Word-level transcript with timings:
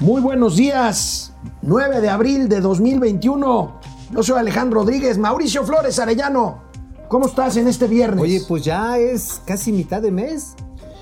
Muy 0.00 0.20
buenos 0.20 0.56
días, 0.56 1.32
9 1.62 2.00
de 2.00 2.08
abril 2.08 2.48
de 2.48 2.60
2021. 2.60 3.80
Yo 4.10 4.22
soy 4.22 4.38
Alejandro 4.38 4.80
Rodríguez, 4.80 5.18
Mauricio 5.18 5.64
Flores 5.64 5.98
Arellano. 5.98 6.62
¿Cómo 7.08 7.26
estás 7.26 7.56
en 7.56 7.68
este 7.68 7.86
viernes? 7.86 8.22
Oye, 8.22 8.42
pues 8.46 8.64
ya 8.64 8.98
es 8.98 9.40
casi 9.46 9.72
mitad 9.72 10.02
de 10.02 10.10
mes. 10.10 10.54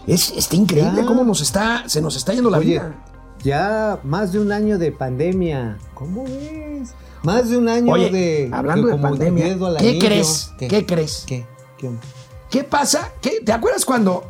Es, 0.06 0.32
está 0.36 0.56
increíble 0.56 1.02
Ya. 1.02 1.06
cómo 1.06 1.24
nos 1.24 1.40
está, 1.40 1.84
se 1.88 2.00
nos 2.00 2.16
está 2.16 2.32
yendo 2.34 2.50
la 2.50 2.58
Oye, 2.58 2.72
vida. 2.74 2.94
ya 3.42 3.98
más 4.04 4.32
de 4.32 4.40
un 4.40 4.52
año 4.52 4.78
de 4.78 4.92
pandemia. 4.92 5.78
¿Cómo 5.94 6.24
ves? 6.24 6.90
Más 7.22 7.48
de 7.48 7.56
un 7.58 7.68
año 7.68 7.92
Oye, 7.92 8.10
de. 8.10 8.50
hablando 8.52 8.88
de 8.88 8.92
como 8.92 9.02
pandemia, 9.10 9.56
¿qué 9.78 9.98
crees? 9.98 10.50
¿Qué 10.58 10.84
crees? 10.86 11.24
¿Qué? 11.26 11.46
¿Qué? 11.78 11.90
¿Qué 12.50 12.64
pasa? 12.64 13.10
¿Qué- 13.20 13.40
¿Te 13.44 13.52
acuerdas 13.52 13.84
cuando 13.84 14.24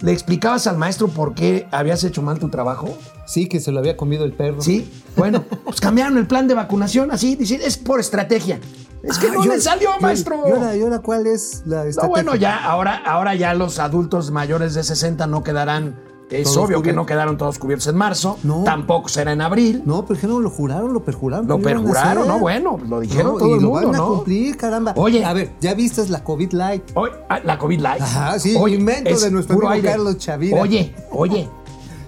le 0.00 0.12
explicabas 0.12 0.66
al 0.66 0.76
maestro 0.76 1.08
por 1.08 1.34
qué 1.34 1.66
habías 1.70 2.02
hecho 2.04 2.22
mal 2.22 2.38
tu 2.38 2.48
trabajo? 2.48 2.96
Sí, 3.26 3.46
que 3.48 3.60
se 3.60 3.70
lo 3.72 3.78
había 3.78 3.96
comido 3.96 4.24
el 4.24 4.32
perro. 4.32 4.60
Sí. 4.62 4.90
Bueno, 5.16 5.44
pues 5.64 5.80
cambiaron 5.80 6.16
el 6.18 6.26
plan 6.26 6.48
de 6.48 6.54
vacunación 6.54 7.10
así, 7.10 7.36
dicen, 7.36 7.60
es 7.64 7.76
por 7.76 8.00
estrategia. 8.00 8.58
Es 9.02 9.18
que 9.18 9.28
Ah, 9.28 9.32
no 9.34 9.44
yo- 9.44 9.52
le 9.54 9.60
salió, 9.60 9.90
yo- 9.94 10.00
maestro. 10.00 10.42
¿Y 10.46 10.50
ahora, 10.50 10.72
ahora 10.72 10.98
cuál 10.98 11.26
es 11.26 11.62
la 11.64 11.84
No, 11.84 11.88
estrategia? 11.88 12.08
bueno, 12.08 12.34
ya, 12.36 12.56
ahora, 12.64 12.96
ahora 13.04 13.34
ya 13.34 13.54
los 13.54 13.78
adultos 13.78 14.30
mayores 14.30 14.74
de 14.74 14.82
60 14.84 15.26
no 15.26 15.42
quedarán. 15.42 15.98
Es 16.30 16.44
Todos 16.44 16.68
obvio 16.68 16.82
que 16.82 16.92
no 16.92 17.06
quedaron 17.06 17.36
todos 17.36 17.58
cubiertos 17.58 17.88
en 17.88 17.96
marzo. 17.96 18.38
No. 18.44 18.62
Tampoco 18.62 19.08
será 19.08 19.32
en 19.32 19.40
abril. 19.40 19.82
No, 19.84 20.06
pero 20.06 20.20
que 20.20 20.26
no 20.28 20.38
lo 20.38 20.48
juraron, 20.48 20.92
lo 20.92 21.04
perjuraron. 21.04 21.48
Lo 21.48 21.58
perjuraron. 21.58 22.28
¿no? 22.28 22.38
Bueno, 22.38 22.78
lo 22.88 23.00
dijeron 23.00 23.32
No, 23.32 23.38
todo 23.38 23.48
y 23.48 23.52
el 23.54 23.62
lo 23.62 23.70
mundo, 23.70 23.88
van 23.88 23.96
a 23.96 24.04
cumplir, 24.04 24.56
caramba. 24.56 24.92
Oye. 24.96 25.24
A 25.24 25.32
ver, 25.32 25.52
ya 25.60 25.74
viste 25.74 26.06
la 26.08 26.22
COVID 26.22 26.52
Light. 26.52 26.84
Oye, 26.94 27.12
ah, 27.28 27.40
la 27.42 27.58
COVID 27.58 27.80
Light. 27.80 28.02
Ajá, 28.02 28.38
sí, 28.38 28.56
invento 28.56 29.18
de 29.18 29.30
nuestro 29.30 29.68
amigo 29.68 29.84
Carlos 29.84 30.18
Chavira. 30.18 30.60
Oye, 30.60 30.94
oye, 31.10 31.48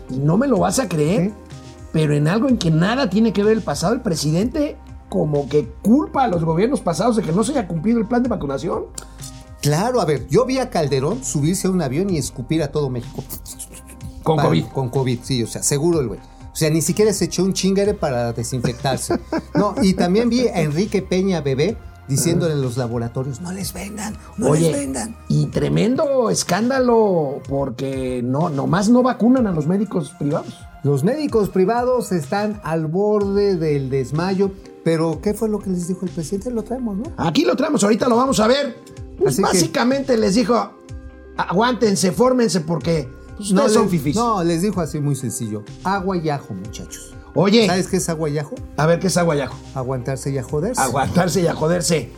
y 0.09 0.17
no 0.19 0.37
me 0.37 0.47
lo 0.47 0.59
vas 0.59 0.79
a 0.79 0.89
creer, 0.89 1.33
pero 1.93 2.15
en 2.15 2.29
algo 2.29 2.48
en 2.48 2.59
que 2.59 2.70
nada 2.70 3.11
tiene 3.11 3.33
que 3.33 3.43
ver 3.43 3.55
el 3.55 3.62
pasado, 3.62 3.95
el 3.95 4.03
presidente 4.03 4.77
como 5.09 5.48
que 5.48 5.69
culpa 5.83 6.25
a 6.25 6.29
los 6.29 6.45
gobiernos 6.45 6.81
pasados 6.81 7.17
de 7.17 7.23
que 7.23 7.33
no 7.33 7.45
se 7.45 7.53
haya 7.53 7.69
cumplido 7.69 7.98
el 7.98 8.07
plan 8.07 8.23
de 8.23 8.29
vacunación. 8.29 8.84
Claro, 9.61 10.01
a 10.01 10.05
ver, 10.05 10.27
yo 10.29 10.45
vi 10.45 10.59
a 10.59 10.70
Calderón 10.70 11.23
subirse 11.23 11.69
a 11.69 11.70
un 11.70 11.83
avión 11.83 12.11
y 12.11 12.17
escupir 12.19 12.62
a 12.62 12.73
todo 12.73 12.91
México. 12.91 13.23
Con 14.23 14.37
Para- 14.37 14.48
COVID. 14.48 14.65
Con 14.67 14.89
COVID, 14.89 15.19
sí, 15.23 15.42
o 15.42 15.47
sea, 15.47 15.62
seguro 15.62 16.01
el 16.01 16.09
güey. 16.09 16.20
O 16.53 16.56
sea, 16.56 16.69
ni 16.70 16.83
siquiera 16.83 17.12
se 17.15 17.25
echó 17.27 17.45
un 17.45 17.53
chingere 17.55 17.95
para 17.95 18.33
desinfectarse. 18.33 19.19
No, 19.55 19.75
y 19.83 19.95
también 19.95 20.29
vi 20.29 20.48
a 20.48 20.61
Enrique 20.61 21.03
Peña 21.03 21.41
Bebé 21.41 21.77
diciéndole 22.09 22.55
en 22.55 22.62
los 22.62 22.77
laboratorios, 22.77 23.41
no 23.41 23.53
les 23.53 23.73
vendan, 23.73 24.17
no 24.37 24.48
Oye, 24.51 24.70
les 24.70 24.81
vendan. 24.81 25.17
y 25.29 25.47
tremendo 25.47 26.29
escándalo 26.31 27.41
porque 27.48 28.20
no, 28.25 28.48
nomás 28.51 28.89
no 28.91 29.03
vacunan 29.03 29.47
a 29.47 29.53
los 29.53 29.67
médicos 29.67 30.11
privados. 30.19 30.59
Los 30.83 31.05
médicos 31.05 31.48
privados 31.48 32.11
están 32.12 32.61
al 32.64 32.86
borde 32.86 33.57
del 33.57 33.89
desmayo, 33.89 34.51
pero 34.84 35.20
¿qué 35.23 35.33
fue 35.33 35.48
lo 35.48 35.61
que 35.61 35.70
les 35.70 35.86
dijo 35.89 36.05
el 36.05 36.11
presidente? 36.11 36.51
Lo 36.51 36.64
traemos, 36.64 36.97
¿no? 36.97 37.05
Aquí 37.17 37.45
lo 37.45 37.55
traemos, 37.57 37.83
ahorita 37.84 38.09
lo 38.09 38.17
vamos 38.17 38.41
a 38.41 38.47
ver. 38.48 38.77
Pues 39.17 39.34
Así 39.34 39.36
que- 39.36 39.42
básicamente 39.48 40.17
les 40.19 40.34
dijo, 40.34 40.73
aguántense, 41.36 42.12
fórmense 42.12 42.61
porque 42.61 43.09
pues, 43.51 43.53
no, 43.53 43.69
son 43.69 43.83
les- 43.83 43.91
fifís. 43.91 44.17
no, 44.17 44.43
les 44.45 44.62
dijo 44.62 44.81
así 44.81 45.01
muy 45.01 45.15
sencillo. 45.17 45.62
Agua 45.85 46.17
y 46.17 46.29
ajo, 46.31 46.55
muchachos. 46.55 47.15
Oye, 47.35 47.67
¿Sabes 47.67 47.89
qué 47.89 47.97
es 47.97 48.09
agua 48.09 48.29
y 48.29 48.39
ajo? 48.39 48.55
a 48.77 48.87
ver 48.87 48.98
qué 49.01 49.07
es 49.07 49.17
aguayajo. 49.17 49.57
Aguantarse 49.75 50.31
y 50.31 50.39
a 50.39 50.43
joderse. 50.43 50.81
Aguantarse 50.81 51.41
y 51.41 51.47
a 51.47 51.55
joderse. 51.55 52.11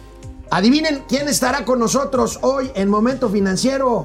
Adivinen 0.50 1.04
quién 1.08 1.28
estará 1.28 1.64
con 1.64 1.78
nosotros 1.78 2.38
hoy 2.42 2.70
en 2.74 2.88
Momento 2.88 3.28
Financiero. 3.28 4.04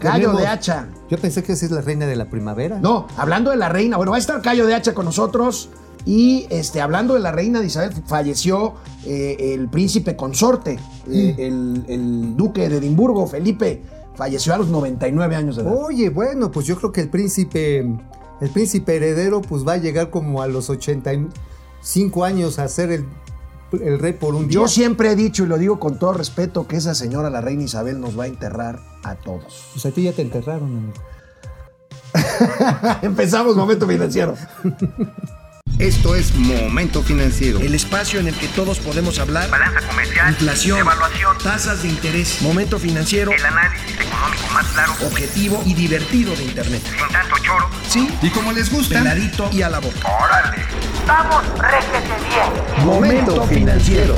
Gallo 0.00 0.32
de 0.32 0.46
Hacha. 0.46 0.88
Yo 1.10 1.18
pensé 1.18 1.42
que 1.42 1.52
esa 1.52 1.64
es 1.66 1.72
la 1.72 1.80
reina 1.80 2.06
de 2.06 2.14
la 2.16 2.26
primavera. 2.26 2.78
No, 2.80 3.06
hablando 3.16 3.50
de 3.50 3.56
la 3.56 3.68
reina. 3.68 3.96
Bueno, 3.96 4.12
va 4.12 4.16
a 4.16 4.20
estar 4.20 4.40
Gallo 4.42 4.66
de 4.66 4.74
Hacha 4.74 4.94
con 4.94 5.04
nosotros. 5.04 5.70
Y 6.04 6.46
este, 6.50 6.80
hablando 6.80 7.14
de 7.14 7.20
la 7.20 7.32
reina 7.32 7.60
de 7.60 7.66
Isabel, 7.66 7.92
falleció 8.06 8.74
eh, 9.04 9.36
el 9.54 9.68
príncipe 9.68 10.16
consorte, 10.16 10.78
eh, 11.10 11.34
el, 11.38 11.84
el 11.88 12.36
duque 12.36 12.68
de 12.68 12.76
Edimburgo, 12.78 13.26
Felipe. 13.26 13.82
Falleció 14.18 14.52
a 14.52 14.58
los 14.58 14.66
99 14.66 15.36
años 15.36 15.54
de 15.54 15.62
edad. 15.62 15.72
Oye, 15.72 16.10
bueno, 16.10 16.50
pues 16.50 16.66
yo 16.66 16.76
creo 16.76 16.90
que 16.90 17.00
el 17.02 17.08
príncipe, 17.08 17.78
el 18.40 18.50
príncipe 18.52 18.96
heredero, 18.96 19.40
pues 19.40 19.64
va 19.64 19.74
a 19.74 19.76
llegar 19.76 20.10
como 20.10 20.42
a 20.42 20.48
los 20.48 20.70
85 20.70 22.24
años 22.24 22.58
a 22.58 22.66
ser 22.66 22.90
el, 22.90 23.06
el 23.80 24.00
rey 24.00 24.14
por 24.14 24.34
un 24.34 24.48
día. 24.48 24.54
Yo 24.56 24.66
siempre 24.66 25.12
he 25.12 25.14
dicho, 25.14 25.44
y 25.44 25.46
lo 25.46 25.56
digo 25.56 25.78
con 25.78 26.00
todo 26.00 26.14
respeto, 26.14 26.66
que 26.66 26.74
esa 26.74 26.96
señora, 26.96 27.30
la 27.30 27.40
reina 27.40 27.62
Isabel, 27.62 28.00
nos 28.00 28.18
va 28.18 28.24
a 28.24 28.26
enterrar 28.26 28.80
a 29.04 29.14
todos. 29.14 29.68
Pues 29.72 29.86
a 29.86 29.92
ti 29.92 30.02
ya 30.02 30.12
te 30.12 30.22
enterraron, 30.22 30.64
amigo. 30.64 30.94
Empezamos 33.02 33.54
Momento 33.54 33.86
Financiero. 33.86 34.34
Esto 35.78 36.16
es 36.16 36.34
Momento 36.34 37.02
Financiero. 37.04 37.60
El 37.60 37.72
espacio 37.74 38.18
en 38.18 38.26
el 38.26 38.34
que 38.34 38.48
todos 38.48 38.80
podemos 38.80 39.20
hablar. 39.20 39.48
balanza 39.48 39.80
comercial, 39.86 40.30
Inflación, 40.30 40.78
evaluación, 40.80 41.38
tasas 41.38 41.82
de 41.82 41.88
interés, 41.88 42.42
momento 42.42 42.80
financiero, 42.80 43.30
el 43.30 43.44
análisis 43.44 43.92
económico 44.00 44.42
más 44.52 44.66
claro, 44.68 44.92
objetivo 45.06 45.62
y 45.64 45.74
divertido 45.74 46.34
de 46.34 46.44
Internet. 46.44 46.82
sin 46.82 47.08
tanto 47.12 47.36
choro. 47.44 47.68
Sí, 47.88 48.08
Y 48.22 48.30
como 48.30 48.50
les 48.52 48.72
gusta, 48.72 48.98
peladito 48.98 49.48
y 49.52 49.62
a 49.62 49.70
la 49.70 49.78
boca. 49.78 49.96
¡Órale! 50.20 50.64
¡Vamos, 51.06 51.44
réjete 51.58 52.14
bien! 52.28 52.84
Momento 52.86 53.44
financiero. 53.44 54.16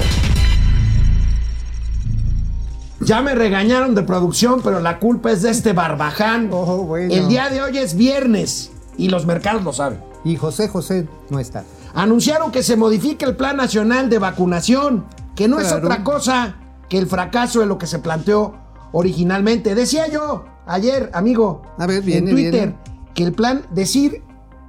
Ya 3.01 3.21
me 3.21 3.35
regañaron 3.35 3.95
de 3.95 4.03
producción, 4.03 4.63
pero 4.63 4.81
la 4.81 4.99
culpa 4.99 5.31
es 5.33 5.43
de 5.43 5.51
este 5.51 5.75
barbaján. 5.75 6.49
Oh, 6.53 6.85
bueno. 6.85 7.13
El 7.13 7.29
día 7.29 7.51
de 7.51 7.61
hoy 7.63 7.77
es 7.79 7.97
viernes 7.97 8.71
y 8.97 9.09
los 9.11 9.27
mercados 9.27 9.63
lo 9.63 9.73
saben. 9.75 9.99
Y 10.25 10.37
José 10.37 10.69
José 10.69 11.09
no 11.31 11.39
está. 11.39 11.65
Anunciaron 11.95 12.53
que 12.53 12.63
se 12.63 12.77
modifica 12.77 13.27
el 13.27 13.37
Plan 13.37 13.57
Nacional 13.57 14.11
de 14.11 14.19
Vacunación, 14.19 15.07
que 15.35 15.49
no 15.49 15.59
es 15.61 15.73
otra 15.73 16.05
cosa 16.05 16.57
que 16.89 16.99
el 16.99 17.07
fracaso 17.07 17.61
de 17.61 17.67
lo 17.67 17.79
que 17.79 17.87
se 17.87 17.99
planteó 18.01 18.55
originalmente. 18.93 19.75
Decía 19.75 20.09
yo 20.09 20.45
ayer, 20.67 21.11
amigo, 21.15 21.63
A 21.79 21.87
ver, 21.87 22.07
en 22.09 22.29
Twitter, 22.29 22.53
viene. 22.53 22.79
que 23.15 23.23
el 23.25 23.33
plan, 23.33 23.63
decir 23.71 24.23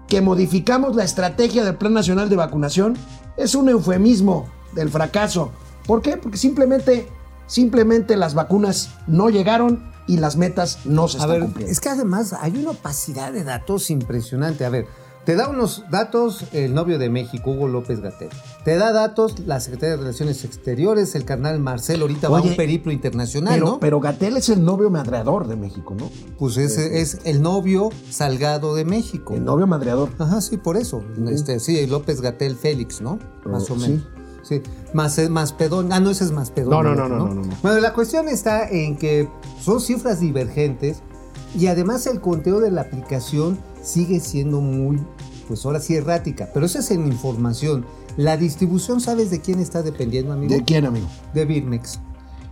que 0.07 0.21
modificamos 0.21 0.95
la 0.95 1.03
estrategia 1.03 1.63
del 1.63 1.75
Plan 1.75 1.93
Nacional 1.93 2.29
de 2.29 2.35
Vacunación 2.35 2.97
es 3.37 3.55
un 3.55 3.69
eufemismo 3.69 4.47
del 4.73 4.89
fracaso. 4.89 5.51
¿Por 5.85 6.01
qué? 6.01 6.17
Porque 6.17 6.37
simplemente, 6.37 7.07
simplemente 7.47 8.15
las 8.17 8.33
vacunas 8.33 8.91
no 9.07 9.29
llegaron 9.29 9.91
y 10.07 10.17
las 10.17 10.35
metas 10.37 10.79
no 10.85 11.07
se 11.07 11.17
A 11.17 11.21
están 11.21 11.29
ver, 11.31 11.41
cumpliendo. 11.41 11.71
es 11.71 11.79
que 11.79 11.89
además 11.89 12.33
hay 12.39 12.57
una 12.57 12.71
opacidad 12.71 13.31
de 13.31 13.43
datos 13.43 13.89
impresionante. 13.89 14.65
A 14.65 14.69
ver, 14.69 14.87
te 15.25 15.35
da 15.35 15.47
unos 15.49 15.83
datos 15.91 16.45
el 16.51 16.73
novio 16.73 16.97
de 16.97 17.09
México, 17.09 17.51
Hugo 17.51 17.67
López 17.67 17.99
Gatel. 18.01 18.29
Te 18.65 18.75
da 18.77 18.91
datos 18.91 19.39
la 19.45 19.59
Secretaría 19.59 19.91
de 19.95 20.01
Relaciones 20.01 20.43
Exteriores, 20.43 21.13
el 21.15 21.25
carnal 21.25 21.59
Marcelo, 21.59 22.03
ahorita 22.05 22.27
va 22.29 22.39
a 22.39 22.41
Oye, 22.41 22.51
un 22.51 22.55
periplo 22.55 22.91
internacional, 22.91 23.53
pero, 23.53 23.65
¿no? 23.65 23.79
pero 23.79 23.99
Gatel 23.99 24.37
es 24.37 24.49
el 24.49 24.65
novio 24.65 24.89
madreador 24.89 25.47
de 25.47 25.55
México, 25.55 25.95
¿no? 25.97 26.09
pues 26.39 26.57
ese 26.57 27.01
es 27.01 27.19
el 27.23 27.41
novio 27.41 27.89
salgado 28.09 28.73
de 28.75 28.83
México. 28.85 29.35
El 29.35 29.45
novio 29.45 29.67
madreador. 29.67 30.09
Ajá, 30.17 30.41
sí, 30.41 30.57
por 30.57 30.75
eso. 30.77 31.03
Este, 31.29 31.59
sí, 31.59 31.85
López 31.85 32.21
Gatel 32.21 32.55
Félix, 32.55 33.01
¿no? 33.01 33.19
Más 33.45 33.69
Oh, 33.69 33.73
o 33.73 33.75
menos. 33.77 34.07
Sí. 34.43 34.61
Más, 34.93 35.19
más 35.29 35.53
pedón. 35.53 35.93
Ah, 35.93 35.99
no, 35.99 36.09
ese 36.09 36.23
es 36.23 36.31
más 36.31 36.49
pedón. 36.49 36.71
No, 36.71 36.81
no, 36.81 36.95
no, 36.95 37.03
otro, 37.05 37.17
no, 37.19 37.27
no, 37.27 37.33
no, 37.35 37.41
no. 37.43 37.57
Bueno, 37.61 37.79
la 37.79 37.93
cuestión 37.93 38.27
está 38.27 38.67
en 38.67 38.97
que 38.97 39.29
son 39.61 39.79
cifras 39.79 40.19
divergentes 40.19 41.03
y 41.57 41.67
además 41.67 42.07
el 42.07 42.19
conteo 42.21 42.59
de 42.59 42.71
la 42.71 42.81
aplicación 42.81 43.59
sigue 43.81 44.19
siendo 44.19 44.61
muy, 44.61 44.99
pues 45.47 45.65
ahora 45.65 45.79
sí 45.79 45.95
errática. 45.95 46.49
Pero 46.53 46.65
eso 46.65 46.79
es 46.79 46.91
en 46.91 47.07
información. 47.07 47.85
La 48.17 48.37
distribución, 48.37 49.01
¿sabes 49.01 49.31
de 49.31 49.41
quién 49.41 49.59
está 49.59 49.83
dependiendo, 49.83 50.33
amigo? 50.33 50.53
¿De 50.53 50.63
quién, 50.63 50.85
amigo? 50.85 51.07
De 51.33 51.45
Birmex. 51.45 51.99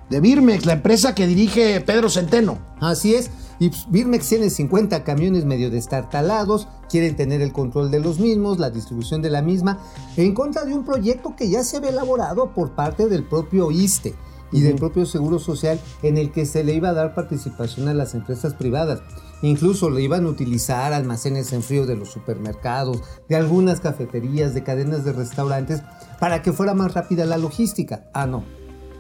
De 0.09 0.19
Birmex, 0.19 0.65
la 0.65 0.73
empresa 0.73 1.13
que 1.13 1.27
dirige 1.27 1.81
Pedro 1.81 2.09
Centeno. 2.09 2.57
Así 2.79 3.13
es. 3.13 3.29
Y 3.59 3.69
pues, 3.69 3.85
Birmex 3.89 4.27
tiene 4.27 4.49
50 4.49 5.03
camiones 5.03 5.45
medio 5.45 5.69
destartalados, 5.69 6.67
quieren 6.89 7.15
tener 7.15 7.41
el 7.41 7.51
control 7.51 7.91
de 7.91 7.99
los 7.99 8.19
mismos, 8.19 8.57
la 8.57 8.69
distribución 8.69 9.21
de 9.21 9.29
la 9.29 9.41
misma, 9.41 9.79
en 10.15 10.33
contra 10.33 10.63
de 10.63 10.73
un 10.73 10.85
proyecto 10.85 11.35
que 11.35 11.49
ya 11.49 11.63
se 11.63 11.77
había 11.77 11.89
elaborado 11.89 12.53
por 12.53 12.71
parte 12.71 13.07
del 13.07 13.23
propio 13.23 13.69
ISTE 13.69 14.15
y 14.51 14.61
del 14.61 14.75
propio 14.75 15.05
Seguro 15.05 15.39
Social 15.39 15.79
en 16.01 16.17
el 16.17 16.31
que 16.31 16.45
se 16.45 16.63
le 16.63 16.73
iba 16.73 16.89
a 16.89 16.93
dar 16.93 17.13
participación 17.13 17.87
a 17.87 17.93
las 17.93 18.15
empresas 18.15 18.53
privadas. 18.53 19.01
Incluso 19.41 19.89
le 19.89 20.01
iban 20.01 20.25
a 20.25 20.29
utilizar 20.29 20.93
almacenes 20.93 21.53
en 21.53 21.63
frío 21.63 21.85
de 21.85 21.95
los 21.95 22.09
supermercados, 22.09 23.01
de 23.27 23.35
algunas 23.35 23.79
cafeterías, 23.79 24.53
de 24.53 24.63
cadenas 24.63 25.05
de 25.05 25.13
restaurantes, 25.13 25.81
para 26.19 26.41
que 26.41 26.53
fuera 26.53 26.73
más 26.73 26.93
rápida 26.93 27.25
la 27.25 27.37
logística. 27.37 28.09
Ah, 28.13 28.25
no. 28.25 28.43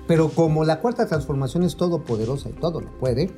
Pero 0.07 0.29
como 0.29 0.63
la 0.63 0.79
cuarta 0.79 1.07
transformación 1.07 1.63
es 1.63 1.75
todopoderosa 1.75 2.49
y 2.49 2.53
todo 2.53 2.81
lo 2.81 2.89
puede, 2.99 3.29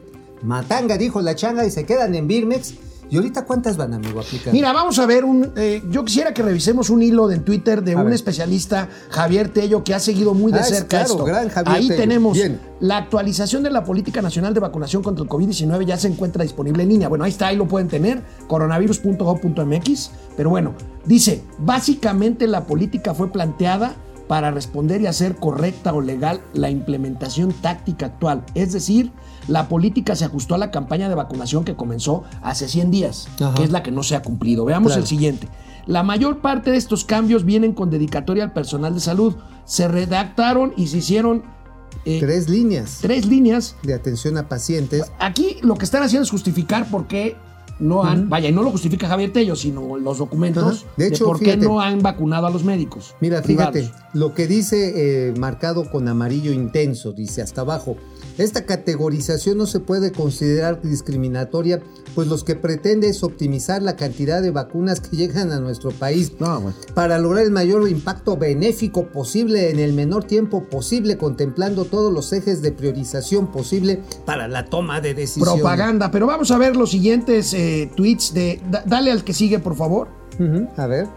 Matanga 0.44 0.98
dijo 0.98 1.22
la 1.22 1.36
changa 1.36 1.66
y 1.66 1.72
se 1.72 1.86
quedan 1.86 2.16
en 2.16 2.28
Birmex 2.28 2.76
¿Y 3.12 3.18
ahorita 3.18 3.44
cuántas 3.46 3.76
van, 3.76 3.94
amigo, 3.94 4.22
aplicando? 4.22 4.54
Mira, 4.54 4.72
vamos 4.72 4.98
a 4.98 5.06
ver 5.06 5.26
un. 5.26 5.52
eh, 5.58 5.84
yo 5.92 6.06
quisiera 6.06 6.34
que 6.34 6.42
revisemos 6.42 6.90
un 6.90 7.04
hilo 7.04 7.28
de 7.28 7.40
Twitter 7.40 7.84
de 7.84 7.92
A 7.94 7.98
un 7.98 8.06
ver. 8.06 8.14
especialista, 8.14 8.88
Javier 9.10 9.50
Tello, 9.50 9.84
que 9.84 9.94
ha 9.94 10.00
seguido 10.00 10.34
muy 10.34 10.54
de 10.54 10.60
Ah, 10.60 10.62
es 10.62 10.70
cerca 10.70 10.88
claro, 10.88 11.06
esto. 11.12 11.24
gran 11.26 11.50
Javier 11.50 11.76
Ahí 11.76 11.88
Tello. 11.90 12.00
tenemos 12.00 12.34
Bien. 12.38 12.60
la 12.80 12.96
actualización 12.98 13.64
de 13.64 13.70
la 13.70 13.84
política 13.84 14.22
nacional 14.22 14.54
de 14.54 14.62
vacunación 14.62 15.04
contra 15.04 15.24
el 15.24 15.30
COVID-19 15.30 15.86
ya 15.86 15.98
se 15.98 16.08
encuentra 16.08 16.44
disponible 16.44 16.84
en 16.84 16.90
línea. 16.90 17.10
Bueno, 17.10 17.26
ahí 17.26 17.32
está, 17.32 17.48
ahí 17.48 17.58
lo 17.58 17.68
pueden 17.68 17.90
tener, 17.90 18.22
coronavirus.gov.mx. 18.48 20.12
Pero 20.38 20.50
bueno, 20.50 20.74
dice, 21.06 21.44
básicamente 21.60 22.48
la 22.48 22.66
política 22.66 23.14
fue 23.14 23.32
planteada 23.32 23.96
para 24.32 24.50
responder 24.50 25.02
y 25.02 25.08
hacer 25.08 25.36
correcta 25.36 25.92
o 25.94 26.00
legal 26.00 26.40
la 26.54 26.70
implementación 26.70 27.52
táctica 27.52 28.06
actual. 28.06 28.46
Es 28.56 28.72
decir, 28.72 29.12
la 29.50 29.68
política 29.68 30.16
se 30.16 30.24
ajustó 30.24 30.56
a 30.56 30.58
la 30.58 30.72
campaña 30.72 31.10
de 31.10 31.16
vacunación 31.16 31.66
que 31.66 31.76
comenzó 31.76 32.24
hace 32.42 32.70
100 32.70 32.92
días, 32.92 33.28
Ajá. 33.42 33.56
que 33.56 33.64
es 33.66 33.72
la 33.72 33.84
que 33.84 33.92
no 33.92 34.04
se 34.04 34.16
ha 34.16 34.22
cumplido. 34.22 34.64
Veamos 34.64 34.92
Claro. 34.94 35.02
el 35.02 35.08
siguiente. 35.10 35.50
La 35.86 36.04
mayor 36.04 36.40
parte 36.40 36.72
de 36.72 36.78
estos 36.78 37.04
cambios 37.04 37.44
vienen 37.44 37.74
con 37.74 37.90
dedicatoria 37.90 38.46
al 38.46 38.54
personal 38.54 38.94
de 38.94 39.02
salud. 39.02 39.36
Se 39.66 39.90
redactaron 39.90 40.72
y 40.78 40.88
se 40.88 41.00
hicieron 41.00 41.44
eh, 42.06 42.22
Tres 42.22 42.48
líneas 42.48 43.00
tres 43.02 43.26
líneas 43.26 43.76
de 43.84 43.94
atención 43.94 44.38
a 44.38 44.48
pacientes. 44.48 45.12
Aquí 45.20 45.58
lo 45.62 45.76
que 45.76 45.84
están 45.84 46.04
haciendo 46.04 46.24
es 46.24 46.32
justificar 46.32 46.90
por 46.90 47.06
qué 47.06 47.36
no 47.82 48.04
han, 48.04 48.30
vaya, 48.30 48.50
y 48.50 48.52
no 48.52 48.62
lo 48.64 48.72
justifica 48.72 49.08
Javier 49.08 49.34
Tello, 49.34 49.56
sino 49.56 49.98
los 49.98 50.20
documentos 50.20 50.86
de, 50.96 51.06
De 51.06 51.10
hecho, 51.10 51.26
por 51.26 51.40
qué 51.40 51.58
no 51.58 51.82
han 51.82 52.02
vacunado 52.02 52.48
a 52.48 52.50
los 52.50 52.64
médicos. 52.64 53.16
Mira, 53.20 53.42
fíjate, 53.42 53.92
lo 54.14 54.34
que 54.34 54.48
dice 54.48 55.30
eh, 55.30 55.34
marcado 55.38 55.90
con 55.90 56.08
amarillo 56.08 56.52
intenso, 56.52 57.12
dice 57.12 57.42
hasta 57.42 57.62
abajo. 57.62 57.98
Esta 58.38 58.66
categorización 58.66 59.58
no 59.58 59.66
se 59.66 59.80
puede 59.80 60.12
considerar 60.12 60.82
discriminatoria, 60.82 61.82
pues 62.16 62.28
los 62.28 62.44
que 62.44 62.56
pretende 62.56 63.08
es 63.10 63.24
optimizar 63.24 63.82
la 63.82 63.96
cantidad 63.96 64.42
de 64.42 64.52
vacunas 64.52 65.00
que 65.00 65.16
llegan 65.16 65.52
a 65.52 65.60
nuestro 65.60 65.92
país 65.92 66.32
No, 66.40 66.60
bueno. 66.62 66.78
para 66.94 67.20
lograr 67.20 67.44
el 67.46 67.52
mayor 67.52 67.88
impacto 67.90 68.38
benéfico 68.38 69.08
posible 69.08 69.70
en 69.70 69.80
el 69.80 69.94
menor 69.94 70.24
tiempo 70.24 70.64
posible, 70.66 71.18
contemplando 71.18 71.86
todos 71.86 72.12
los 72.12 72.32
ejes 72.34 72.62
de 72.62 72.72
priorización 72.72 73.52
posible 73.52 74.02
para 74.26 74.48
la 74.48 74.66
toma 74.66 75.02
de 75.02 75.14
decisiones. 75.14 75.54
Propaganda. 75.54 76.10
Pero 76.12 76.26
vamos 76.28 76.52
a 76.52 76.58
ver 76.58 76.76
los 76.76 76.92
siguientes 76.92 77.54
eh, 77.54 77.92
tweets 77.96 78.34
de. 78.34 78.62
da- 78.70 78.84
dale 78.86 79.12
al 79.12 79.24
que 79.24 79.34
sigue, 79.34 79.60
por 79.60 79.76
favor. 79.76 80.08
A 80.78 80.88
ver. 80.88 81.08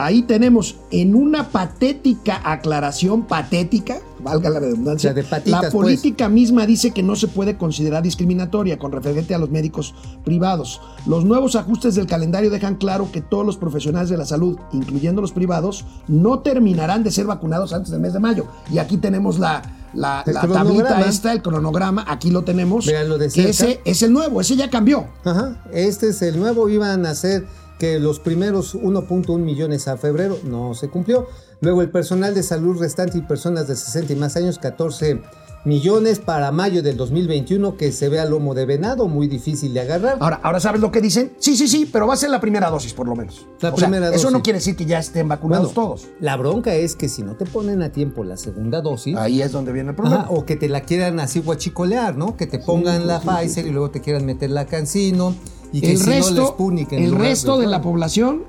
Ahí 0.00 0.22
tenemos 0.22 0.76
en 0.90 1.14
una 1.14 1.50
patética 1.50 2.40
aclaración 2.42 3.26
patética, 3.26 3.98
valga 4.18 4.48
la 4.48 4.58
redundancia, 4.58 5.10
La 5.10 5.14
de 5.14 5.24
patitas, 5.24 5.62
la 5.62 5.70
política 5.70 6.30
misma 6.30 6.64
dice 6.64 6.92
que 6.92 7.02
no 7.02 7.16
se 7.16 7.28
puede 7.28 7.58
considerar 7.58 8.02
discriminatoria 8.02 8.78
con 8.78 8.92
referente 8.92 9.34
a 9.34 9.38
los 9.38 9.50
médicos 9.50 9.94
privados. 10.24 10.80
Los 11.04 11.26
nuevos 11.26 11.54
ajustes 11.54 11.96
del 11.96 12.06
calendario 12.06 12.48
dejan 12.48 12.76
claro 12.76 13.12
que 13.12 13.20
todos 13.20 13.44
los 13.44 13.58
profesionales 13.58 14.08
de 14.08 14.16
la 14.16 14.24
salud, 14.24 14.58
incluyendo 14.72 15.20
los 15.20 15.32
privados, 15.32 15.84
no 16.08 16.38
terminarán 16.38 17.04
de 17.04 17.10
ser 17.10 17.26
vacunados 17.26 17.74
antes 17.74 17.90
del 17.90 18.00
mes 18.00 18.14
de 18.14 18.20
mayo. 18.20 18.46
Y 18.72 18.78
aquí 18.78 18.96
tenemos 18.96 19.38
la, 19.38 19.60
la, 19.92 20.24
tablita 20.24 21.02
esta, 21.02 21.30
el 21.32 21.42
cronograma, 21.42 22.06
aquí 22.08 22.30
lo 22.30 22.42
tenemos. 22.42 22.86
Véanlo 22.86 23.18
de 23.18 23.26
que 23.26 23.30
cerca. 23.30 23.50
ese 23.50 23.80
es 23.84 24.02
el 24.02 24.14
nuevo, 24.14 24.40
ese 24.40 24.56
ya 24.56 24.70
cambió. 24.70 25.08
Ajá, 25.24 25.62
este 25.74 26.08
es 26.08 26.22
el 26.22 26.40
nuevo, 26.40 26.70
iban 26.70 27.04
a 27.04 27.14
ser 27.14 27.44
que 27.80 27.98
los 27.98 28.20
primeros 28.20 28.76
1.1 28.76 29.38
millones 29.38 29.88
a 29.88 29.96
febrero, 29.96 30.38
no 30.44 30.74
se 30.74 30.88
cumplió. 30.88 31.26
Luego 31.60 31.82
el 31.82 31.90
personal 31.90 32.34
de 32.34 32.42
salud 32.44 32.78
restante 32.78 33.18
y 33.18 33.22
personas 33.22 33.66
de 33.66 33.74
60 33.74 34.12
y 34.12 34.16
más 34.16 34.36
años, 34.36 34.58
14 34.58 35.20
millones 35.64 36.18
para 36.18 36.52
mayo 36.52 36.82
del 36.82 36.96
2021, 36.96 37.76
que 37.76 37.92
se 37.92 38.08
vea 38.08 38.24
lomo 38.24 38.54
de 38.54 38.64
venado, 38.66 39.08
muy 39.08 39.28
difícil 39.28 39.74
de 39.74 39.80
agarrar. 39.80 40.16
Ahora, 40.20 40.40
ahora 40.42 40.60
sabes 40.60 40.80
lo 40.80 40.90
que 40.90 41.00
dicen. 41.00 41.32
Sí, 41.38 41.56
sí, 41.56 41.68
sí, 41.68 41.88
pero 41.90 42.06
va 42.06 42.14
a 42.14 42.16
ser 42.16 42.30
la 42.30 42.40
primera 42.40 42.70
dosis, 42.70 42.94
por 42.94 43.06
lo 43.08 43.14
menos. 43.16 43.46
La 43.60 43.70
O 43.70 43.76
sea, 43.76 43.88
primera 43.88 44.06
Eso 44.08 44.14
dosis. 44.24 44.32
no 44.32 44.42
quiere 44.42 44.58
decir 44.58 44.76
que 44.76 44.86
ya 44.86 44.98
estén 44.98 45.28
vacunados 45.28 45.74
Bueno, 45.74 45.88
todos. 45.88 46.08
La 46.20 46.36
bronca 46.36 46.74
es 46.74 46.96
que 46.96 47.08
si 47.08 47.22
no 47.22 47.34
te 47.36 47.44
ponen 47.46 47.82
a 47.82 47.90
tiempo 47.92 48.24
la 48.24 48.36
segunda 48.36 48.80
dosis, 48.80 49.16
Ahí 49.16 49.42
es 49.42 49.52
donde 49.52 49.72
viene 49.72 49.90
el 49.90 49.96
problema. 49.96 50.22
Ajá, 50.22 50.30
o 50.30 50.46
que 50.46 50.56
te 50.56 50.68
la 50.68 50.82
quieran 50.82 51.20
así 51.20 51.40
guachicolear, 51.40 52.16
¿no? 52.16 52.36
Que 52.36 52.46
te 52.46 52.58
pongan 52.58 53.06
la 53.06 53.20
Pfizer 53.20 53.66
y 53.66 53.70
luego 53.70 53.90
te 53.90 54.00
quieran 54.00 54.24
meter 54.24 54.50
la 54.50 54.66
Cancino 54.66 55.34
y 55.72 55.80
que 55.80 55.92
el 55.92 55.98
si 55.98 56.04
no 56.04 56.10
la 56.10 56.16
resto, 56.16 56.46
Sputnik 56.48 56.92
en 56.92 57.02
el 57.04 57.14
resto 57.14 57.58
de 57.58 57.66
la 57.66 57.80
población, 57.82 58.42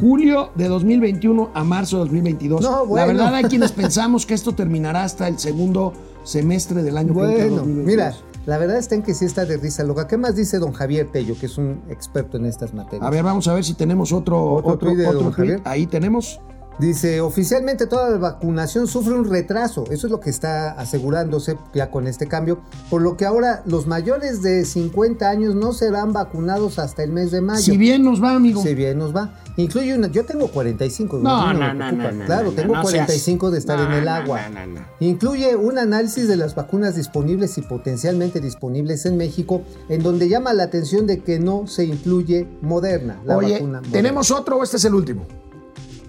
julio 0.00 0.50
de 0.54 0.68
2021 0.68 1.50
a 1.54 1.64
marzo 1.64 1.96
de 1.98 2.04
2022. 2.04 2.60
No, 2.62 2.70
La 2.70 2.82
bueno. 2.82 3.06
verdad, 3.08 3.34
hay 3.34 3.44
quienes 3.44 3.72
pensamos 3.72 4.26
que 4.26 4.34
esto 4.34 4.52
terminará 4.54 5.04
hasta 5.04 5.28
el 5.28 5.38
segundo 5.38 5.92
semestre 6.24 6.82
del 6.82 6.96
año 6.96 7.12
Bueno, 7.12 7.56
2022. 7.56 7.66
mira, 7.86 8.14
la 8.46 8.58
verdad 8.58 8.78
está 8.78 8.94
en 8.94 9.02
que 9.02 9.14
sí 9.14 9.24
está 9.24 9.44
de 9.44 9.56
risa 9.56 9.82
loca. 9.84 10.06
¿Qué 10.06 10.16
más 10.16 10.36
dice 10.36 10.58
don 10.58 10.72
Javier 10.72 11.08
Tello, 11.12 11.34
que 11.38 11.46
es 11.46 11.58
un 11.58 11.80
experto 11.88 12.36
en 12.36 12.46
estas 12.46 12.72
materias? 12.72 13.06
A 13.06 13.10
ver, 13.10 13.22
vamos 13.22 13.48
a 13.48 13.54
ver 13.54 13.64
si 13.64 13.74
tenemos 13.74 14.12
otro, 14.12 14.54
Otro 14.54 14.72
otro, 14.74 14.88
tuit 14.88 14.98
de 14.98 15.06
otro 15.06 15.18
don 15.20 15.24
tuit. 15.32 15.36
Javier. 15.36 15.60
Ahí 15.64 15.86
tenemos. 15.86 16.40
Dice, 16.80 17.20
oficialmente 17.20 17.86
toda 17.86 18.08
la 18.10 18.16
vacunación 18.16 18.86
sufre 18.86 19.12
un 19.14 19.28
retraso. 19.28 19.84
Eso 19.90 20.06
es 20.06 20.10
lo 20.10 20.18
que 20.20 20.30
está 20.30 20.70
asegurándose 20.72 21.58
ya 21.74 21.90
con 21.90 22.06
este 22.06 22.26
cambio. 22.26 22.60
Por 22.88 23.02
lo 23.02 23.16
que 23.16 23.26
ahora 23.26 23.62
los 23.66 23.86
mayores 23.86 24.40
de 24.42 24.64
50 24.64 25.28
años 25.28 25.54
no 25.54 25.72
serán 25.72 26.12
vacunados 26.12 26.78
hasta 26.78 27.02
el 27.02 27.12
mes 27.12 27.30
de 27.30 27.40
mayo. 27.42 27.60
Si 27.62 27.76
bien 27.76 28.02
nos 28.02 28.22
va, 28.22 28.34
amigo. 28.34 28.62
Si 28.62 28.74
bien 28.74 28.98
nos 28.98 29.14
va. 29.14 29.34
Incluye 29.56 29.94
una. 29.94 30.08
Yo 30.08 30.24
tengo 30.24 30.48
45. 30.48 31.18
No, 31.18 31.52
no, 31.52 31.74
no, 31.74 31.92
no, 31.92 32.12
no, 32.12 32.24
Claro, 32.24 32.52
tengo 32.52 32.74
no 32.74 32.80
seas- 32.82 33.04
45 33.06 33.50
de 33.50 33.58
estar 33.58 33.78
en 33.78 33.92
el 33.92 34.08
agua. 34.08 34.48
no, 34.48 34.66
no, 34.66 34.80
no. 34.80 34.86
Incluye 35.00 35.56
un 35.56 35.76
análisis 35.78 36.28
de 36.28 36.36
las 36.36 36.54
vacunas 36.54 36.96
disponibles 36.96 37.58
y 37.58 37.62
potencialmente 37.62 38.40
disponibles 38.40 39.04
en 39.04 39.16
México, 39.18 39.62
en 39.90 40.02
donde 40.02 40.28
llama 40.30 40.54
la 40.54 40.62
atención 40.62 41.06
de 41.06 41.20
que 41.22 41.38
no 41.40 41.66
se 41.66 41.84
incluye 41.84 42.48
Moderna. 42.62 43.20
La 43.26 43.36
Oye, 43.36 43.54
vacuna 43.54 43.78
Moderna. 43.80 43.92
¿tenemos 43.92 44.30
otro 44.30 44.56
o 44.56 44.62
este 44.62 44.78
es 44.78 44.84
el 44.86 44.94
último? 44.94 45.26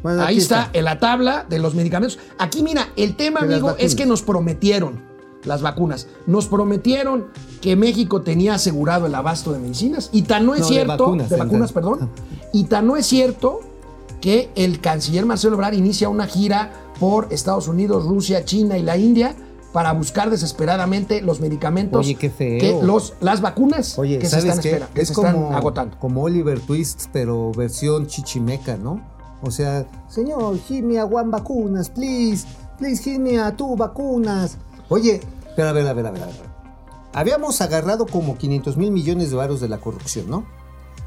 Bueno, 0.03 0.23
Ahí 0.23 0.37
está, 0.37 0.69
en 0.73 0.85
la 0.85 0.99
tabla 0.99 1.45
de 1.49 1.59
los 1.59 1.75
medicamentos. 1.75 2.17
Aquí, 2.39 2.63
mira, 2.63 2.87
el 2.95 3.15
tema, 3.15 3.41
amigo, 3.41 3.75
es 3.77 3.95
que 3.95 4.05
nos 4.05 4.21
prometieron 4.23 5.01
las 5.43 5.61
vacunas. 5.61 6.07
Nos 6.27 6.47
prometieron 6.47 7.27
que 7.61 7.75
México 7.75 8.21
tenía 8.21 8.55
asegurado 8.55 9.05
el 9.05 9.13
abasto 9.15 9.51
de 9.53 9.59
medicinas. 9.59 10.09
Y 10.11 10.23
tan 10.23 10.45
no 10.45 10.53
es 10.55 10.61
No, 10.61 10.67
de 10.67 10.73
cierto. 10.73 10.91
vacunas, 10.97 11.29
de 11.29 11.37
vacunas, 11.37 11.71
perdón. 11.71 12.09
Y 12.53 12.63
tan 12.65 12.87
no 12.87 12.97
es 12.97 13.05
cierto 13.05 13.59
que 14.21 14.49
el 14.55 14.81
canciller 14.81 15.25
Marcelo 15.25 15.55
Ebrard 15.55 15.73
inicia 15.73 16.09
una 16.09 16.27
gira 16.27 16.71
por 16.99 17.27
Estados 17.31 17.67
Unidos, 17.67 18.05
Rusia, 18.05 18.45
China 18.45 18.77
y 18.77 18.83
la 18.83 18.97
India 18.97 19.35
para 19.73 19.93
buscar 19.93 20.29
desesperadamente 20.29 21.21
los 21.21 21.39
medicamentos, 21.39 22.05
Oye, 22.05 22.15
qué 22.15 22.29
feo. 22.29 22.59
que 22.59 22.85
los, 22.85 23.13
las 23.21 23.39
vacunas 23.41 23.97
Oye, 23.97 24.19
que 24.19 24.25
se 24.25 24.31
¿sabes 24.41 24.45
están, 24.45 24.61
qué? 24.61 24.69
espera- 24.73 24.89
que 24.93 25.01
es 25.01 25.07
se 25.07 25.13
como, 25.13 25.27
están 25.29 25.53
agotando. 25.55 25.97
como 25.97 26.23
Oliver 26.23 26.59
Twist, 26.59 27.05
pero 27.13 27.51
versión 27.53 28.05
chichimeca, 28.07 28.75
¿no? 28.77 29.01
O 29.43 29.51
sea, 29.51 29.85
señor, 30.09 30.59
give 30.67 30.81
me 30.83 30.99
a 30.99 31.05
one 31.05 31.31
vacunas, 31.31 31.89
please. 31.89 32.45
Please 32.77 33.01
give 33.03 33.19
me 33.19 33.39
a 33.39 33.55
two 33.55 33.75
vacunas. 33.75 34.57
Oye, 34.89 35.21
pero 35.55 35.69
a 35.69 35.71
ver, 35.71 35.87
a 35.87 35.93
ver, 35.93 36.07
a 36.07 36.11
ver, 36.11 36.23
a 36.23 36.25
ver. 36.27 36.51
Habíamos 37.13 37.61
agarrado 37.61 38.05
como 38.05 38.37
500 38.37 38.77
mil 38.77 38.91
millones 38.91 39.29
de 39.29 39.35
varos 39.35 39.59
de 39.59 39.67
la 39.67 39.79
corrupción, 39.79 40.29
¿no? 40.29 40.45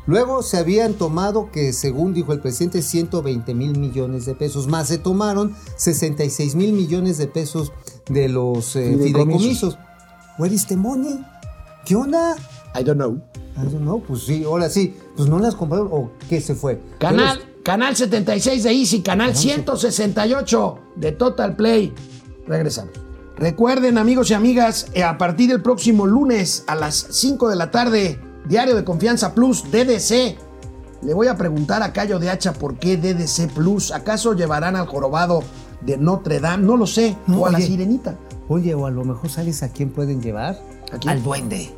Luego 0.06 0.42
se 0.42 0.58
habían 0.58 0.94
tomado, 0.94 1.50
que 1.50 1.72
según 1.72 2.12
dijo 2.12 2.32
el 2.32 2.40
presidente, 2.40 2.82
120 2.82 3.54
mil 3.54 3.78
millones 3.78 4.26
de 4.26 4.34
pesos. 4.34 4.66
Más 4.66 4.88
se 4.88 4.98
tomaron 4.98 5.56
66 5.76 6.54
mil 6.56 6.74
millones 6.74 7.16
de 7.16 7.26
pesos 7.26 7.72
de 8.10 8.28
los 8.28 8.76
eh, 8.76 8.98
Fideicomisos. 9.02 9.78
Where 10.38 10.54
is 10.54 10.66
the 10.66 10.76
money? 10.76 11.24
¿Qué 11.86 11.96
onda? 11.96 12.36
I 12.78 12.84
don't 12.84 12.98
know. 12.98 13.18
I 13.56 13.64
don't 13.64 13.82
know, 13.82 14.02
pues 14.02 14.24
sí, 14.24 14.42
ahora 14.44 14.68
sí, 14.68 14.96
pues 15.16 15.28
no 15.28 15.38
las 15.38 15.54
compraron 15.54 15.88
o 15.90 16.10
qué 16.28 16.40
se 16.40 16.54
fue. 16.56 16.80
Canal, 16.98 17.38
Pero 17.40 17.53
canal 17.64 17.96
76 17.96 18.62
de 18.62 18.70
Easy, 18.72 19.00
canal 19.00 19.34
168 19.34 20.78
de 20.96 21.12
Total 21.12 21.56
Play. 21.56 21.92
Regresamos. 22.46 22.92
Recuerden, 23.36 23.98
amigos 23.98 24.30
y 24.30 24.34
amigas, 24.34 24.86
eh, 24.92 25.02
a 25.02 25.18
partir 25.18 25.48
del 25.48 25.62
próximo 25.62 26.06
lunes 26.06 26.62
a 26.68 26.76
las 26.76 26.94
5 27.10 27.48
de 27.48 27.56
la 27.56 27.72
tarde, 27.72 28.20
Diario 28.46 28.76
de 28.76 28.84
Confianza 28.84 29.34
Plus, 29.34 29.64
DDC. 29.72 30.36
Le 31.02 31.14
voy 31.14 31.26
a 31.26 31.36
preguntar 31.36 31.82
a 31.82 31.92
Cayo 31.92 32.18
de 32.18 32.30
Hacha 32.30 32.52
por 32.52 32.78
qué 32.78 32.96
DDC 32.96 33.52
Plus. 33.52 33.90
¿Acaso 33.90 34.34
llevarán 34.34 34.76
al 34.76 34.86
jorobado 34.86 35.42
de 35.80 35.96
Notre 35.96 36.40
Dame? 36.40 36.64
No 36.64 36.76
lo 36.76 36.86
sé. 36.86 37.16
No, 37.26 37.40
o 37.40 37.46
a 37.46 37.50
la 37.50 37.60
sirenita. 37.60 38.16
Oye, 38.48 38.74
o 38.74 38.86
a 38.86 38.90
lo 38.90 39.04
mejor 39.04 39.30
sabes 39.30 39.62
a 39.62 39.70
quién 39.70 39.90
pueden 39.90 40.22
llevar. 40.22 40.60
¿A 40.92 40.98
quién? 40.98 41.10
Al 41.10 41.22
duende. 41.22 41.70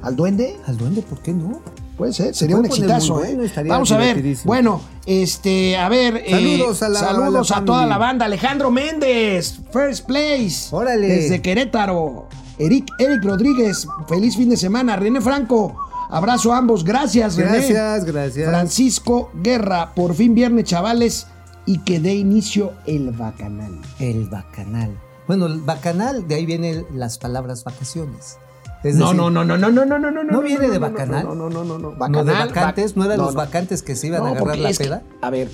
¿Al 0.00 0.16
duende? 0.16 0.56
Al 0.66 0.76
duende, 0.76 1.02
¿por 1.02 1.18
qué 1.18 1.32
no? 1.32 1.60
Puede 1.96 2.12
ser, 2.12 2.34
sería 2.34 2.56
un 2.56 2.66
exitazo, 2.66 3.22
¿eh? 3.24 3.34
bueno, 3.36 3.68
Vamos 3.68 3.92
a 3.92 3.98
ver. 3.98 4.20
Bueno, 4.44 4.80
este, 5.06 5.76
a 5.76 5.88
ver. 5.88 6.22
eh, 6.26 6.30
Saludos 6.30 6.82
a 6.82 6.88
la- 6.88 6.98
saludos 6.98 7.50
a 7.52 7.64
toda 7.64 7.86
la 7.86 7.98
banda. 7.98 8.24
Alejandro 8.24 8.70
Méndez, 8.72 9.60
First 9.72 10.04
Place. 10.06 10.68
Órale. 10.72 11.06
Desde 11.06 11.40
Querétaro. 11.40 12.28
Eric, 12.58 12.86
Eric 12.98 13.22
Rodríguez, 13.24 13.86
feliz 14.08 14.36
fin 14.36 14.48
de 14.50 14.56
semana. 14.56 14.96
René 14.96 15.20
Franco, 15.20 15.76
abrazo 16.10 16.52
a 16.52 16.58
ambos. 16.58 16.82
Gracias, 16.84 17.36
René. 17.36 17.50
Gracias, 17.58 18.04
gracias. 18.04 18.48
Francisco 18.48 19.30
Guerra, 19.34 19.92
por 19.94 20.14
fin 20.14 20.34
viernes, 20.34 20.64
chavales. 20.64 21.26
Y 21.66 21.78
que 21.78 21.98
dé 22.00 22.14
inicio 22.14 22.72
el 22.86 23.10
bacanal. 23.12 23.78
El 23.98 24.28
bacanal. 24.28 24.90
Bueno, 25.26 25.46
el 25.46 25.60
bacanal, 25.60 26.28
de 26.28 26.34
ahí 26.34 26.44
vienen 26.44 26.84
las 26.94 27.16
palabras 27.18 27.64
vacaciones. 27.64 28.36
Es 28.84 28.94
no, 28.96 29.06
decir, 29.06 29.16
no, 29.20 29.30
no, 29.30 29.44
no, 29.44 29.56
no, 29.56 29.70
no, 29.70 29.84
no, 29.84 29.98
no, 29.98 30.10
no. 30.10 30.22
¿No 30.24 30.40
viene 30.42 30.68
de 30.68 30.78
no, 30.78 30.88
Bacanal? 30.90 31.24
No, 31.24 31.34
no, 31.34 31.48
no, 31.50 31.64
no, 31.64 31.78
no. 31.78 31.90
¿No 31.90 31.96
Bacanal, 31.96 32.26
de 32.26 32.32
vacantes? 32.54 32.92
vac- 32.92 32.96
¿No 32.98 33.04
eran 33.06 33.18
los 33.18 33.34
no. 33.34 33.38
vacantes 33.38 33.82
que 33.82 33.96
se 33.96 34.06
iban 34.08 34.20
a 34.22 34.24
No, 34.26 34.30
agarrar 34.32 34.58
la 34.58 34.70
es 34.70 34.78
que- 34.78 34.84
peda? 34.84 35.02
a 35.22 35.30
ver, 35.30 35.48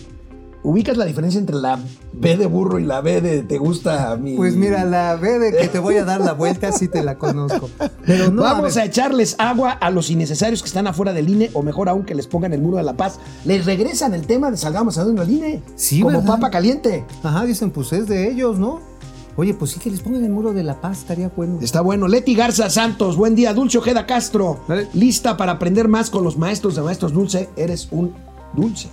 ubicas 0.63 0.97
la 0.99 1.05
diferencia 1.07 1.39
entre 1.39 1.57
la 1.57 1.79
B 2.13 2.37
de 2.37 2.45
burro 2.47 2.79
y 2.81 2.85
la 2.85 3.01
B 3.01 3.21
de 3.21 3.43
te 3.43 3.57
gusta 3.57 4.17
mi. 4.17 4.37
Pues 4.37 4.57
mira, 4.57 4.85
la 4.85 5.15
B 5.15 5.39
de 5.39 5.57
que 5.57 5.69
te 5.69 5.79
voy 5.79 5.97
a 5.97 6.05
dar 6.05 6.21
la 6.21 6.33
vuelta 6.35 6.73
sí 6.73 6.89
te 6.89 7.03
la 7.05 7.17
conozco. 7.19 7.71
Pero 8.05 8.31
no, 8.31 8.43
Vamos 8.43 8.77
a, 8.77 8.81
ver, 8.81 8.89
echarles 8.91 9.37
agua 9.39 9.71
a 9.71 9.91
los 9.91 10.11
innecesarios 10.11 10.61
que 10.63 10.67
están 10.69 10.87
afuera 10.89 11.13
del 11.13 11.29
INE, 11.31 11.51
o 11.55 11.63
mejor 11.63 11.89
aún 11.89 12.05
que 12.05 12.15
les 12.17 12.27
pongan 12.27 12.53
el 12.53 12.61
muro 12.61 12.77
de 12.79 12.83
la 12.83 12.95
paz. 12.95 13.21
Les 13.45 13.65
regresan 13.65 14.13
el 14.13 14.27
tema 14.27 14.51
de 14.51 14.57
salgamos 14.57 14.99
a 14.99 15.05
dentro 15.05 15.25
del 15.25 15.35
INE. 15.37 15.63
Sí, 15.77 16.01
Como 16.03 16.19
¿verdad? 16.19 16.35
papa 16.35 16.51
caliente. 16.51 17.05
Ajá, 17.23 17.45
dicen, 17.47 17.71
pues 17.71 17.93
es 17.93 18.07
de 18.09 18.29
ellos, 18.31 18.59
¿no? 18.59 18.90
Oye, 19.37 19.55
pues 19.55 19.71
sí 19.71 19.81
que 19.81 19.91
les 19.91 20.01
pongan 20.01 20.25
el 20.25 20.31
muro 20.31 20.53
de 20.53 20.63
la 20.63 20.81
paz, 20.81 20.99
estaría 20.99 21.31
bueno. 21.35 21.59
Está 21.63 21.81
bueno. 21.81 22.09
Leti 22.09 22.35
Garza 22.35 22.69
Santos, 22.69 23.17
buen 23.17 23.35
día. 23.35 23.55
Dulce 23.55 23.79
Ojeda 23.79 24.05
Castro, 24.07 24.61
lista 24.93 25.37
para 25.37 25.53
aprender 25.53 25.89
más 25.89 26.11
con 26.11 26.25
los 26.25 26.37
maestros 26.37 26.75
de 26.77 26.83
maestros 26.83 27.13
Dulce. 27.13 27.49
Eres 27.57 27.89
un 27.91 28.13
dulce. 28.55 28.89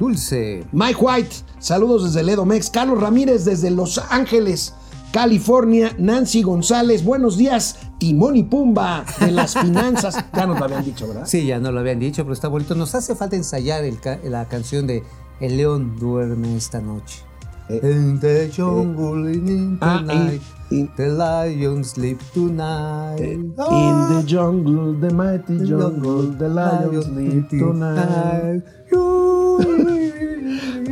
Dulce. 0.00 0.64
Mike 0.72 0.98
White, 1.00 1.36
saludos 1.60 2.04
desde 2.04 2.22
Ledo 2.24 2.44
Mex. 2.44 2.70
Carlos 2.70 3.00
Ramírez 3.00 3.44
desde 3.44 3.70
Los 3.70 3.98
Ángeles, 4.10 4.74
California. 5.12 5.94
Nancy 5.98 6.42
González, 6.42 7.04
buenos 7.04 7.36
días. 7.36 7.76
Timón 7.98 8.34
y 8.36 8.42
Pumba 8.42 9.04
de 9.20 9.30
las 9.30 9.54
finanzas. 9.60 10.16
ya 10.34 10.46
nos 10.46 10.58
lo 10.58 10.64
habían 10.64 10.84
dicho, 10.84 11.06
¿verdad? 11.06 11.26
Sí, 11.26 11.46
ya 11.46 11.60
no 11.60 11.70
lo 11.70 11.78
habían 11.80 12.00
dicho, 12.00 12.24
pero 12.24 12.32
está 12.34 12.48
bonito. 12.48 12.74
Nos 12.74 12.94
hace 12.96 13.14
falta 13.14 13.36
ensayar 13.36 13.84
el 13.84 14.00
ca- 14.00 14.18
la 14.24 14.46
canción 14.46 14.88
de 14.88 15.04
El 15.40 15.56
león 15.56 15.96
duerme 16.00 16.56
esta 16.56 16.80
noche. 16.80 17.20
Eh, 17.68 17.80
In 17.82 18.20
the 18.20 18.50
jungle, 18.54 19.26
in 19.32 19.78
the 19.78 19.86
ah, 19.86 20.00
night, 20.00 20.40
in- 20.70 20.78
in- 20.80 20.90
the 20.96 21.08
lion 21.08 21.82
sleep 21.82 22.18
tonight. 22.34 23.18
In 23.20 23.54
Ah, 23.58 24.08
the 24.10 24.22
jungle, 24.26 24.94
the 25.00 25.10
mighty 25.10 25.58
jungle, 25.64 26.30
the 26.36 26.48
lions 26.48 27.06
sleep 27.06 27.48
tonight. 27.48 28.62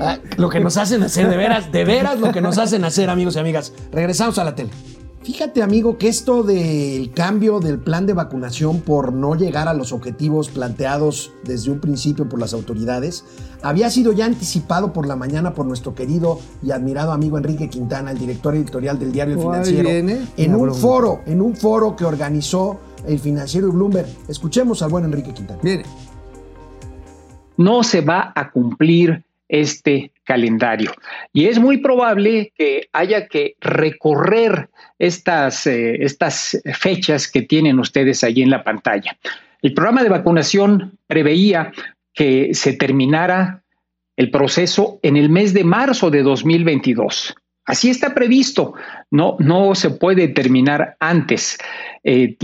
Ah, 0.00 0.18
lo 0.38 0.48
que 0.48 0.60
nos 0.60 0.76
hacen 0.78 1.02
hacer, 1.02 1.28
de 1.28 1.36
veras, 1.36 1.70
de 1.70 1.84
veras 1.84 2.18
lo 2.18 2.32
que 2.32 2.40
nos 2.40 2.56
hacen 2.58 2.84
hacer, 2.84 3.10
amigos 3.10 3.36
y 3.36 3.38
amigas. 3.38 3.72
Regresamos 3.92 4.38
a 4.38 4.44
la 4.44 4.54
tele. 4.54 4.70
Fíjate, 5.24 5.62
amigo, 5.62 5.98
que 5.98 6.08
esto 6.08 6.42
del 6.42 7.12
cambio 7.12 7.60
del 7.60 7.78
plan 7.78 8.06
de 8.06 8.12
vacunación 8.12 8.80
por 8.80 9.12
no 9.12 9.36
llegar 9.36 9.68
a 9.68 9.74
los 9.74 9.92
objetivos 9.92 10.48
planteados 10.48 11.32
desde 11.44 11.70
un 11.70 11.78
principio 11.78 12.28
por 12.28 12.40
las 12.40 12.52
autoridades 12.52 13.24
había 13.62 13.88
sido 13.90 14.12
ya 14.12 14.26
anticipado 14.26 14.92
por 14.92 15.06
la 15.06 15.14
mañana 15.14 15.54
por 15.54 15.66
nuestro 15.66 15.94
querido 15.94 16.40
y 16.62 16.72
admirado 16.72 17.12
amigo 17.12 17.38
Enrique 17.38 17.68
Quintana, 17.68 18.10
el 18.10 18.18
director 18.18 18.56
editorial 18.56 18.98
del 18.98 19.12
diario 19.12 19.34
El 19.34 19.40
Financiero, 19.40 19.88
viene 19.88 20.26
en 20.36 20.50
la 20.50 20.58
un 20.58 20.74
foro, 20.74 21.20
en 21.26 21.40
un 21.40 21.54
foro 21.54 21.94
que 21.94 22.04
organizó 22.04 22.80
el 23.06 23.18
Financiero 23.18 23.68
y 23.68 23.70
Bloomberg. 23.70 24.08
Escuchemos 24.28 24.82
al 24.82 24.90
buen 24.90 25.04
Enrique 25.04 25.32
Quintana. 25.32 25.60
Viene. 25.62 25.84
no 27.56 27.84
se 27.84 28.00
va 28.00 28.32
a 28.34 28.50
cumplir 28.50 29.24
este 29.48 30.11
calendario. 30.24 30.92
Y 31.32 31.46
es 31.46 31.58
muy 31.58 31.78
probable 31.78 32.52
que 32.56 32.88
haya 32.92 33.26
que 33.26 33.56
recorrer 33.60 34.68
estas, 34.98 35.66
eh, 35.66 36.04
estas 36.04 36.60
fechas 36.74 37.30
que 37.30 37.42
tienen 37.42 37.78
ustedes 37.78 38.22
allí 38.24 38.42
en 38.42 38.50
la 38.50 38.64
pantalla. 38.64 39.16
El 39.62 39.74
programa 39.74 40.02
de 40.02 40.08
vacunación 40.08 40.98
preveía 41.06 41.72
que 42.14 42.54
se 42.54 42.72
terminara 42.72 43.62
el 44.16 44.30
proceso 44.30 44.98
en 45.02 45.16
el 45.16 45.30
mes 45.30 45.54
de 45.54 45.64
marzo 45.64 46.10
de 46.10 46.22
2022. 46.22 47.34
Así 47.64 47.90
está 47.90 48.12
previsto, 48.12 48.74
no, 49.10 49.36
no 49.38 49.76
se 49.76 49.90
puede 49.90 50.26
terminar 50.26 50.96
antes. 50.98 51.58
Eh, 52.02 52.36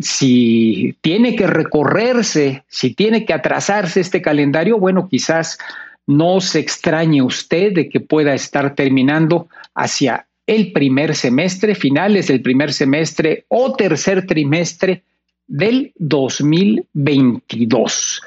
si 0.00 0.96
tiene 1.00 1.34
que 1.34 1.48
recorrerse, 1.48 2.62
si 2.68 2.94
tiene 2.94 3.24
que 3.24 3.32
atrasarse 3.32 4.00
este 4.00 4.22
calendario, 4.22 4.78
bueno, 4.78 5.08
quizás 5.08 5.58
no 6.06 6.40
se 6.40 6.58
extrañe 6.58 7.22
usted 7.22 7.72
de 7.72 7.88
que 7.88 8.00
pueda 8.00 8.34
estar 8.34 8.74
terminando 8.74 9.48
hacia 9.74 10.26
el 10.46 10.72
primer 10.72 11.14
semestre, 11.14 11.74
finales 11.74 12.26
del 12.26 12.42
primer 12.42 12.72
semestre 12.72 13.44
o 13.48 13.74
tercer 13.74 14.26
trimestre 14.26 15.04
del 15.46 15.92
2022. 15.96 18.22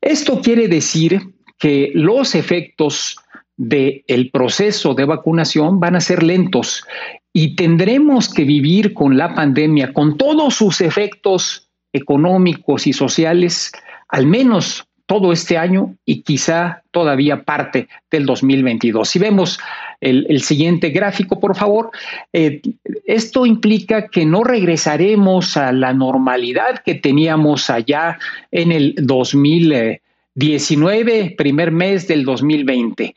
Esto 0.00 0.40
quiere 0.40 0.68
decir 0.68 1.34
que 1.58 1.90
los 1.94 2.34
efectos 2.34 3.16
del 3.56 4.30
proceso 4.32 4.94
de 4.94 5.04
vacunación 5.04 5.80
van 5.80 5.96
a 5.96 6.00
ser 6.00 6.22
lentos 6.22 6.84
y 7.32 7.56
tendremos 7.56 8.32
que 8.32 8.44
vivir 8.44 8.94
con 8.94 9.16
la 9.16 9.34
pandemia, 9.34 9.92
con 9.92 10.16
todos 10.16 10.54
sus 10.54 10.80
efectos 10.80 11.68
económicos 11.92 12.86
y 12.86 12.92
sociales, 12.92 13.72
al 14.08 14.26
menos 14.26 14.86
todo 15.06 15.32
este 15.32 15.56
año 15.58 15.96
y 16.04 16.22
quizá 16.22 16.82
todavía 16.90 17.42
parte 17.42 17.88
del 18.10 18.26
2022. 18.26 19.08
Si 19.08 19.18
vemos 19.18 19.58
el, 20.00 20.42
siguiente 20.42 20.90
gráfico, 20.90 21.40
por 21.40 21.56
favor, 21.56 21.90
eh, 22.32 22.60
esto 23.04 23.46
implica 23.46 24.08
que 24.08 24.24
no 24.24 24.42
regresaremos 24.44 25.56
a 25.56 25.72
la 25.72 25.92
normalidad 25.92 26.82
que 26.84 26.94
teníamos 26.94 27.70
allá 27.70 28.18
en 28.50 28.70
el 28.72 28.94
2019, 28.98 31.34
primer 31.36 31.70
mes 31.70 32.08
del 32.08 32.24
2020. 32.24 33.14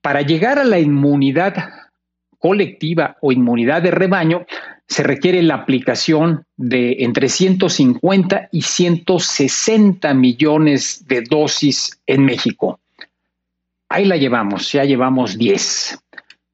Para 0.00 0.22
llegar 0.22 0.58
a 0.58 0.64
la 0.64 0.78
inmunidad 0.78 1.56
colectiva 2.38 3.16
o 3.20 3.32
inmunidad 3.32 3.82
de 3.82 3.90
rebaño, 3.90 4.46
se 4.86 5.02
requiere 5.02 5.42
la 5.42 5.54
aplicación 5.54 6.44
de 6.56 6.96
entre 7.00 7.28
150 7.28 8.48
y 8.52 8.62
160 8.62 10.14
millones 10.14 11.04
de 11.08 11.22
dosis 11.22 12.00
en 12.06 12.24
México. 12.24 12.80
Ahí 13.88 14.04
la 14.04 14.16
llevamos, 14.16 14.72
ya 14.72 14.84
llevamos 14.84 15.38
10. 15.38 15.98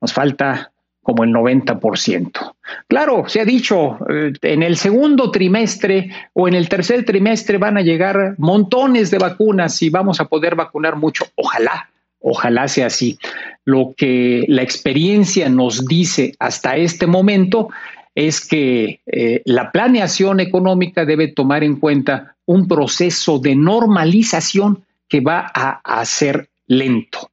Nos 0.01 0.13
falta 0.13 0.73
como 1.03 1.25
el 1.25 1.31
90%. 1.31 2.55
Claro, 2.87 3.25
se 3.27 3.41
ha 3.41 3.45
dicho, 3.45 3.99
eh, 4.09 4.33
en 4.43 4.63
el 4.63 4.77
segundo 4.77 5.31
trimestre 5.31 6.11
o 6.35 6.47
en 6.47 6.55
el 6.55 6.69
tercer 6.69 7.05
trimestre 7.05 7.59
van 7.59 7.79
a 7.79 7.83
llegar 7.83 8.35
montones 8.39 9.11
de 9.11 9.19
vacunas 9.19 9.83
y 9.83 9.91
vamos 9.91 10.21
a 10.21 10.27
poder 10.27 10.55
vacunar 10.55 10.97
mucho. 10.97 11.25
Ojalá, 11.35 11.91
ojalá 12.21 12.69
sea 12.69 12.87
así. 12.87 13.19
Lo 13.65 13.95
que 13.97 14.45
la 14.49 14.63
experiencia 14.63 15.49
nos 15.49 15.85
dice 15.87 16.35
hasta 16.39 16.77
este 16.77 17.07
momento 17.07 17.71
es 18.15 18.47
que 18.47 19.01
eh, 19.07 19.43
la 19.45 19.71
planeación 19.71 20.41
económica 20.41 21.05
debe 21.05 21.29
tomar 21.29 21.65
en 21.65 21.77
cuenta 21.77 22.37
un 22.45 22.67
proceso 22.67 23.39
de 23.39 23.55
normalización 23.55 24.85
que 25.09 25.21
va 25.21 25.51
a, 25.55 25.81
a 25.85 26.05
ser 26.05 26.51
lento. 26.67 27.31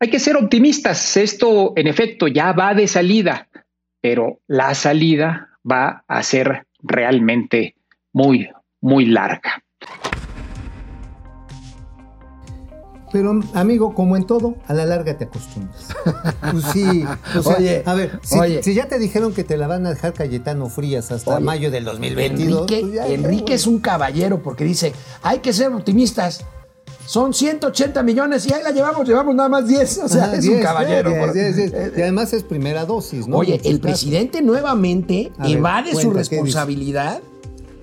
Hay 0.00 0.10
que 0.10 0.18
ser 0.18 0.36
optimistas. 0.36 1.16
Esto, 1.16 1.72
en 1.76 1.86
efecto, 1.86 2.28
ya 2.28 2.52
va 2.52 2.74
de 2.74 2.86
salida, 2.86 3.48
pero 4.00 4.40
la 4.46 4.74
salida 4.74 5.48
va 5.70 6.04
a 6.06 6.22
ser 6.22 6.66
realmente 6.82 7.74
muy, 8.12 8.50
muy 8.80 9.06
larga. 9.06 9.63
Pero, 13.14 13.40
amigo, 13.54 13.94
como 13.94 14.16
en 14.16 14.24
todo, 14.26 14.56
a 14.66 14.74
la 14.74 14.84
larga 14.86 15.16
te 15.16 15.26
acostumbras. 15.26 15.86
Pues 16.50 16.64
sí. 16.72 17.04
O 17.38 17.42
sea, 17.44 17.56
Oye, 17.58 17.84
a 17.86 17.94
ver, 17.94 18.18
si, 18.24 18.36
oye. 18.40 18.60
si 18.64 18.74
ya 18.74 18.88
te 18.88 18.98
dijeron 18.98 19.32
que 19.32 19.44
te 19.44 19.56
la 19.56 19.68
van 19.68 19.86
a 19.86 19.90
dejar 19.90 20.14
Cayetano 20.14 20.68
Frías 20.68 21.12
hasta 21.12 21.36
Oye, 21.36 21.44
mayo 21.44 21.70
del 21.70 21.84
2022. 21.84 22.62
Enrique, 22.62 22.80
pues 22.80 22.92
ya, 22.92 23.06
Enrique 23.06 23.54
es 23.54 23.68
un 23.68 23.78
caballero 23.78 24.42
porque 24.42 24.64
dice, 24.64 24.92
hay 25.22 25.38
que 25.38 25.52
ser 25.52 25.72
optimistas. 25.72 26.44
Son 27.06 27.32
180 27.32 28.02
millones 28.02 28.48
y 28.48 28.52
ahí 28.52 28.64
la 28.64 28.72
llevamos, 28.72 29.06
llevamos 29.06 29.32
nada 29.36 29.48
más 29.48 29.68
10. 29.68 29.98
O 29.98 30.08
sea, 30.08 30.24
Ajá, 30.24 30.34
es 30.34 30.42
10, 30.42 30.56
un 30.56 30.62
caballero. 30.64 31.10
por-. 31.16 31.36
Eh, 31.38 31.92
Y 31.96 32.00
además 32.02 32.32
es 32.32 32.42
primera 32.42 32.84
dosis, 32.84 33.28
¿no? 33.28 33.36
Oye, 33.36 33.60
el 33.62 33.78
presidente 33.78 34.42
nuevamente 34.42 35.30
A 35.38 35.48
evade 35.48 35.90
su 35.92 36.10
cuenta, 36.10 36.12
¿qué 36.28 36.36
responsabilidad 36.36 37.20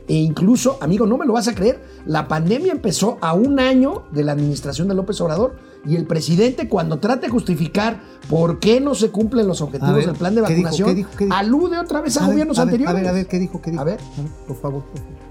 e 0.09 0.15
incluso, 0.15 0.77
amigo, 0.81 1.05
no 1.05 1.17
me 1.17 1.25
lo 1.25 1.31
vas 1.31 1.47
a 1.47 1.55
creer, 1.55 1.79
la 2.05 2.27
pandemia 2.27 2.71
empezó 2.71 3.17
a 3.21 3.33
un 3.33 3.59
año 3.59 4.03
de 4.11 4.23
la 4.23 4.31
administración 4.31 4.87
de 4.87 4.95
López 4.95 5.19
Obrador 5.21 5.55
y 5.85 5.95
el 5.95 6.05
presidente 6.05 6.67
cuando 6.69 6.99
trata 6.99 7.21
de 7.21 7.29
justificar 7.29 8.01
por 8.29 8.59
qué 8.59 8.79
no 8.79 8.95
se 8.95 9.09
cumplen 9.09 9.47
los 9.47 9.61
objetivos 9.61 9.95
ver, 9.95 10.05
del 10.05 10.15
plan 10.15 10.35
de 10.35 10.41
¿qué 10.41 10.47
dijo? 10.47 10.63
vacunación, 10.63 10.89
¿Qué 10.89 10.95
dijo? 10.95 11.09
¿Qué 11.17 11.25
dijo? 11.25 11.37
alude 11.37 11.77
otra 11.79 12.01
vez 12.01 12.17
a, 12.17 12.19
A 12.19 12.23
ver, 12.23 12.33
gobiernos 12.33 12.59
a 12.59 12.65
ver, 12.65 12.73
anteriores. 12.73 12.95
A 12.95 13.01
ver, 13.01 13.09
a 13.09 13.13
ver, 13.13 13.27
¿qué 13.27 13.39
dijo? 13.39 13.61
¿Qué 13.61 13.71
dijo? 13.71 13.81
A 13.81 13.85
ver. 13.85 13.99
por 14.47 14.59
favor, 14.59 14.83
por 14.83 14.97
favor. 14.97 15.21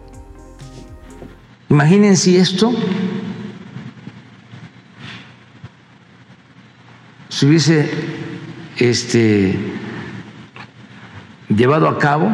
Imagínense 1.68 2.36
esto 2.36 2.72
se 7.30 7.46
hubiese 7.46 7.88
este, 8.76 9.56
llevado 11.48 11.88
a 11.88 11.98
cabo 11.98 12.28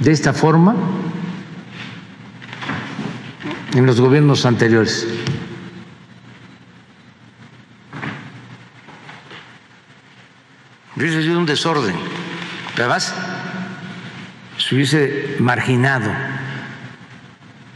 de 0.00 0.12
esta 0.12 0.32
forma 0.32 0.76
en 3.74 3.86
los 3.86 4.00
gobiernos 4.00 4.46
anteriores. 4.46 5.06
Hubiese 10.96 11.22
sido 11.22 11.38
un 11.38 11.46
desorden. 11.46 11.94
Además, 12.76 13.14
se 14.58 14.74
hubiese 14.74 15.36
marginado 15.38 16.10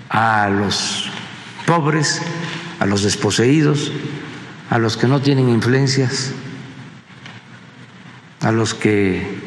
a 0.08 0.48
los 0.48 1.08
pobres, 1.66 2.20
a 2.80 2.86
los 2.86 3.02
desposeídos, 3.02 3.92
a 4.70 4.78
los 4.78 4.96
que 4.96 5.06
no 5.06 5.20
tienen 5.20 5.48
influencias, 5.48 6.32
a 8.40 8.50
los 8.50 8.74
que 8.74 9.38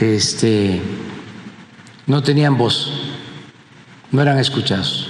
este, 0.00 0.82
no 2.06 2.22
tenían 2.22 2.58
voz, 2.58 3.12
no 4.10 4.22
eran 4.22 4.38
escuchados. 4.38 5.05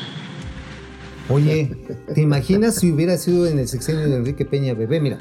Oye, 1.29 1.77
¿te 2.15 2.21
imaginas 2.21 2.77
si 2.77 2.93
hubiera 2.93 3.17
sido 3.19 3.47
en 3.47 3.59
el 3.59 3.69
sexenio 3.69 4.09
de 4.09 4.17
Enrique 4.17 4.45
Peña 4.45 4.75
Bebé? 4.75 5.01
Mira, 5.01 5.19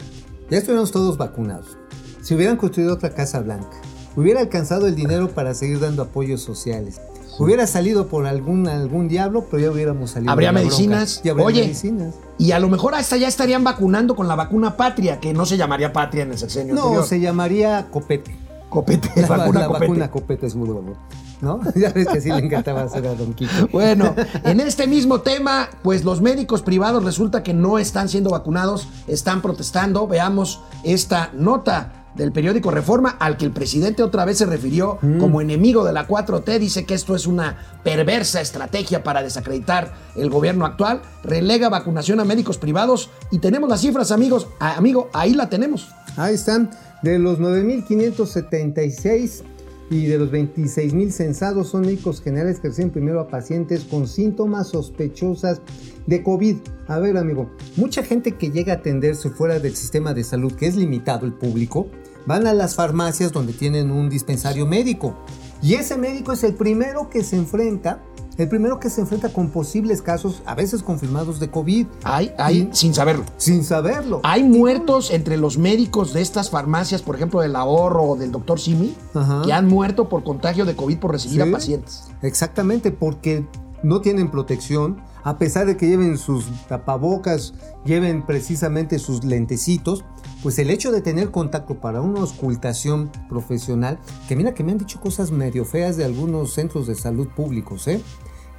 ya 0.50 0.58
estuviéramos 0.58 0.92
todos 0.92 1.18
vacunados. 1.18 1.78
Si 2.22 2.34
hubieran 2.36 2.58
construido 2.58 2.94
otra 2.94 3.12
Casa 3.12 3.40
Blanca, 3.42 3.78
hubiera 4.16 4.40
alcanzado 4.42 4.88
el 4.88 4.96
dinero 4.96 5.30
para 5.30 5.54
seguir 5.54 5.80
dando 5.80 6.04
apoyos 6.04 6.42
sociales. 6.42 7.02
Hubiera 7.38 7.68
salido 7.68 8.08
por 8.08 8.28
algún, 8.28 8.66
algún 8.68 9.10
diablo, 9.10 9.46
pero 9.52 9.62
ya 9.64 9.72
hubiéramos 9.72 10.12
salido. 10.12 10.32
Habría 10.32 10.50
de 10.50 10.54
la 10.54 10.60
medicinas. 10.62 11.16
bronca. 11.16 11.26
Ya 11.26 11.32
habría 11.32 11.46
Oye, 11.48 11.62
medicinas. 11.64 12.16
y 12.38 12.52
a 12.52 12.60
lo 12.60 12.70
mejor 12.70 12.96
hasta 12.96 13.18
ya 13.18 13.28
estarían 13.28 13.64
vacunando 13.64 14.16
con 14.16 14.28
la 14.30 14.36
vacuna 14.36 14.78
patria, 14.78 15.20
que 15.20 15.34
no 15.34 15.46
se 15.46 15.58
llamaría 15.58 15.92
patria 15.92 16.24
en 16.24 16.32
el 16.32 16.38
sexenio 16.38 16.74
No, 16.76 16.82
anterior. 16.84 17.06
se 17.06 17.20
llamaría 17.20 17.88
copete. 17.92 18.38
Copete, 18.70 19.10
La, 19.22 19.28
vacuna 19.28 19.60
la 19.62 19.68
copete. 19.68 19.86
vacuna 19.88 20.12
copete 20.12 20.46
es 20.48 20.56
muy 20.56 20.70
bueno. 20.70 20.94
¿No? 21.42 21.60
Ya 21.76 21.92
ves 21.92 22.08
que 22.08 22.22
sí 22.22 22.30
le 22.30 22.40
encantaba 22.40 22.84
hacer 22.84 23.06
a 23.08 23.16
Don 23.16 23.34
Quique. 23.34 23.68
Bueno, 23.72 24.16
en 24.44 24.60
este 24.60 24.88
mismo 24.88 25.22
tema, 25.22 25.70
pues 25.84 26.04
los 26.04 26.22
médicos 26.22 26.62
privados 26.62 27.04
resulta 27.04 27.44
que 27.44 27.54
no 27.54 27.80
están 27.80 28.10
siendo 28.10 28.30
vacunados, 28.30 28.88
están 29.08 29.42
protestando. 29.42 30.08
Veamos 30.08 30.62
esta 30.84 31.32
nota 31.34 32.06
del 32.16 32.32
periódico 32.32 32.72
Reforma 32.72 33.18
al 33.20 33.38
que 33.38 33.46
el 33.46 33.52
presidente 33.52 34.02
otra 34.02 34.26
vez 34.26 34.38
se 34.38 34.46
refirió 34.46 35.00
como 35.20 35.42
enemigo 35.42 35.84
de 35.84 35.92
la 35.92 36.08
4T. 36.08 36.60
Dice 36.60 36.86
que 36.86 36.94
esto 36.94 37.14
es 37.16 37.28
una 37.28 37.58
perversa 37.84 38.40
estrategia 38.42 39.04
para 39.04 39.22
desacreditar 39.22 39.94
el 40.16 40.30
gobierno 40.30 40.66
actual. 40.66 41.02
Relega 41.24 41.68
vacunación 41.70 42.22
a 42.22 42.26
médicos 42.26 42.58
privados 42.58 43.10
y 43.32 43.40
tenemos 43.40 43.70
las 43.70 43.82
cifras, 43.82 44.12
amigos. 44.12 44.48
Amigo, 44.60 45.10
ahí 45.14 45.34
la 45.34 45.50
tenemos. 45.50 45.90
Ahí 46.16 46.36
están, 46.36 46.72
de 47.02 47.20
los 47.20 47.40
9.576 47.40 49.44
y 49.90 50.06
de 50.06 50.18
los 50.18 50.32
26.000 50.32 51.10
censados 51.12 51.70
son 51.70 51.82
médicos 51.82 52.22
generales 52.22 52.60
que 52.60 52.70
reciben 52.70 52.92
primero 52.92 53.20
a 53.20 53.28
pacientes 53.28 53.84
con 53.84 54.08
síntomas 54.08 54.70
sospechosas 54.70 55.62
de 56.08 56.24
COVID. 56.24 56.58
A 56.88 57.00
ver, 57.00 57.18
amigo, 57.18 57.50
mucha 57.76 58.04
gente 58.04 58.32
que 58.34 58.52
llega 58.52 58.74
a 58.74 58.78
atenderse 58.78 59.30
fuera 59.30 59.60
del 59.60 59.76
sistema 59.76 60.14
de 60.14 60.24
salud, 60.24 60.54
que 60.54 60.68
es 60.68 60.76
limitado 60.76 61.26
el 61.26 61.34
público, 61.34 61.88
van 62.26 62.48
a 62.48 62.54
las 62.54 62.76
farmacias 62.76 63.32
donde 63.32 63.54
tienen 63.54 63.92
un 63.92 64.10
dispensario 64.10 64.66
médico. 64.66 65.16
Y 65.62 65.76
ese 65.76 65.98
médico 65.98 66.34
es 66.34 66.44
el 66.44 66.56
primero 66.56 67.10
que 67.10 67.24
se 67.24 67.38
enfrenta, 67.38 68.04
el 68.38 68.50
primero 68.50 68.80
que 68.80 68.90
se 68.90 69.02
enfrenta 69.02 69.30
con 69.32 69.50
posibles 69.50 70.02
casos, 70.02 70.42
a 70.46 70.56
veces 70.56 70.84
confirmados 70.84 71.40
de 71.40 71.50
COVID, 71.50 71.88
Hay, 72.04 72.34
hay, 72.38 72.70
sin 72.74 72.94
saberlo. 72.94 73.24
sin 73.38 73.64
saberlo. 73.64 74.20
Hay 74.24 74.44
muertos 74.44 75.12
entre 75.12 75.38
los 75.38 75.58
médicos 75.58 76.14
de 76.14 76.22
estas 76.22 76.50
farmacias, 76.50 77.02
por 77.02 77.16
ejemplo, 77.16 77.40
del 77.42 77.56
ahorro 77.56 78.04
o 78.04 78.16
del 78.16 78.32
doctor 78.32 78.60
Simi, 78.60 78.94
Ajá. 79.14 79.42
que 79.46 79.54
han 79.54 79.68
muerto 79.68 80.10
por 80.10 80.24
contagio 80.24 80.66
de 80.66 80.76
COVID 80.76 80.98
por 81.00 81.12
recibir 81.12 81.42
Sí. 81.44 81.50
a 81.50 81.52
pacientes. 81.52 82.04
Exactamente, 82.22 82.92
porque 82.92 83.46
no 83.84 84.02
tienen 84.02 84.32
protección, 84.32 84.98
a 85.24 85.38
pesar 85.38 85.66
de 85.66 85.78
que 85.78 85.88
lleven 85.88 86.18
sus 86.18 86.46
tapabocas, 86.68 87.54
lleven 87.86 88.26
precisamente 88.26 89.00
sus 89.00 89.24
lentecitos, 89.24 90.04
pues 90.46 90.60
el 90.60 90.70
hecho 90.70 90.92
de 90.92 91.02
tener 91.02 91.32
contacto 91.32 91.82
para 91.82 92.02
una 92.02 92.20
auscultación 92.20 93.10
profesional, 93.28 93.98
que 94.28 94.36
mira 94.36 94.54
que 94.54 94.64
me 94.64 94.74
han 94.74 94.78
dicho 94.78 95.02
cosas 95.02 95.32
medio 95.32 95.66
feas 95.66 95.98
de 95.98 96.06
algunos 96.06 96.54
centros 96.54 96.86
de 96.86 96.94
salud 96.94 97.30
públicos, 97.36 97.88
¿eh? 97.88 98.00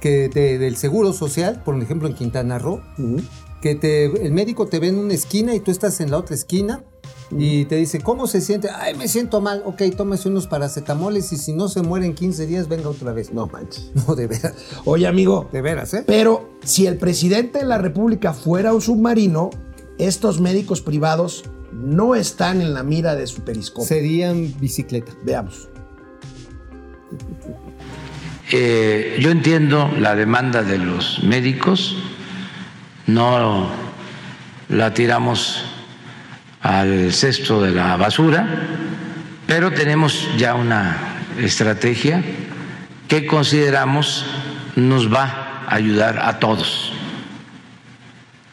que 0.01 0.27
de- 0.27 0.57
del 0.57 0.75
Seguro 0.75 1.13
Social, 1.13 1.61
por 1.63 1.81
ejemplo 1.81 2.09
en 2.09 2.13
Quintana 2.13 2.59
Roo, 2.59 2.81
que 3.61 3.75
te, 3.75 4.03
el 4.25 4.33
médico 4.33 4.67
te 4.67 4.79
ve 4.79 4.89
en 4.89 4.97
una 4.97 5.13
esquina 5.13 5.55
y 5.55 5.61
tú 5.61 5.71
estás 5.71 6.01
en 6.01 6.11
la 6.11 6.17
otra 6.17 6.35
esquina 6.35 6.83
y 7.31 7.63
te 7.65 7.77
dice, 7.77 8.01
¿cómo 8.01 8.27
se 8.27 8.41
siente? 8.41 8.69
Ay, 8.69 8.93
me 8.95 9.07
siento 9.07 9.39
mal. 9.39 9.63
Ok, 9.65 9.81
tómese 9.95 10.27
unos 10.27 10.45
paracetamoles 10.47 11.31
y 11.31 11.37
si 11.37 11.53
no 11.53 11.69
se 11.69 11.83
muere 11.83 12.05
en 12.05 12.15
15 12.15 12.47
días, 12.47 12.67
venga 12.67 12.89
otra 12.89 13.13
vez. 13.13 13.31
No 13.33 13.47
manches. 13.47 13.91
No, 14.07 14.13
de 14.13 14.27
veras. 14.27 14.53
Oye, 14.83 15.07
amigo, 15.07 15.47
De 15.53 15.61
veras, 15.61 15.93
¿eh? 15.93 16.03
pero 16.05 16.49
si 16.65 16.85
el 16.85 16.97
presidente 16.97 17.59
de 17.59 17.65
la 17.65 17.77
República 17.77 18.33
fuera 18.33 18.73
un 18.73 18.81
submarino, 18.81 19.49
estos 19.97 20.39
médicos 20.41 20.81
privados 20.81 21.43
no 21.71 22.15
están 22.15 22.61
en 22.61 22.73
la 22.73 22.83
mira 22.83 23.15
de 23.15 23.27
su 23.27 23.43
periscopio. 23.43 23.87
Serían 23.87 24.53
bicicleta. 24.59 25.13
Veamos. 25.23 25.69
Eh, 28.51 29.17
yo 29.19 29.31
entiendo 29.31 29.91
la 29.99 30.15
demanda 30.15 30.63
de 30.63 30.77
los 30.77 31.21
médicos, 31.23 31.97
no 33.05 33.69
la 34.69 34.93
tiramos 34.93 35.63
al 36.61 37.11
cesto 37.11 37.61
de 37.61 37.71
la 37.71 37.97
basura, 37.97 38.47
pero 39.45 39.71
tenemos 39.71 40.27
ya 40.37 40.55
una 40.55 40.97
estrategia 41.39 42.23
que 43.07 43.25
consideramos 43.25 44.25
nos 44.75 45.11
va 45.13 45.65
a 45.67 45.75
ayudar 45.75 46.19
a 46.19 46.39
todos. 46.39 46.91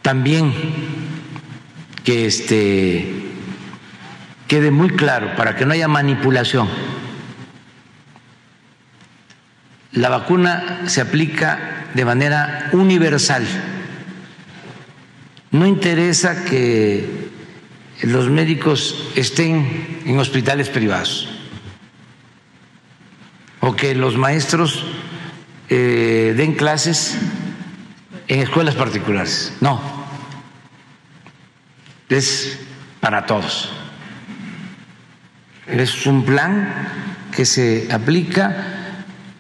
También 0.03 0.53
que 2.05 2.27
este 2.27 3.25
quede 4.47 4.71
muy 4.71 4.91
claro 4.91 5.35
para 5.37 5.57
que 5.57 5.65
no 5.65 5.73
haya 5.73 5.89
manipulación. 5.89 6.69
La 9.93 10.11
vacuna 10.11 10.83
se 10.87 11.01
aplica 11.01 11.87
de 11.95 12.05
manera 12.05 12.69
universal. 12.73 13.47
No 15.51 15.67
interesa 15.67 16.45
que 16.45 17.31
los 18.03 18.29
médicos 18.29 19.11
estén 19.15 20.03
en 20.05 20.19
hospitales 20.19 20.69
privados 20.69 21.29
o 23.61 23.75
que 23.77 23.95
los 23.95 24.19
maestros 24.19 24.85
eh, 25.71 26.35
den 26.37 26.55
clases 26.55 27.17
en 28.29 28.41
escuelas 28.41 28.75
particulares. 28.75 29.55
No, 29.61 29.81
es 32.15 32.59
para 33.01 33.27
todos. 33.27 33.71
Es 35.67 36.07
un 36.07 36.25
plan 36.25 36.73
que 37.33 37.45
se 37.45 37.89
aplica 37.91 38.57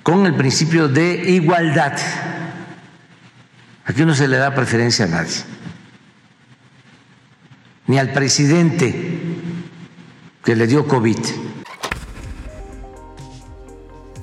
con 0.02 0.26
el 0.26 0.34
principio 0.34 0.88
de 0.88 1.30
igualdad. 1.30 1.96
Aquí 3.84 4.04
no 4.04 4.14
se 4.14 4.28
le 4.28 4.36
da 4.36 4.54
preferencia 4.54 5.04
a 5.04 5.08
nadie, 5.08 5.42
ni 7.86 7.98
al 7.98 8.12
presidente 8.12 9.20
que 10.42 10.56
le 10.56 10.66
dio 10.66 10.86
COVID. 10.86 11.18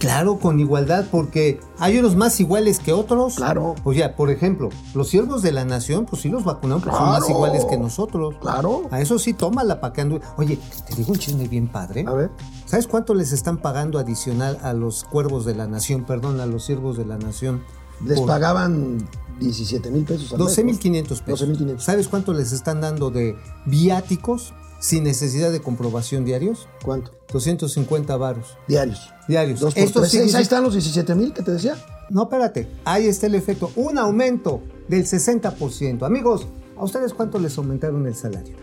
Claro, 0.02 0.40
con 0.40 0.60
igualdad, 0.60 1.06
porque 1.12 1.60
hay 1.78 2.00
unos 2.00 2.16
más 2.16 2.40
iguales 2.40 2.80
que 2.80 2.92
otros. 2.92 3.36
Claro. 3.36 3.76
O 3.84 3.94
sea, 3.94 4.16
por 4.16 4.32
ejemplo, 4.32 4.70
los 4.96 5.08
siervos 5.10 5.44
de 5.44 5.52
la 5.52 5.64
nación, 5.64 6.06
pues 6.08 6.24
sí 6.24 6.30
los 6.30 6.44
vacunaron, 6.44 6.82
pero 6.82 6.98
son 6.98 7.10
más 7.10 7.30
iguales 7.30 7.64
que 7.66 7.78
nosotros. 7.78 8.36
Claro. 8.42 8.88
A 8.90 9.00
eso 9.00 9.20
sí, 9.20 9.34
tómala 9.34 9.80
para 9.80 9.94
que 9.94 10.02
andu- 10.04 10.22
Oye, 10.38 10.58
te 10.88 10.96
digo 10.96 11.12
un 11.12 11.20
chisme 11.20 11.48
bien 11.48 11.68
padre. 11.68 12.04
A 12.08 12.14
ver. 12.14 12.32
¿Sabes 12.66 12.88
cuánto 12.88 13.14
les 13.14 13.32
están 13.32 13.58
pagando 13.60 14.00
adicional 14.00 14.58
a 14.64 14.74
los 14.74 15.04
cuervos 15.04 15.46
de 15.46 15.54
la 15.54 15.68
nación, 15.68 16.04
perdón, 16.04 16.40
a 16.40 16.48
los 16.48 16.66
siervos 16.66 16.98
de 16.98 17.06
la 17.06 17.18
nación? 17.20 17.62
Les 18.04 18.18
Por 18.18 18.28
pagaban 18.28 19.08
17 19.40 19.92
mil 19.92 20.04
pesos. 20.04 20.34
al 20.34 20.40
mes, 20.40 20.58
12.500 20.58 21.20
¿no? 21.20 21.26
pesos. 21.26 21.40
12,500. 21.48 21.84
¿Sabes 21.84 22.08
cuánto 22.08 22.34
les 22.34 22.52
están 22.52 22.82
dando 22.82 23.12
de 23.12 23.36
viáticos 23.68 24.54
sin 24.82 25.06
necesidad 25.06 25.52
de 25.54 25.62
comprobación 25.62 26.26
diarios? 26.26 26.68
¿Cuánto? 26.84 27.12
250 27.32 28.18
varos 28.18 28.58
Diarios. 28.68 29.10
diarios. 29.30 29.62
Dos 29.62 29.74
por 29.74 29.84
Esto 29.84 30.00
tres, 30.02 30.12
sigue 30.12 30.24
seis. 30.24 30.36
Ahí 30.36 30.42
están 30.44 30.64
los 30.64 30.74
17 30.74 31.16
mil 31.16 31.32
que 31.32 31.44
te 31.44 31.52
decía. 31.52 31.78
No, 32.10 32.24
espérate. 32.24 32.68
Ahí 32.84 33.08
está 33.08 33.28
el 33.28 33.36
efecto. 33.36 33.72
Un 33.78 33.98
aumento 33.98 34.62
del 34.90 35.06
60%. 35.06 36.04
Amigos, 36.06 36.46
¿a 36.76 36.84
ustedes 36.84 37.14
cuánto 37.14 37.40
les 37.40 37.58
aumentaron 37.58 38.06
el 38.06 38.16
salario? 38.16 38.58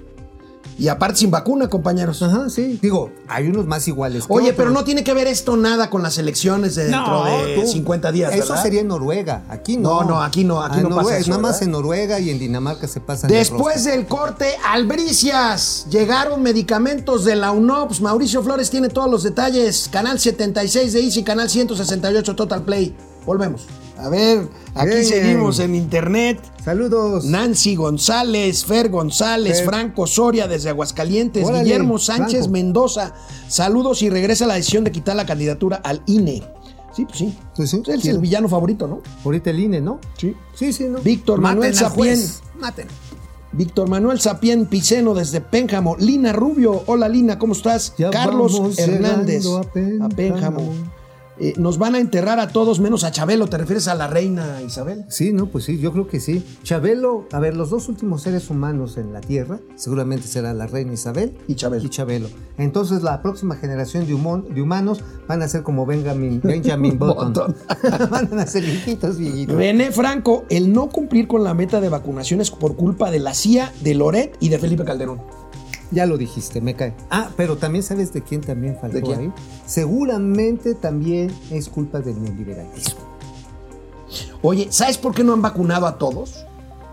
Y 0.79 0.87
aparte 0.87 1.19
sin 1.19 1.31
vacuna, 1.33 1.69
compañeros. 1.69 2.23
Ajá, 2.23 2.49
sí. 2.49 2.79
Digo, 2.81 3.11
hay 3.27 3.49
unos 3.49 3.67
más 3.67 3.89
iguales. 3.89 4.25
Oye, 4.29 4.45
otros. 4.51 4.57
pero 4.57 4.71
no 4.71 4.85
tiene 4.85 5.03
que 5.03 5.13
ver 5.13 5.27
esto 5.27 5.57
nada 5.57 5.91
con 5.91 6.05
las 6.05 6.19
elecciones 6.19 6.77
de 6.77 6.85
dentro 6.85 7.25
No, 7.25 7.25
de 7.45 7.57
tú. 7.57 7.67
50 7.67 8.13
días, 8.13 8.33
Eso 8.33 8.57
sería 8.57 8.81
en 8.83 8.89
Noruega. 8.89 9.43
Aquí 9.49 9.77
no. 9.77 10.03
No, 10.03 10.09
no, 10.09 10.23
aquí 10.23 10.45
no, 10.45 10.63
aquí 10.63 10.77
Ah, 10.79 10.83
no 10.83 10.89
pasa 10.91 11.01
Noruega, 11.03 11.19
eso, 11.19 11.31
Nada 11.31 11.43
más 11.43 11.63
en 11.63 11.71
Noruega 11.73 12.21
y 12.21 12.31
en 12.31 12.39
Dinamarca 12.39 12.87
se 12.87 13.01
pasan. 13.01 13.29
de 13.29 13.37
Después 13.39 13.83
del 13.85 14.07
corte, 14.07 14.55
albricias. 14.67 15.87
Llegaron 15.91 16.43
medicamentos 16.43 17.25
de 17.25 17.35
la 17.35 17.51
UNOPS. 17.51 18.01
Mauricio 18.01 18.43
Flores 18.43 18.71
tiene 18.71 18.89
todos 18.89 19.11
los 19.11 19.23
detalles. 19.25 19.89
Canal 19.91 20.21
76 20.21 20.93
de 20.93 21.01
Easy, 21.01 21.25
canal 21.25 21.51
168 21.51 22.37
Total 22.37 22.63
Play. 22.63 22.95
Volvemos. 23.27 23.63
A 23.99 24.09
ver, 24.09 24.49
aquí 24.75 24.91
Bien. 24.91 25.05
seguimos 25.05 25.59
en 25.59 25.75
internet. 25.75 26.41
Saludos. 26.65 27.25
Nancy 27.25 27.75
González, 27.75 28.65
Fer 28.65 28.91
González, 28.91 29.59
Fer. 29.59 29.67
Franco 29.67 30.07
Soria 30.07 30.47
desde 30.47 30.69
Aguascalientes, 30.69 31.45
Órale, 31.45 31.65
Guillermo 31.65 31.99
Sánchez 31.99 32.43
Franco. 32.43 32.51
Mendoza. 32.53 33.15
Saludos 33.49 34.03
y 34.03 34.11
regresa 34.11 34.47
la 34.47 34.55
decisión 34.55 34.85
de 34.85 34.93
quitar 34.93 35.17
la 35.17 35.27
candidatura 35.27 35.81
al 35.83 36.03
INE. 36.07 36.45
Sí, 36.95 37.05
pues 37.05 37.19
sí. 37.19 37.39
Pues 37.57 37.71
sí, 37.71 37.83
Él 37.87 37.99
es 38.01 38.07
el 38.07 38.19
villano 38.19 38.49
favorito, 38.49 38.87
¿no? 38.87 39.01
Ahorita 39.25 39.51
el 39.51 39.61
INE, 39.61 39.81
¿no? 39.81 39.99
Sí. 40.17 40.35
Sí, 40.55 40.73
sí, 40.73 40.85
¿no? 40.85 41.01
Víctor 41.01 41.41
Manuel 41.41 41.73
Maten 41.73 41.89
Sapien. 41.89 42.17
juez. 42.17 42.43
Maten. 42.59 42.87
Víctor 43.53 43.89
Manuel 43.89 44.21
Sapien 44.21 44.67
Piceno 44.67 45.15
desde 45.15 45.41
Pénjamo. 45.41 45.97
Lina 45.99 46.33
Rubio. 46.33 46.83
Hola 46.87 47.09
Lina, 47.09 47.39
¿cómo 47.39 47.53
estás? 47.55 47.95
Ya 47.99 48.11
Carlos 48.11 48.61
Hernández. 48.79 49.45
a 49.47 49.63
Pénjamo. 49.63 50.09
Pénjamo. 50.11 50.73
Eh, 51.41 51.55
nos 51.57 51.79
van 51.79 51.95
a 51.95 52.01
enterrar 52.01 52.41
a 52.41 52.49
todos 52.49 52.81
menos 52.81 53.05
a 53.05 53.13
Chabelo. 53.13 53.47
¿Te 53.47 53.59
refieres 53.59 53.87
a 53.89 53.95
la 53.95 54.09
reina 54.09 54.61
Isabel? 54.63 55.05
Sí, 55.09 55.33
no, 55.33 55.47
pues 55.47 55.65
sí, 55.65 55.79
yo 55.79 55.93
creo 55.93 56.09
que 56.09 56.21
sí. 56.21 56.45
Chabelo, 56.63 57.27
a 57.33 57.39
ver, 57.39 57.57
los 57.57 57.71
dos 57.71 57.89
últimos 57.89 58.23
seres 58.23 58.51
humanos 58.51 58.97
en 58.97 59.13
la 59.13 59.21
Tierra, 59.21 59.61
seguramente 59.77 60.27
será 60.27 60.53
la 60.53 60.67
reina 60.67 60.93
Isabel 60.93 61.37
Y 61.47 61.55
Chabelo. 61.55 61.85
y 61.85 61.89
Chabelo. 61.89 62.29
Entonces 62.59 63.03
la 63.03 63.23
próxima 63.23 63.57
generación 63.57 64.07
de, 64.07 64.15
humanos 64.15 65.01
van 65.29 65.43
a 65.43 65.49
ser 65.49 65.63
como 65.63 65.87
Benjamin, 65.87 66.41
Benjamin 66.43 66.99
Button. 66.99 67.33
Button. 67.33 67.57
van 68.11 68.39
a 68.39 68.47
ser 68.47 68.65
viejitos, 68.65 69.19
viejitos. 69.19 69.55
René 69.55 69.93
Franco, 69.93 70.45
el 70.51 70.73
no 70.73 70.89
cumplir 70.89 71.29
con 71.29 71.45
la 71.45 71.55
meta 71.55 71.81
de 71.81 71.89
vacunaciones 71.89 72.51
por 72.51 72.75
culpa 72.77 73.11
de 73.11 73.21
la 73.21 73.35
CIA, 73.35 73.73
de 73.81 73.95
Loret 73.95 74.37
y 74.41 74.49
de 74.49 74.59
Felipe 74.59 74.85
Calderón. 74.85 75.21
Ya 75.91 76.05
lo 76.07 76.19
dijiste, 76.19 76.61
me 76.61 76.75
cae. 76.75 76.93
Ah, 77.11 77.31
pero 77.37 77.57
también 77.57 77.83
sabes 77.83 78.13
de 78.13 78.23
quién 78.23 78.41
también 78.43 78.77
faltó 78.81 78.97
¿De 78.97 79.03
quién? 79.03 79.19
ahí. 79.21 79.33
Seguramente 79.67 80.75
también 80.75 81.33
es 81.51 81.69
culpa 81.69 82.01
del 82.01 82.23
neoliberalismo. 82.23 83.01
Oye, 84.43 84.69
¿sabes 84.71 84.99
por 84.99 85.15
qué 85.15 85.25
no 85.25 85.33
han 85.33 85.43
vacunado 85.43 85.87
a 85.87 85.99
todos? 85.99 86.45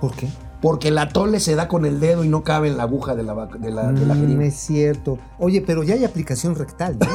¿Por 0.02 0.14
qué? 0.16 0.30
Porque 0.66 0.88
el 0.88 0.98
atole 0.98 1.40
se 1.40 1.54
da 1.54 1.68
con 1.68 1.86
el 1.86 2.00
dedo 2.00 2.24
y 2.24 2.28
no 2.28 2.44
cabe 2.44 2.70
en 2.70 2.78
la 2.78 2.84
aguja 2.84 3.14
de 3.14 3.22
la, 3.22 3.36
de 3.60 3.70
la, 3.70 3.92
de 3.92 4.04
la 4.04 4.16
Mm, 4.16 4.20
jeringa. 4.22 4.46
es 4.46 4.56
cierto. 4.56 5.20
Oye, 5.38 5.62
pero 5.62 5.84
ya 5.84 5.94
hay 5.94 6.04
aplicación 6.06 6.56
rectal, 6.56 6.98
¿no? 7.00 7.06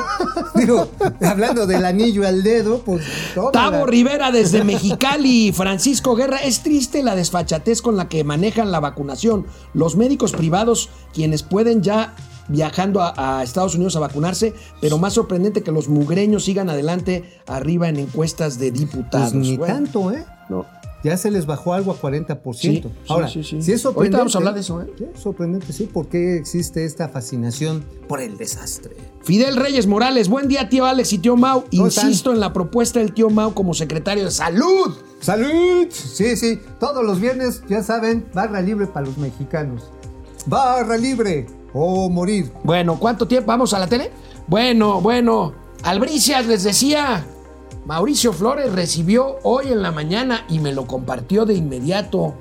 Digo, 0.61 0.87
hablando 1.21 1.67
del 1.67 1.85
anillo 1.85 2.29
al 2.29 2.45
dedo, 2.45 2.79
pues. 2.85 3.03
tómala. 3.35 3.51
Tavo 3.51 3.87
Rivera 3.87 4.31
desde 4.31 4.63
Mexicali, 4.63 5.51
Francisco 5.53 6.15
Guerra, 6.15 6.37
es 6.37 6.63
triste 6.63 7.03
la 7.03 7.17
desfachatez 7.17 7.83
con 7.83 7.97
la 7.97 8.09
que 8.09 8.23
manejan 8.23 8.71
la 8.71 8.79
vacunación. 8.79 9.47
Los 9.75 9.97
médicos 9.97 10.31
privados, 10.33 10.89
quienes 11.13 11.43
pueden 11.43 11.83
ya 11.83 12.15
viajando 12.47 13.03
a, 13.03 13.39
a 13.39 13.43
Estados 13.43 13.75
Unidos 13.75 13.97
a 13.97 14.01
vacunarse, 14.01 14.55
pero 14.81 14.97
más 14.99 15.15
sorprendente 15.15 15.63
que 15.65 15.73
los 15.73 15.89
mugreños 15.89 16.45
sigan 16.45 16.71
adelante 16.71 17.41
arriba 17.49 17.89
en 17.89 17.97
encuestas 17.99 18.61
de 18.61 18.71
diputados. 18.71 19.33
Pues 19.33 19.43
ni 19.45 19.57
Bueno, 19.57 19.75
tanto, 19.75 20.13
¿eh? 20.13 20.25
no. 20.49 20.67
Ya 21.03 21.17
se 21.17 21.31
les 21.31 21.47
bajó 21.47 21.73
algo 21.73 21.93
a 21.93 22.01
40%. 22.01 22.55
Sí, 22.55 22.85
Ahora, 23.09 23.29
sí, 23.29 23.43
sí, 23.43 23.57
sí. 23.57 23.63
si 23.63 23.73
es 23.73 23.81
sorprendente. 23.81 24.17
Ahorita 24.17 24.19
vamos 24.19 24.35
a 24.35 24.39
hablar 24.39 24.55
de 24.55 24.61
eso, 24.61 24.83
¿eh? 24.83 24.93
Sí, 24.99 25.07
es 25.15 25.21
sorprendente, 25.21 25.73
sí, 25.73 25.89
porque 25.91 26.37
existe 26.37 26.85
esta 26.85 27.09
fascinación 27.09 27.85
por 28.07 28.21
el 28.21 28.37
desastre. 28.37 28.97
Fidel 29.23 29.57
Reyes 29.57 29.87
Morales, 29.87 30.29
buen 30.29 30.49
día 30.49 30.69
tío 30.69 30.85
Alex 30.85 31.13
y 31.15 31.19
tío 31.19 31.37
Mau. 31.37 31.65
Insisto 31.71 32.33
en 32.33 32.41
la 32.41 32.53
propuesta 32.53 32.99
del 33.01 33.15
tío 33.15 33.31
Mau 33.31 33.55
como 33.55 33.73
secretario 33.73 34.25
de 34.25 34.31
salud. 34.31 34.95
¡Salud! 35.21 35.87
Sí, 35.91 36.37
sí, 36.37 36.59
todos 36.79 37.05
los 37.05 37.21
viernes, 37.21 37.63
ya 37.69 37.83
saben, 37.83 38.27
barra 38.35 38.61
libre 38.61 38.87
para 38.87 39.07
los 39.07 39.19
mexicanos. 39.19 39.91
Barra 40.47 40.97
libre 40.97 41.47
o 41.73 42.09
morir. 42.09 42.51
Bueno, 42.65 42.99
¿cuánto 42.99 43.27
tiempo? 43.27 43.49
¿Vamos 43.49 43.73
a 43.75 43.79
la 43.79 43.87
tele? 43.87 44.11
Bueno, 44.47 45.01
bueno. 45.01 45.53
Albricias 45.83 46.47
les 46.47 46.63
decía. 46.63 47.25
Mauricio 47.87 48.33
Flores 48.33 48.73
recibió 48.73 49.37
hoy 49.43 49.69
en 49.69 49.83
la 49.83 49.91
mañana 49.91 50.45
y 50.49 50.59
me 50.61 50.73
lo 50.73 50.87
compartió 50.87 51.45
de 51.47 51.55
inmediato 51.55 52.35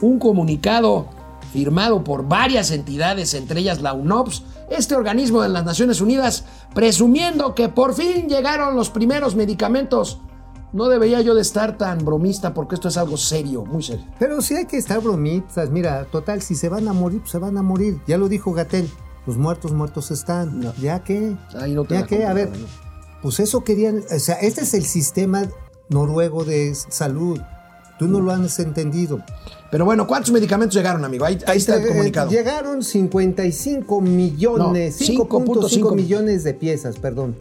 un 0.00 0.18
comunicado 0.18 1.08
firmado 1.52 2.02
por 2.02 2.26
varias 2.26 2.70
entidades, 2.70 3.34
entre 3.34 3.60
ellas 3.60 3.82
la 3.82 3.92
UNOPS, 3.92 4.42
este 4.70 4.94
organismo 4.94 5.42
de 5.42 5.48
las 5.48 5.64
Naciones 5.64 6.00
Unidas, 6.00 6.44
presumiendo 6.74 7.54
que 7.54 7.68
por 7.68 7.94
fin 7.94 8.28
llegaron 8.28 8.76
los 8.76 8.88
primeros 8.90 9.34
medicamentos. 9.36 10.18
No 10.72 10.88
debería 10.88 11.20
yo 11.20 11.34
de 11.34 11.42
estar 11.42 11.76
tan 11.76 11.98
bromista 12.04 12.54
porque 12.54 12.76
esto 12.76 12.86
es 12.88 12.96
algo 12.96 13.16
serio, 13.16 13.64
muy 13.64 13.82
serio. 13.82 14.06
Pero 14.20 14.40
sí 14.40 14.54
hay 14.54 14.66
que 14.66 14.76
estar 14.76 15.00
bromitas. 15.00 15.68
Mira, 15.70 16.04
total, 16.04 16.42
si 16.42 16.54
se 16.54 16.68
van 16.68 16.86
a 16.86 16.92
morir, 16.92 17.20
pues 17.20 17.32
se 17.32 17.38
van 17.38 17.58
a 17.58 17.62
morir. 17.62 18.00
Ya 18.06 18.16
lo 18.16 18.28
dijo 18.28 18.52
Gatel. 18.52 18.88
Los 19.26 19.36
muertos, 19.36 19.72
muertos 19.72 20.12
están. 20.12 20.60
No. 20.60 20.72
¿Ya 20.80 21.02
qué? 21.02 21.36
Ahí 21.60 21.74
no 21.74 21.84
te 21.84 21.94
¿Ya 21.94 22.06
qué? 22.06 22.16
compro, 22.18 22.30
A 22.30 22.34
ver, 22.34 22.50
no. 22.50 22.89
Pues 23.22 23.40
eso 23.40 23.62
querían. 23.64 24.02
O 24.14 24.18
sea, 24.18 24.36
este 24.36 24.62
es 24.62 24.74
el 24.74 24.84
sistema 24.84 25.48
noruego 25.88 26.44
de 26.44 26.74
salud. 26.74 27.40
Tú 27.98 28.06
no 28.08 28.20
lo 28.20 28.32
has 28.32 28.58
entendido. 28.58 29.22
Pero 29.70 29.84
bueno, 29.84 30.06
¿cuántos 30.06 30.32
medicamentos 30.32 30.74
llegaron, 30.74 31.04
amigo? 31.04 31.24
Ahí, 31.26 31.38
ahí 31.46 31.58
está 31.58 31.76
el 31.76 31.84
Eh, 31.84 31.88
comunicado. 31.88 32.30
Llegaron 32.30 32.82
55 32.82 34.00
millones, 34.00 35.00
No, 35.00 35.06
5.5 35.06 35.68
5.5 35.68 35.94
millones 35.94 36.42
de 36.44 36.54
piezas, 36.54 36.96
perdón. 36.96 37.36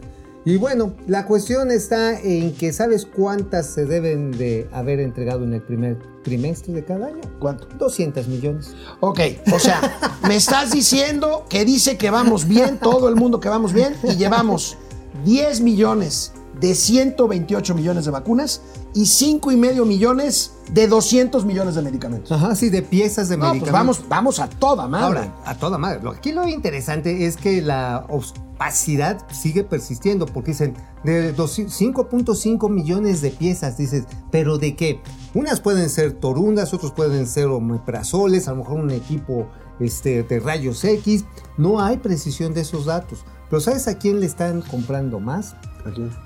Y 0.45 0.57
bueno, 0.57 0.93
la 1.07 1.25
cuestión 1.25 1.69
está 1.71 2.19
en 2.19 2.53
que 2.53 2.71
sabes 2.73 3.05
cuántas 3.05 3.67
se 3.67 3.85
deben 3.85 4.31
de 4.31 4.67
haber 4.71 4.99
entregado 4.99 5.43
en 5.43 5.53
el 5.53 5.61
primer 5.61 5.97
trimestre 6.23 6.73
de 6.73 6.83
cada 6.83 7.07
año. 7.07 7.21
¿Cuánto? 7.39 7.67
200 7.77 8.27
millones. 8.27 8.73
Ok, 8.99 9.19
o 9.53 9.59
sea, 9.59 9.79
me 10.27 10.35
estás 10.35 10.71
diciendo 10.71 11.45
que 11.49 11.65
dice 11.65 11.97
que 11.97 12.09
vamos 12.09 12.47
bien, 12.47 12.79
todo 12.79 13.09
el 13.09 13.15
mundo 13.15 13.39
que 13.39 13.49
vamos 13.49 13.73
bien, 13.73 13.95
y 14.03 14.15
llevamos 14.15 14.77
10 15.23 15.62
millones 15.62 16.34
de 16.60 16.75
128 16.75 17.73
millones 17.75 18.05
de 18.05 18.12
vacunas 18.12 18.62
y 18.93 19.05
5 19.05 19.51
y 19.51 19.55
medio 19.55 19.86
millones 19.86 20.53
de 20.73 20.88
200 20.88 21.45
millones 21.45 21.75
de 21.75 21.82
medicamentos. 21.82 22.32
Ajá, 22.32 22.53
sí, 22.55 22.69
de 22.69 22.82
piezas 22.82 23.29
de 23.29 23.38
No, 23.38 23.43
pues 23.43 23.53
medicamentos. 23.62 23.99
vamos, 23.99 24.10
vamos 24.10 24.39
a 24.39 24.49
toda 24.49 24.88
madre. 24.88 25.05
Ahora, 25.19 25.36
a 25.45 25.55
toda 25.55 25.77
madre. 25.77 26.01
Aquí 26.10 26.32
lo 26.34 26.47
interesante 26.47 27.25
es 27.25 27.38
que 27.38 27.62
la 27.62 28.05
opacidad 28.10 29.19
sigue 29.32 29.63
persistiendo, 29.63 30.25
porque 30.25 30.51
dicen 30.51 30.73
de 31.05 31.32
dos- 31.32 31.58
5.5 31.60 32.67
millones 32.69 33.21
de 33.21 33.32
piezas, 33.32 33.77
dices, 33.77 34.03
pero 34.32 34.58
¿de 34.58 34.75
qué? 34.75 35.01
Unas 35.34 35.62
pueden 35.62 35.89
ser 35.89 36.12
torundas, 36.13 36.73
otros 36.73 36.91
pueden 36.91 37.25
ser 37.27 37.45
omeprazoles, 37.47 38.47
a 38.47 38.51
lo 38.51 38.58
mejor 38.58 38.79
un 38.79 38.91
equipo 38.91 39.47
este, 39.79 40.23
de 40.23 40.39
rayos 40.39 40.83
X. 40.83 41.25
No 41.57 41.81
hay 41.81 41.97
precisión 41.97 42.53
de 42.53 42.61
esos 42.61 42.85
datos. 42.85 43.25
Pero 43.49 43.61
¿sabes 43.61 43.87
a 43.87 43.97
quién 43.97 44.19
le 44.19 44.25
están 44.25 44.61
comprando 44.61 45.19
más? 45.19 45.55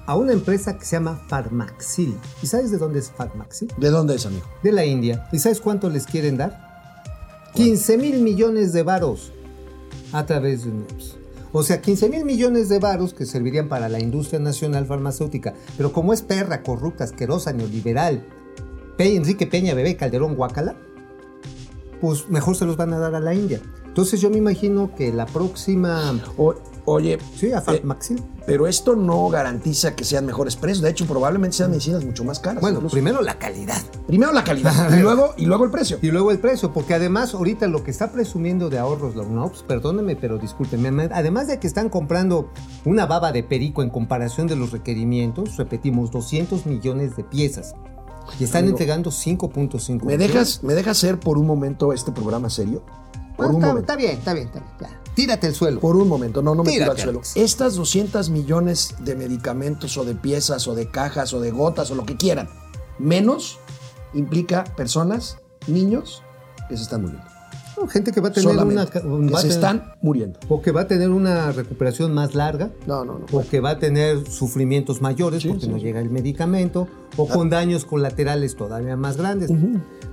A 0.08 0.16
una 0.16 0.34
empresa 0.34 0.78
que 0.78 0.86
se 0.86 0.98
llama 0.98 1.22
Pharmaxil. 1.30 2.18
¿Y 2.42 2.48
sabes 2.48 2.72
de 2.72 2.78
dónde 2.78 3.00
es 3.00 3.10
Pharmaxil? 3.10 3.72
¿De 3.78 3.90
dónde 3.90 4.16
es, 4.16 4.26
amigo? 4.26 4.46
de 4.62 4.72
la 4.72 4.86
India. 4.86 5.30
¿Y 5.32 5.40
sabes 5.40 5.62
cuánto 5.62 5.90
les 5.90 6.06
quieren 6.06 6.38
dar? 6.38 6.74
15 7.56 7.98
mil 7.98 8.22
millones 8.22 8.74
de 8.74 8.84
varos 8.84 9.32
a 10.12 10.26
través 10.26 10.64
de 10.64 10.72
UNOPS. 10.72 11.18
O 11.52 11.62
sea, 11.62 11.82
15 11.82 12.10
mil 12.10 12.26
millones 12.26 12.68
de 12.68 12.80
varos 12.80 13.14
que 13.14 13.26
servirían 13.28 13.70
para 13.70 13.88
la 13.88 14.00
industria 14.00 14.40
nacional 14.40 14.88
farmacéutica. 14.88 15.54
Pero 15.78 15.94
como 15.94 16.12
es 16.12 16.24
perra, 16.24 16.64
corrupta, 16.64 17.04
asquerosa, 17.04 17.54
neoliberal, 17.54 18.26
Enrique 18.98 19.48
Peña, 19.48 19.74
Bebé, 19.74 19.96
Calderón, 19.96 20.36
Guacala, 20.36 20.76
pues 22.04 22.28
mejor 22.28 22.58
se 22.58 22.66
los 22.66 22.76
van 22.76 22.92
a 22.92 23.00
dar 23.00 23.16
a 23.16 23.22
la 23.22 23.34
India. 23.34 23.62
Entonces 23.88 24.20
yo 24.20 24.30
me 24.30 24.38
imagino 24.38 24.94
que 24.94 25.14
la 25.14 25.26
próxima... 25.26 26.20
O- 26.36 26.54
oye, 26.84 27.18
Sí, 27.38 27.54
a 27.54 27.60
eh, 27.60 27.82
pero 28.46 28.68
esto 28.68 28.98
no 28.98 29.30
garantiza 29.30 29.96
que 29.96 30.04
sean 30.04 30.26
mejores 30.26 30.58
precios. 30.58 30.82
De 30.82 30.90
hecho, 30.90 31.06
probablemente 31.06 31.56
sean 31.56 31.70
medicinas 31.70 32.04
mucho 32.04 32.26
más 32.26 32.42
caras. 32.42 32.60
Bueno, 32.60 32.80
incluso. 32.80 32.92
primero 32.96 33.22
la 33.22 33.40
calidad. 33.40 33.82
primero 34.06 34.34
la 34.34 34.44
calidad 34.44 34.94
y 34.98 35.02
luego, 35.02 35.34
y 35.38 35.46
luego 35.46 35.64
el 35.64 35.72
precio. 35.72 35.98
Y 36.02 36.12
luego 36.12 36.32
el 36.32 36.40
precio, 36.40 36.74
porque 36.74 36.94
además 36.94 37.36
ahorita 37.36 37.68
lo 37.68 37.86
que 37.86 37.92
está 37.92 38.12
presumiendo 38.12 38.70
de 38.70 38.80
ahorros 38.80 39.16
la 39.16 39.24
UNOPS, 39.24 39.64
perdónenme, 39.64 40.18
pero 40.18 40.38
discúlpenme, 40.38 41.08
además 41.14 41.48
de 41.48 41.58
que 41.60 41.68
están 41.68 41.88
comprando 41.88 42.52
una 42.84 43.06
baba 43.06 43.32
de 43.32 43.44
perico 43.44 43.82
en 43.82 43.90
comparación 43.90 44.48
de 44.48 44.58
los 44.58 44.72
requerimientos, 44.72 45.56
repetimos, 45.56 46.12
200 46.12 46.66
millones 46.66 47.16
de 47.16 47.24
piezas. 47.24 47.76
Y 48.40 48.44
están 48.46 48.60
Amigo, 48.62 48.74
entregando 48.76 49.12
5.5 49.12 50.04
¿Me 50.04 50.18
dejas, 50.18 50.64
¿Me 50.64 50.74
dejas 50.74 50.98
hacer 50.98 51.20
por 51.20 51.38
un 51.38 51.46
momento 51.46 51.94
este 51.94 52.12
programa 52.12 52.50
serio? 52.50 52.82
Por 53.38 53.48
un 53.48 53.56
está, 53.56 53.68
momento. 53.68 53.80
está 53.92 53.96
bien, 53.96 54.12
está 54.18 54.34
bien, 54.34 54.48
está 54.48 54.60
bien. 54.60 54.72
ya. 54.82 55.00
Tírate 55.14 55.48
el 55.48 55.54
suelo. 55.54 55.80
Por 55.80 55.96
un 55.96 56.08
momento, 56.08 56.42
no, 56.42 56.56
no 56.56 56.64
me 56.64 56.72
tiro 56.72 56.92
al 56.92 56.98
suelo. 56.98 57.20
Alex. 57.20 57.38
Estas 57.38 57.76
200 57.76 58.30
millones 58.30 58.96
de 59.00 59.16
medicamentos 59.16 59.98
o 59.98 60.06
de 60.06 60.16
piezas 60.16 60.68
o 60.68 60.74
de 60.76 60.90
cajas 60.90 61.34
o 61.34 61.40
de 61.40 61.52
gotas 61.52 61.92
o 61.92 61.96
lo 61.96 62.06
que 62.06 62.18
quieran, 62.18 62.50
menos 62.98 63.60
implica 64.14 64.64
personas, 64.76 65.38
niños 65.68 66.24
que 66.70 66.78
se 66.78 66.84
están 66.84 67.02
muriendo. 67.02 67.33
No, 67.78 67.88
gente 67.88 68.12
que 68.12 68.22
va 68.22 68.30
a 68.30 68.32
tener 68.32 68.50
una... 68.50 68.86
Solamente. 68.86 68.92
que 68.92 69.00
se 69.00 69.42
tener- 69.42 69.52
están 69.52 69.94
muriendo. 70.02 70.40
O 70.50 70.62
que 70.62 70.72
va 70.72 70.82
a 70.82 70.88
tener 70.88 71.10
una 71.10 71.52
recuperación 71.52 72.14
más 72.14 72.36
larga. 72.36 72.70
No, 72.86 73.04
no, 73.04 73.20
no. 73.20 73.26
O 73.32 73.44
que 73.50 73.60
va 73.60 73.72
a 73.72 73.80
tener 73.80 74.28
sufrimientos 74.30 75.02
mayores 75.02 75.42
Sí, 75.44 75.50
porque 75.50 75.66
sí, 75.66 75.72
no 75.72 75.78
sí. 75.78 75.84
llega 75.84 76.00
el 76.00 76.10
medicamento, 76.10 76.88
o 77.18 77.28
con 77.28 77.50
daños 77.50 77.86
colaterales 77.86 78.56
todavía 78.56 78.96
más 78.96 79.18
grandes. 79.18 79.52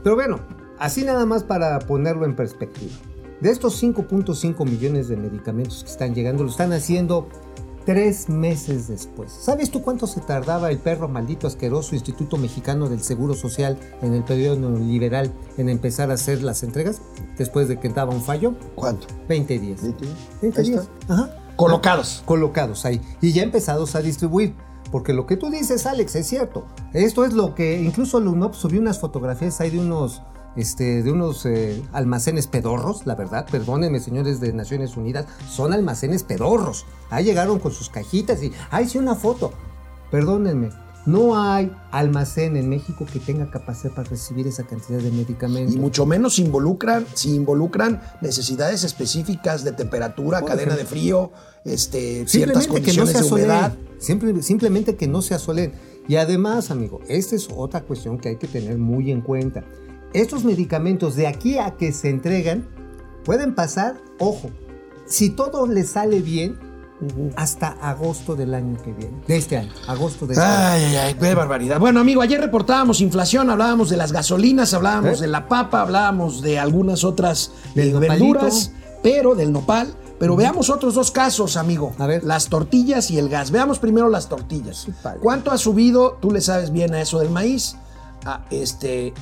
Pero 0.03 0.15
bueno, 0.15 0.41
así 0.79 1.05
nada 1.05 1.27
más 1.27 1.45
para 1.45 1.79
ponerlo 1.81 2.25
en 2.25 2.35
perspectiva. 2.37 2.93
De 3.41 3.51
estos 3.51 3.83
5.5 3.83 4.65
millones 4.69 5.09
de 5.09 5.17
medicamentos 5.17 5.83
que 5.85 5.91
están 5.91 6.15
llegando, 6.15 6.45
lo 6.45 6.51
están 6.51 6.73
haciendo 6.75 7.29
tres 7.85 8.29
meses 8.29 8.89
después. 8.89 9.33
¿Sabes 9.33 9.71
tú 9.71 9.83
cuánto 9.83 10.07
se 10.07 10.21
tardaba 10.21 10.71
el 10.71 10.79
perro 10.79 11.09
maldito 11.09 11.47
asqueroso 11.47 11.95
Instituto 11.95 12.37
Mexicano 12.37 12.89
del 12.89 13.03
Seguro 13.03 13.35
Social 13.35 13.79
en 14.03 14.15
el 14.15 14.23
periodo 14.25 14.57
neoliberal 14.57 15.33
en 15.57 15.69
empezar 15.69 16.11
a 16.11 16.15
hacer 16.15 16.43
las 16.43 16.63
entregas 16.63 17.01
después 17.39 17.69
de 17.69 17.79
que 17.79 17.89
daba 17.89 18.15
un 18.15 18.23
fallo? 18.23 18.55
¿Cuánto? 18.75 19.07
20 19.29 19.59
días. 19.59 19.83
20 19.83 20.07
20 20.43 20.61
Ahí 20.61 20.71
días. 20.71 20.89
Ajá. 21.09 21.31
Colocados. 21.57 22.23
Colocados 22.25 22.85
ahí. 22.85 23.01
Y 23.21 23.33
ya 23.33 23.43
empezados 23.43 23.95
a 23.95 24.01
distribuir. 24.01 24.55
Porque 24.91 25.13
lo 25.13 25.27
que 25.27 25.37
tú 25.37 25.51
dices, 25.51 25.87
Alex, 25.87 26.17
es 26.17 26.27
cierto. 26.27 26.65
Esto 26.93 27.25
es 27.25 27.33
lo 27.33 27.55
que 27.55 27.81
incluso 27.81 28.19
el 28.19 28.29
UNOP 28.29 28.55
subió 28.55 28.81
unas 28.81 28.99
fotografías 28.99 29.61
ahí 29.61 29.71
de 29.71 29.79
unos, 29.79 30.23
este, 30.57 31.03
de 31.03 31.13
unos 31.13 31.47
eh, 31.47 31.83
almacenes 31.93 32.47
pedorros, 32.47 33.07
la 33.07 33.15
verdad. 33.15 33.47
Perdónenme, 33.51 34.01
señores 34.01 34.41
de 34.41 34.53
Naciones 34.53 34.97
Unidas, 34.97 35.27
son 35.49 35.73
almacenes 35.73 36.23
pedorros. 36.23 36.87
Ahí 37.11 37.25
llegaron 37.25 37.59
con 37.59 37.73
sus 37.73 37.89
cajitas 37.89 38.43
y, 38.43 38.53
ahí 38.71 38.89
sí 38.89 38.99
una 38.99 39.15
foto. 39.15 39.53
Perdónenme, 40.11 40.71
no 41.07 41.41
hay 41.41 41.73
almacén 41.91 42.57
en 42.57 42.69
México 42.69 43.07
que 43.11 43.21
tenga 43.21 43.51
capacidad 43.51 43.95
para 43.95 44.09
recibir 44.09 44.47
esa 44.47 44.65
cantidad 44.65 44.99
de 44.99 45.11
medicamentos. 45.11 45.75
Y 45.75 45.79
mucho 45.79 46.05
menos 46.05 46.35
si 46.35 46.43
involucran, 46.43 47.07
si 47.15 47.35
involucran 47.35 48.03
necesidades 48.21 48.85
específicas 48.85 49.65
de 49.65 49.73
temperatura, 49.73 50.41
Por 50.41 50.51
cadena 50.51 50.75
ejemplo. 50.75 50.85
de 50.85 51.01
frío, 51.01 51.33
este, 51.65 52.27
ciertas 52.29 52.65
que 52.65 52.69
no 52.69 52.75
condiciones 52.75 53.13
se 53.13 53.23
de 53.23 53.31
humedad. 53.31 53.73
simplemente 53.99 54.97
que 54.97 55.07
no 55.07 55.23
se 55.23 55.35
asoleen. 55.35 55.73
Y 56.07 56.17
además, 56.17 56.71
amigo, 56.71 57.01
esta 57.09 57.37
es 57.37 57.49
otra 57.55 57.83
cuestión 57.83 58.19
que 58.19 58.31
hay 58.31 58.37
que 58.37 58.49
tener 58.49 58.77
muy 58.79 59.11
en 59.11 59.21
cuenta. 59.21 59.65
Estos 60.13 60.45
medicamentos 60.45 61.15
de 61.15 61.27
aquí 61.27 61.59
a 61.59 61.77
que 61.77 61.93
se 61.93 62.09
entregan 62.11 62.67
pueden 63.25 63.55
pasar, 63.55 63.97
ojo, 64.19 64.51
si 65.07 65.31
todo 65.31 65.67
le 65.67 65.85
sale 65.85 66.21
bien, 66.21 66.59
hasta 67.37 67.69
agosto 67.69 68.37
del 68.37 68.55
año 68.55 68.77
que 68.83 68.93
viene. 68.93 69.23
De 69.27 69.37
este 69.37 69.57
año, 69.57 69.73
agosto 69.87 70.27
de 70.27 70.35
este 70.35 70.45
año. 70.45 70.55
Ay, 70.59 70.85
ay, 70.85 70.97
ay, 70.97 71.15
qué 71.15 71.35
barbaridad. 71.35 71.79
Bueno, 71.79 72.01
amigo, 72.01 72.21
ayer 72.21 72.41
reportábamos 72.41 73.01
inflación, 73.01 73.51
hablábamos 73.51 73.89
de 73.89 73.97
las 73.97 74.13
gasolinas, 74.13 74.75
hablábamos 74.75 75.19
¿Eh? 75.19 75.23
de 75.23 75.29
la 75.29 75.49
papa, 75.49 75.81
hablábamos 75.81 76.43
de 76.43 76.59
algunas 76.59 77.05
otras 77.05 77.53
Del 77.75 77.91
eh, 77.91 77.99
verduras, 77.99 78.73
pero 79.03 79.35
del 79.35 79.53
nopal. 79.53 79.95
Pero 80.19 80.37
veamos 80.37 80.69
otros 80.69 80.95
dos 80.95 81.11
casos, 81.11 81.57
amigo. 81.57 81.95
A 81.99 82.07
ver. 82.07 82.23
Las 82.25 82.49
tortillas 82.49 83.11
y 83.11 83.19
el 83.19 83.31
gas. 83.31 83.51
Veamos 83.51 83.79
primero 83.79 84.11
las 84.11 84.29
tortillas. 84.29 84.83
Sí. 84.85 84.93
¿Cuánto 85.23 85.51
ha 85.51 85.57
subido? 85.57 86.19
Tú 86.21 86.31
le 86.31 86.43
sabes 86.43 86.71
bien 86.71 86.93
a 86.93 87.01
eso 87.01 87.21
del 87.21 87.31
maíz. 87.31 87.77
Ah, 88.27 88.45
este, 88.51 89.15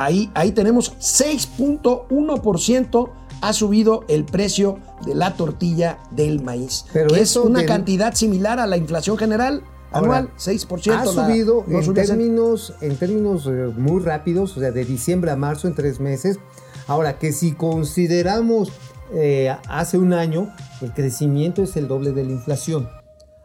ahí, 0.00 0.30
ahí 0.34 0.52
tenemos 0.52 0.92
6.1% 0.98 3.10
ha 3.42 3.52
subido 3.52 4.04
el 4.08 4.24
precio 4.24 4.78
de 5.06 5.14
la 5.14 5.34
tortilla 5.34 5.98
del 6.10 6.42
maíz. 6.42 6.84
Pero 6.92 7.14
es 7.14 7.36
una 7.36 7.60
del- 7.60 7.68
cantidad 7.68 8.14
similar 8.14 8.58
a 8.60 8.66
la 8.66 8.76
inflación 8.76 9.16
general 9.16 9.62
Ahora, 9.92 10.18
anual, 10.18 10.30
6%. 10.36 10.92
Ha 10.92 11.04
la- 11.06 11.26
subido 11.26 11.64
no 11.66 11.80
en, 11.80 11.94
términos, 11.94 12.74
en 12.80 12.96
términos 12.96 13.46
eh, 13.46 13.72
muy 13.76 14.02
rápidos, 14.02 14.56
o 14.56 14.60
sea, 14.60 14.70
de 14.72 14.84
diciembre 14.84 15.30
a 15.30 15.36
marzo 15.36 15.68
en 15.68 15.74
tres 15.74 16.00
meses. 16.00 16.38
Ahora, 16.86 17.18
que 17.18 17.32
si 17.32 17.52
consideramos 17.52 18.72
eh, 19.14 19.54
hace 19.68 19.96
un 19.98 20.12
año, 20.12 20.52
el 20.82 20.92
crecimiento 20.92 21.62
es 21.62 21.76
el 21.76 21.88
doble 21.88 22.12
de 22.12 22.24
la 22.24 22.30
inflación. 22.32 22.88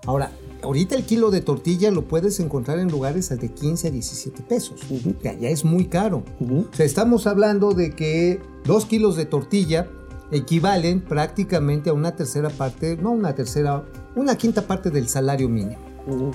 Ahora, 0.06 0.30
ahorita 0.65 0.95
el 0.95 1.06
kilo 1.06 1.32
de 1.32 1.41
tortilla 1.41 1.91
lo 1.91 2.08
puedes 2.08 2.39
encontrar 2.39 2.80
en 2.80 2.89
lugares 2.89 3.30
de 3.30 3.49
15 3.49 3.88
a 3.88 3.91
17 3.91 4.43
pesos, 4.43 4.82
que 5.21 5.30
allá 5.30 5.49
es 5.49 5.63
muy 5.63 5.86
caro. 5.86 6.23
Ujú. 6.39 6.67
O 6.71 6.75
sea, 6.75 6.86
estamos 6.86 7.28
hablando 7.28 7.71
de 7.71 7.91
que 7.91 8.41
dos 8.65 8.86
kilos 8.86 9.15
de 9.15 9.25
tortilla 9.25 9.88
equivalen 10.32 11.01
prácticamente 11.01 11.89
a 11.89 11.93
una 11.93 12.15
tercera 12.15 12.49
parte, 12.49 12.97
no 12.97 13.12
una 13.12 13.36
tercera, 13.36 13.86
una 14.15 14.36
quinta 14.36 14.63
parte 14.63 14.89
del 14.89 15.08
salario 15.08 15.49
mínimo. 15.49 15.78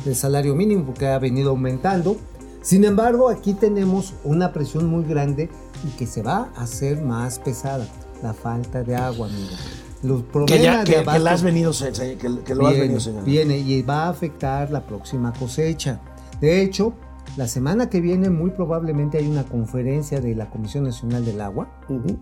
Del 0.04 0.16
salario 0.16 0.54
mínimo 0.54 0.84
porque 0.84 1.06
ha 1.06 1.18
venido 1.18 1.50
aumentando. 1.50 2.16
Sin 2.62 2.84
embargo, 2.84 3.28
aquí 3.28 3.54
tenemos 3.54 4.14
una 4.24 4.52
presión 4.52 4.86
muy 4.86 5.04
grande 5.04 5.48
y 5.84 5.96
que 5.96 6.06
se 6.06 6.22
va 6.22 6.50
a 6.56 6.62
hacer 6.62 7.02
más 7.02 7.38
pesada. 7.38 7.86
La 8.22 8.34
falta 8.34 8.82
de 8.82 8.96
agua, 8.96 9.28
amigo. 9.28 9.56
Los 10.02 10.22
problemas 10.22 10.58
Que, 10.58 10.62
ya, 10.64 10.78
de 10.78 10.84
que, 10.84 10.92
que 10.92 10.98
abasto 10.98 11.22
la 11.22 11.32
has 11.32 11.42
venido, 11.42 11.72
que, 11.72 12.16
que 12.44 12.54
lo 12.54 12.66
has 12.66 12.78
venido 12.78 13.00
señalando. 13.00 13.30
viene 13.30 13.58
y 13.58 13.82
va 13.82 14.04
a 14.04 14.08
afectar 14.08 14.70
la 14.70 14.86
próxima 14.86 15.32
cosecha. 15.32 16.00
De 16.40 16.62
hecho, 16.62 16.94
la 17.36 17.46
semana 17.46 17.88
que 17.88 18.00
viene 18.00 18.28
muy 18.28 18.50
probablemente 18.50 19.18
hay 19.18 19.28
una 19.28 19.44
conferencia 19.44 20.20
de 20.20 20.34
la 20.34 20.50
Comisión 20.50 20.84
Nacional 20.84 21.24
del 21.24 21.40
Agua, 21.40 21.68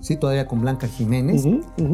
sí, 0.00 0.16
todavía 0.16 0.46
con 0.46 0.60
Blanca 0.60 0.86
Jiménez, 0.86 1.44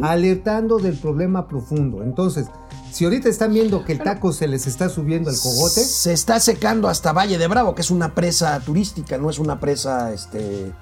alertando 0.02 0.78
del 0.78 0.96
problema 0.98 1.46
profundo. 1.46 2.02
Entonces, 2.02 2.48
si 2.90 3.04
ahorita 3.04 3.28
están 3.28 3.52
viendo 3.52 3.84
que 3.84 3.92
el 3.92 3.98
taco 4.00 4.32
se 4.32 4.48
les 4.48 4.66
está 4.66 4.88
subiendo 4.88 5.30
al 5.30 5.36
cogote, 5.36 5.80
Se 5.80 6.12
está 6.12 6.40
secando 6.40 6.88
hasta 6.88 7.12
Valle 7.12 7.38
de 7.38 7.46
Bravo, 7.46 7.74
que 7.74 7.82
es 7.82 7.90
una 7.90 8.14
presa 8.14 8.58
turística, 8.60 9.16
no 9.16 9.30
es 9.30 9.38
una 9.38 9.60
presa 9.60 10.12
este, 10.12 10.72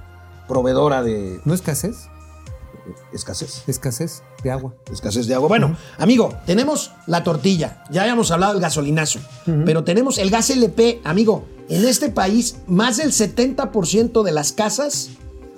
proveedora 0.49 1.03
de 1.03 1.41
¿no 1.45 1.55
escasez? 1.55 2.09
Escasez. 3.13 3.63
Escasez 3.67 4.23
de 4.43 4.51
agua. 4.51 4.75
Escasez 4.91 5.27
de 5.27 5.35
agua. 5.35 5.49
Bueno, 5.49 5.77
amigo, 5.99 6.35
tenemos 6.47 6.93
la 7.07 7.23
tortilla. 7.25 7.85
Ya 7.91 8.03
habíamos 8.03 8.31
hablado 8.31 8.55
del 8.55 8.63
gasolinazo. 8.63 9.21
Pero 9.65 9.85
tenemos 9.85 10.19
el 10.19 10.31
gas 10.31 10.51
LP, 10.51 11.01
amigo. 11.05 11.45
En 11.69 11.85
este 11.85 12.11
país, 12.11 12.57
más 12.67 12.97
del 12.97 13.13
70% 13.13 14.23
de 14.23 14.33
las 14.33 14.53
casas 14.53 15.11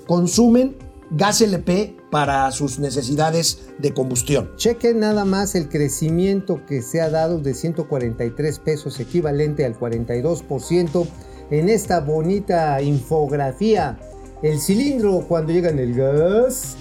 consumen 0.07 0.77
gas 1.11 1.41
LP 1.41 1.97
para 2.11 2.51
sus 2.53 2.79
necesidades 2.79 3.71
de 3.79 3.93
combustión. 3.93 4.51
Chequen 4.57 5.01
nada 5.01 5.25
más 5.25 5.55
el 5.55 5.69
crecimiento 5.69 6.65
que 6.67 6.83
se 6.83 7.01
ha 7.01 7.11
dado 7.11 7.39
de 7.39 7.55
143 7.55 8.59
pesos, 8.61 9.01
equivalente 9.01 9.65
al 9.65 9.79
42%, 9.79 11.07
en 11.51 11.69
esta 11.69 12.01
bonita 12.01 12.81
infografía. 12.83 13.99
El 14.43 14.61
cilindro 14.61 15.25
cuando 15.27 15.53
llega 15.53 15.71
en 15.71 15.79
el 15.79 15.95
gas, 15.95 16.77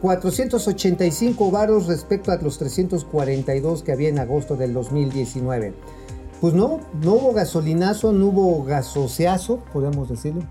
485 0.00 1.50
varos 1.50 1.86
respecto 1.86 2.30
a 2.30 2.36
los 2.36 2.58
342 2.58 3.82
que 3.82 3.92
había 3.92 4.08
en 4.08 4.18
agosto 4.18 4.56
del 4.56 4.74
2019. 4.74 5.74
Pues 6.40 6.54
no, 6.54 6.80
no 7.02 7.12
hubo 7.12 7.32
gasolinazo, 7.32 8.12
no 8.12 8.26
hubo 8.26 8.64
gasoseazo, 8.64 9.58
podemos 9.72 10.08
decirlo. 10.08 10.42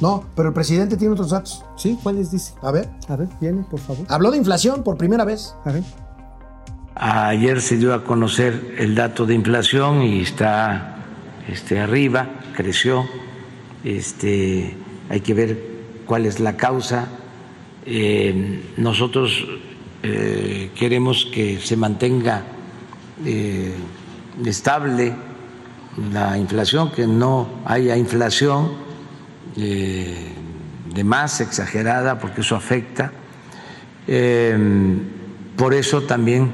No, 0.00 0.24
pero 0.36 0.48
el 0.48 0.54
presidente 0.54 0.96
tiene 0.96 1.14
otros 1.14 1.30
datos. 1.30 1.64
¿Sí? 1.76 1.98
¿Cuáles 2.02 2.30
dice? 2.30 2.54
A 2.62 2.70
ver. 2.70 2.88
A 3.08 3.16
ver, 3.16 3.28
viene, 3.40 3.64
por 3.68 3.80
favor. 3.80 4.06
Habló 4.08 4.30
de 4.30 4.38
inflación 4.38 4.84
por 4.84 4.96
primera 4.96 5.24
vez. 5.24 5.54
A 5.64 5.72
ver. 5.72 5.82
Ayer 6.94 7.60
se 7.60 7.78
dio 7.78 7.94
a 7.94 8.04
conocer 8.04 8.76
el 8.78 8.94
dato 8.94 9.26
de 9.26 9.34
inflación 9.34 10.02
y 10.02 10.20
está 10.20 11.04
este, 11.48 11.80
arriba, 11.80 12.28
creció. 12.54 13.04
Este, 13.82 14.76
hay 15.08 15.20
que 15.20 15.34
ver 15.34 15.58
cuál 16.06 16.26
es 16.26 16.38
la 16.38 16.56
causa. 16.56 17.08
Eh, 17.84 18.62
nosotros 18.76 19.44
eh, 20.04 20.70
queremos 20.76 21.26
que 21.26 21.58
se 21.58 21.76
mantenga 21.76 22.44
eh, 23.24 23.74
estable 24.44 25.12
la 26.12 26.38
inflación, 26.38 26.92
que 26.92 27.06
no 27.06 27.48
haya 27.64 27.96
inflación 27.96 28.92
de 29.54 31.04
más 31.04 31.42
exagerada, 31.42 32.18
porque 32.18 32.40
eso 32.40 32.56
afecta. 32.56 33.12
Por 35.56 35.74
eso 35.74 36.02
también 36.04 36.52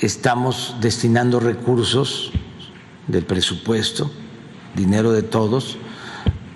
estamos 0.00 0.74
destinando 0.80 1.38
recursos 1.38 2.32
del 3.06 3.24
presupuesto, 3.24 4.10
dinero 4.74 5.12
de 5.12 5.22
todos, 5.22 5.78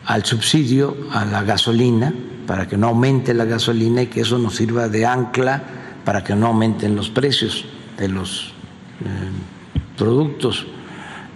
al 0.04 0.24
subsidio 0.24 0.96
a 1.12 1.24
la 1.24 1.44
gasolina, 1.44 2.12
para 2.48 2.66
que 2.66 2.78
no 2.78 2.88
aumente 2.88 3.34
la 3.34 3.44
gasolina 3.44 4.00
y 4.00 4.06
que 4.06 4.22
eso 4.22 4.38
nos 4.38 4.56
sirva 4.56 4.88
de 4.88 5.04
ancla 5.04 5.62
para 6.06 6.24
que 6.24 6.34
no 6.34 6.46
aumenten 6.46 6.96
los 6.96 7.10
precios 7.10 7.66
de 7.98 8.08
los 8.08 8.54
eh, 9.04 9.30
productos 9.98 10.66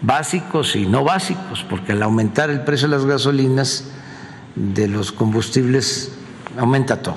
básicos 0.01 0.75
y 0.75 0.87
no 0.87 1.05
básicos, 1.05 1.67
porque 1.69 1.93
al 1.93 2.03
aumentar 2.03 2.49
el 2.49 2.63
precio 2.63 2.89
de 2.89 2.97
las 2.97 3.05
gasolinas, 3.05 3.91
de 4.55 4.89
los 4.89 5.13
combustibles, 5.13 6.13
aumenta 6.59 7.03
todo. 7.03 7.17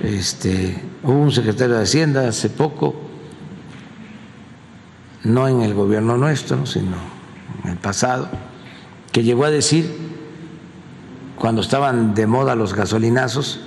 Este, 0.00 0.80
hubo 1.02 1.18
un 1.18 1.32
secretario 1.32 1.74
de 1.74 1.82
Hacienda 1.82 2.28
hace 2.28 2.50
poco, 2.50 2.94
no 5.24 5.48
en 5.48 5.62
el 5.62 5.74
gobierno 5.74 6.16
nuestro, 6.16 6.66
sino 6.66 6.98
en 7.64 7.70
el 7.70 7.78
pasado, 7.78 8.28
que 9.10 9.24
llegó 9.24 9.44
a 9.44 9.50
decir, 9.50 10.11
cuando 11.42 11.60
estaban 11.60 12.14
de 12.14 12.28
moda 12.28 12.54
los 12.54 12.72
gasolinazos, 12.72 13.58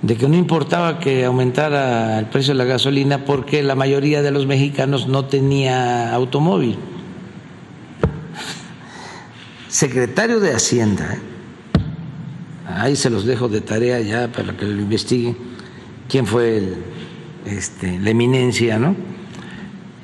de 0.00 0.16
que 0.16 0.26
no 0.30 0.34
importaba 0.34 0.98
que 0.98 1.26
aumentara 1.26 2.18
el 2.18 2.24
precio 2.24 2.54
de 2.54 2.58
la 2.58 2.64
gasolina 2.64 3.26
porque 3.26 3.62
la 3.62 3.74
mayoría 3.74 4.22
de 4.22 4.30
los 4.30 4.46
mexicanos 4.46 5.08
no 5.08 5.26
tenía 5.26 6.14
automóvil. 6.14 6.78
Secretario 9.68 10.40
de 10.40 10.54
Hacienda, 10.54 11.18
ahí 12.66 12.96
se 12.96 13.10
los 13.10 13.26
dejo 13.26 13.46
de 13.46 13.60
tarea 13.60 14.00
ya 14.00 14.28
para 14.28 14.56
que 14.56 14.64
lo 14.64 14.80
investiguen, 14.80 15.36
quién 16.08 16.26
fue 16.26 16.56
el, 16.56 16.76
este, 17.44 17.98
la 17.98 18.08
eminencia, 18.08 18.78
¿no? 18.78 18.96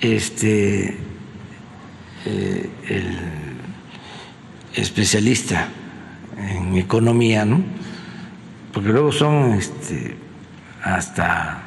Este, 0.03 0.99
eh, 2.27 2.71
el 2.87 3.17
especialista 4.75 5.69
en 6.39 6.77
economía, 6.77 7.45
¿no? 7.45 7.63
Porque 8.73 8.91
luego 8.91 9.13
son 9.13 9.53
este, 9.55 10.17
hasta 10.83 11.63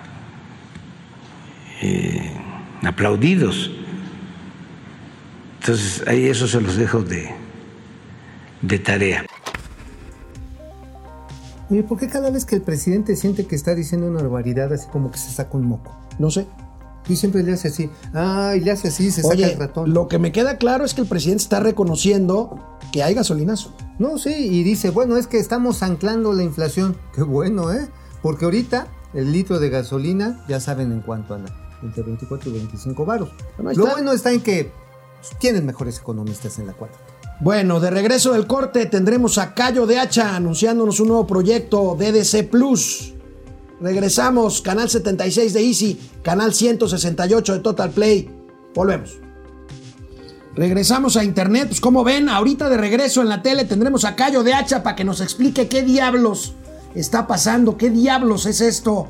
eh, 1.81 2.31
aplaudidos. 2.83 3.71
Entonces, 5.59 6.03
ahí 6.07 6.27
eso 6.27 6.47
se 6.47 6.61
los 6.61 6.75
dejo 6.75 7.03
de, 7.03 7.29
de 8.61 8.79
tarea. 8.79 9.25
Oye, 11.69 11.83
¿por 11.83 11.99
qué 11.99 12.07
cada 12.07 12.29
vez 12.31 12.45
que 12.45 12.55
el 12.55 12.61
presidente 12.61 13.15
siente 13.15 13.45
que 13.45 13.55
está 13.55 13.75
diciendo 13.75 14.07
una 14.07 14.21
barbaridad, 14.21 14.73
así 14.73 14.87
como 14.87 15.11
que 15.11 15.17
se 15.17 15.31
saca 15.31 15.57
un 15.57 15.65
moco? 15.65 15.95
No 16.19 16.29
sé. 16.29 16.47
Y 17.07 17.15
siempre 17.15 17.43
le 17.43 17.53
hace 17.53 17.69
así. 17.69 17.89
Ah, 18.13 18.53
y 18.55 18.59
le 18.61 18.71
hace 18.71 18.89
así, 18.89 19.11
se 19.11 19.21
saca 19.21 19.33
Oye, 19.35 19.53
el 19.53 19.59
ratón. 19.59 19.93
lo 19.93 20.07
que 20.07 20.19
me 20.19 20.31
queda 20.31 20.57
claro 20.57 20.85
es 20.85 20.93
que 20.93 21.01
el 21.01 21.07
presidente 21.07 21.43
está 21.43 21.59
reconociendo 21.59 22.77
que 22.91 23.03
hay 23.03 23.13
gasolinazo. 23.13 23.73
No, 23.99 24.17
sí, 24.17 24.33
y 24.33 24.63
dice, 24.63 24.89
bueno, 24.91 25.17
es 25.17 25.27
que 25.27 25.37
estamos 25.39 25.83
anclando 25.83 26.33
la 26.33 26.43
inflación. 26.43 26.95
Qué 27.13 27.23
bueno, 27.23 27.71
¿eh? 27.73 27.87
Porque 28.21 28.45
ahorita 28.45 28.87
el 29.13 29.31
litro 29.31 29.59
de 29.59 29.69
gasolina, 29.69 30.43
ya 30.47 30.59
saben 30.59 30.91
en 30.91 31.01
cuánto 31.01 31.33
anda, 31.33 31.53
entre 31.83 32.03
24 32.03 32.49
y 32.49 32.53
25 32.53 33.05
varos. 33.05 33.29
Bueno, 33.57 33.71
Lo 33.77 33.83
está. 33.85 33.95
bueno 33.95 34.11
está 34.13 34.31
en 34.31 34.41
que 34.41 34.71
tienen 35.39 35.65
mejores 35.65 35.97
economistas 35.99 36.59
en 36.59 36.67
la 36.67 36.73
cuarta. 36.73 36.97
Bueno, 37.39 37.79
de 37.79 37.89
regreso 37.89 38.33
del 38.33 38.45
corte 38.45 38.85
tendremos 38.85 39.37
a 39.39 39.53
Cayo 39.55 39.87
de 39.87 39.97
Hacha 39.97 40.35
anunciándonos 40.35 40.99
un 40.99 41.07
nuevo 41.07 41.25
proyecto 41.25 41.97
DDC 41.99 42.49
Plus. 42.49 43.15
Regresamos, 43.81 44.61
canal 44.61 44.89
76 44.89 45.53
de 45.53 45.65
Easy, 45.67 45.99
canal 46.21 46.53
168 46.53 47.53
de 47.53 47.59
Total 47.59 47.89
Play. 47.89 48.29
Volvemos. 48.75 49.17
Regresamos 50.55 51.17
a 51.17 51.23
internet, 51.23 51.67
pues 51.69 51.81
como 51.81 52.03
ven, 52.03 52.29
ahorita 52.29 52.69
de 52.69 52.77
regreso 52.77 53.21
en 53.21 53.29
la 53.29 53.41
tele 53.41 53.65
tendremos 53.65 54.03
a 54.05 54.15
Cayo 54.15 54.43
de 54.43 54.53
Hacha 54.53 54.83
para 54.83 54.95
que 54.95 55.03
nos 55.03 55.21
explique 55.21 55.67
qué 55.67 55.81
diablos 55.81 56.53
está 56.93 57.25
pasando, 57.25 57.77
qué 57.77 57.89
diablos 57.89 58.45
es 58.45 58.61
esto. 58.61 59.07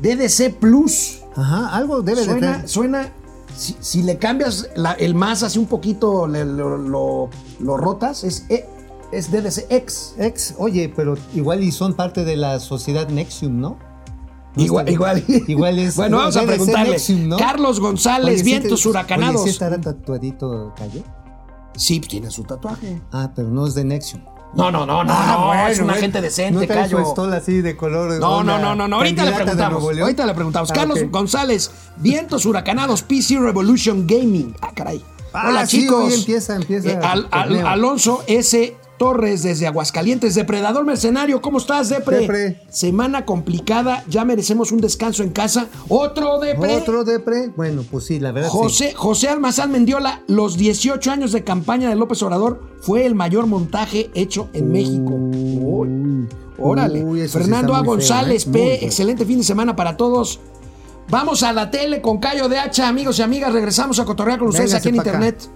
DDC 0.00 0.54
Plus. 0.58 1.18
Ajá, 1.34 1.76
algo 1.76 2.02
debe 2.02 2.20
de 2.20 2.24
Suena, 2.26 2.52
tener. 2.52 2.68
suena. 2.68 3.12
Si, 3.56 3.74
si 3.80 4.02
le 4.02 4.18
cambias 4.18 4.68
la- 4.76 4.92
el 4.92 5.14
más 5.14 5.42
así 5.42 5.58
un 5.58 5.66
poquito, 5.66 6.26
le- 6.28 6.44
lo, 6.44 6.76
lo- 6.78 7.30
lo 7.58 7.76
rotas, 7.76 8.22
es, 8.22 8.44
E- 8.48 8.66
es 9.12 9.30
DDC 9.32 9.66
X. 9.70 10.14
Ex, 10.18 10.54
oye, 10.58 10.92
pero 10.94 11.16
igual 11.34 11.62
y 11.64 11.72
son 11.72 11.94
parte 11.94 12.24
de 12.24 12.36
la 12.36 12.60
sociedad 12.60 13.08
Nexium, 13.08 13.60
¿no? 13.60 13.78
No 14.56 14.62
Igual, 14.64 14.88
igual. 14.88 15.24
Igual 15.46 15.78
es. 15.78 15.96
Bueno, 15.96 16.16
vamos 16.16 16.36
a 16.36 16.42
preguntarle. 16.42 16.92
Nexium, 16.92 17.28
¿no? 17.28 17.36
Carlos 17.36 17.78
González, 17.78 18.36
Oye, 18.36 18.38
¿sí 18.38 18.44
vientos 18.44 18.86
huracanados. 18.86 19.42
Oye, 19.42 19.44
¿sí 19.44 19.50
estará 19.50 19.78
tatuadito 19.80 20.72
Cayo? 20.76 21.02
Sí, 21.76 22.00
tiene 22.00 22.30
su 22.30 22.42
tatuaje. 22.44 23.00
Ah, 23.12 23.30
pero 23.36 23.48
no 23.48 23.66
es 23.66 23.74
de 23.74 23.84
Nexium. 23.84 24.22
No, 24.54 24.70
no, 24.70 24.86
no, 24.86 25.04
no, 25.04 25.12
Ah, 25.12 25.36
no, 25.38 25.46
bueno, 25.48 25.66
es 25.68 25.76
una 25.78 25.86
bueno. 25.88 26.00
gente 26.00 26.20
decente, 26.22 26.66
no 26.66 26.74
Cayo. 26.74 27.00
estola 27.00 27.36
así 27.36 27.60
de 27.60 27.76
color. 27.76 28.18
No, 28.18 28.42
no, 28.42 28.58
no, 28.58 28.74
no, 28.74 28.88
no. 28.88 28.96
Ahorita 28.96 29.24
le 29.26 29.32
preguntamos. 29.32 29.82
Ahorita 30.00 30.24
le 30.24 30.34
preguntamos. 30.34 30.70
Ah, 30.70 30.74
Carlos. 30.74 30.98
González, 31.10 31.70
vientos 31.98 32.46
huracanados, 32.46 33.02
PC 33.02 33.38
Revolution 33.38 34.06
Gaming. 34.06 34.56
Ah, 34.62 34.70
caray. 34.74 35.04
Ah, 35.34 35.48
Hola, 35.50 35.66
sí, 35.66 35.82
chicos. 35.82 36.04
hoy 36.06 36.14
empieza, 36.14 36.56
empieza 36.56 36.88
Eh, 36.92 36.98
Al-. 37.02 37.66
Alonso 37.66 38.22
S. 38.26 38.74
Torres 38.98 39.42
desde 39.42 39.66
Aguascalientes, 39.66 40.34
Depredador 40.34 40.84
Mercenario, 40.84 41.40
¿cómo 41.42 41.58
estás, 41.58 41.88
Depre? 41.88 42.20
Depre. 42.20 42.60
Semana 42.68 43.24
complicada, 43.24 44.04
ya 44.08 44.24
merecemos 44.24 44.72
un 44.72 44.80
descanso 44.80 45.22
en 45.22 45.30
casa. 45.30 45.66
Otro 45.88 46.38
Depre. 46.38 46.76
Otro 46.76 47.04
depre. 47.04 47.48
Bueno, 47.56 47.84
pues 47.90 48.04
sí, 48.04 48.20
la 48.20 48.32
verdad 48.32 48.48
sí. 48.50 48.56
José, 48.56 48.94
José 48.94 49.28
Almazán 49.28 49.70
Mendiola, 49.72 50.22
los 50.28 50.56
18 50.56 51.10
años 51.10 51.32
de 51.32 51.44
campaña 51.44 51.88
de 51.88 51.96
López 51.96 52.22
Obrador 52.22 52.62
fue 52.80 53.06
el 53.06 53.14
mayor 53.14 53.46
montaje 53.46 54.10
hecho 54.14 54.48
en 54.52 54.72
México. 54.72 55.12
Uy, 55.12 56.28
órale. 56.58 57.04
Uy, 57.04 57.20
eso 57.20 57.38
sí 57.38 57.44
Fernando 57.44 57.74
A. 57.74 57.80
feo, 57.80 57.86
González 57.86 58.46
¿eh? 58.46 58.50
P. 58.52 58.84
Excelente 58.84 59.24
fin 59.24 59.38
de 59.38 59.44
semana 59.44 59.76
para 59.76 59.96
todos. 59.96 60.40
Vamos 61.08 61.42
a 61.42 61.52
la 61.52 61.70
tele 61.70 62.00
con 62.00 62.18
Cayo 62.18 62.48
de 62.48 62.58
Hacha, 62.58 62.88
amigos 62.88 63.18
y 63.18 63.22
amigas. 63.22 63.52
Regresamos 63.52 63.98
a 64.00 64.04
cotorrear 64.04 64.38
con 64.38 64.48
ustedes 64.48 64.70
Véngase 64.72 64.88
aquí 64.88 64.96
en 64.96 65.00
acá. 65.00 65.10
internet. 65.10 65.50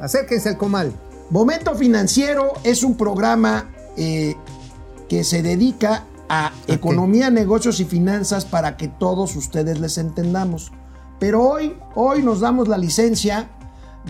Acérquense 0.00 0.50
al 0.50 0.58
comal. 0.58 0.92
Momento 1.34 1.74
Financiero 1.74 2.52
es 2.62 2.84
un 2.84 2.96
programa 2.96 3.68
eh, 3.96 4.36
que 5.08 5.24
se 5.24 5.42
dedica 5.42 6.04
a 6.28 6.52
economía, 6.68 7.28
negocios 7.28 7.80
y 7.80 7.84
finanzas 7.84 8.44
para 8.44 8.76
que 8.76 8.86
todos 8.86 9.34
ustedes 9.34 9.80
les 9.80 9.98
entendamos. 9.98 10.70
Pero 11.18 11.42
hoy, 11.42 11.76
hoy 11.96 12.22
nos 12.22 12.38
damos 12.38 12.68
la 12.68 12.78
licencia 12.78 13.50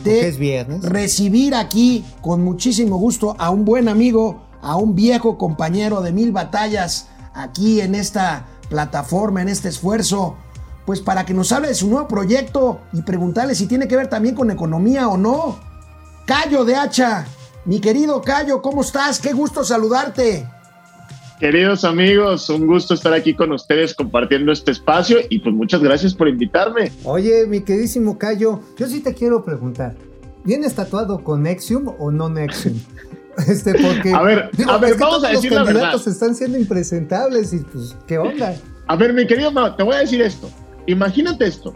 de 0.04 0.30
viernes. 0.32 0.82
recibir 0.82 1.54
aquí 1.54 2.04
con 2.20 2.44
muchísimo 2.44 2.98
gusto 2.98 3.34
a 3.38 3.48
un 3.48 3.64
buen 3.64 3.88
amigo, 3.88 4.42
a 4.60 4.76
un 4.76 4.94
viejo 4.94 5.38
compañero 5.38 6.02
de 6.02 6.12
mil 6.12 6.30
batallas 6.30 7.08
aquí 7.32 7.80
en 7.80 7.94
esta 7.94 8.44
plataforma, 8.68 9.40
en 9.40 9.48
este 9.48 9.70
esfuerzo, 9.70 10.36
pues 10.84 11.00
para 11.00 11.24
que 11.24 11.32
nos 11.32 11.52
hable 11.52 11.68
de 11.68 11.74
su 11.74 11.88
nuevo 11.88 12.06
proyecto 12.06 12.82
y 12.92 13.00
preguntarle 13.00 13.54
si 13.54 13.66
tiene 13.66 13.88
que 13.88 13.96
ver 13.96 14.08
también 14.08 14.34
con 14.34 14.50
economía 14.50 15.08
o 15.08 15.16
no. 15.16 15.72
Cayo 16.26 16.64
de 16.64 16.74
Hacha, 16.74 17.26
mi 17.66 17.80
querido 17.80 18.22
Cayo, 18.22 18.62
¿cómo 18.62 18.80
estás? 18.80 19.20
Qué 19.20 19.32
gusto 19.32 19.62
saludarte. 19.62 20.48
Queridos 21.38 21.84
amigos, 21.84 22.48
un 22.48 22.66
gusto 22.66 22.94
estar 22.94 23.12
aquí 23.12 23.34
con 23.34 23.52
ustedes 23.52 23.92
compartiendo 23.94 24.50
este 24.50 24.70
espacio 24.70 25.18
y 25.28 25.40
pues 25.40 25.54
muchas 25.54 25.82
gracias 25.82 26.14
por 26.14 26.28
invitarme. 26.28 26.90
Oye, 27.04 27.46
mi 27.46 27.60
queridísimo 27.60 28.16
Cayo, 28.16 28.60
yo 28.78 28.86
sí 28.86 29.00
te 29.00 29.12
quiero 29.12 29.44
preguntar. 29.44 29.94
¿Vienes 30.44 30.74
tatuado 30.74 31.22
con 31.22 31.42
Nexium 31.42 31.94
o 31.98 32.10
no 32.10 32.28
Nexium? 32.28 32.78
Este, 33.48 33.74
porque. 33.74 34.12
A 34.12 34.22
ver, 34.22 34.48
a 34.68 34.78
ver, 34.78 34.90
es 34.92 34.96
que 34.96 35.02
vamos 35.02 35.18
todos 35.18 35.24
a 35.24 35.30
decir 35.30 35.50
la 35.50 35.58
los 35.62 35.66
candidatos 35.66 36.04
verdad. 36.04 36.12
están 36.12 36.36
siendo 36.36 36.56
impresentables 36.56 37.52
y 37.52 37.58
pues, 37.58 37.96
¿qué 38.06 38.16
onda? 38.16 38.54
A 38.86 38.94
ver, 38.94 39.12
mi 39.12 39.26
querido 39.26 39.50
Mao, 39.50 39.74
te 39.74 39.82
voy 39.82 39.96
a 39.96 39.98
decir 39.98 40.22
esto. 40.22 40.48
Imagínate 40.86 41.44
esto. 41.46 41.74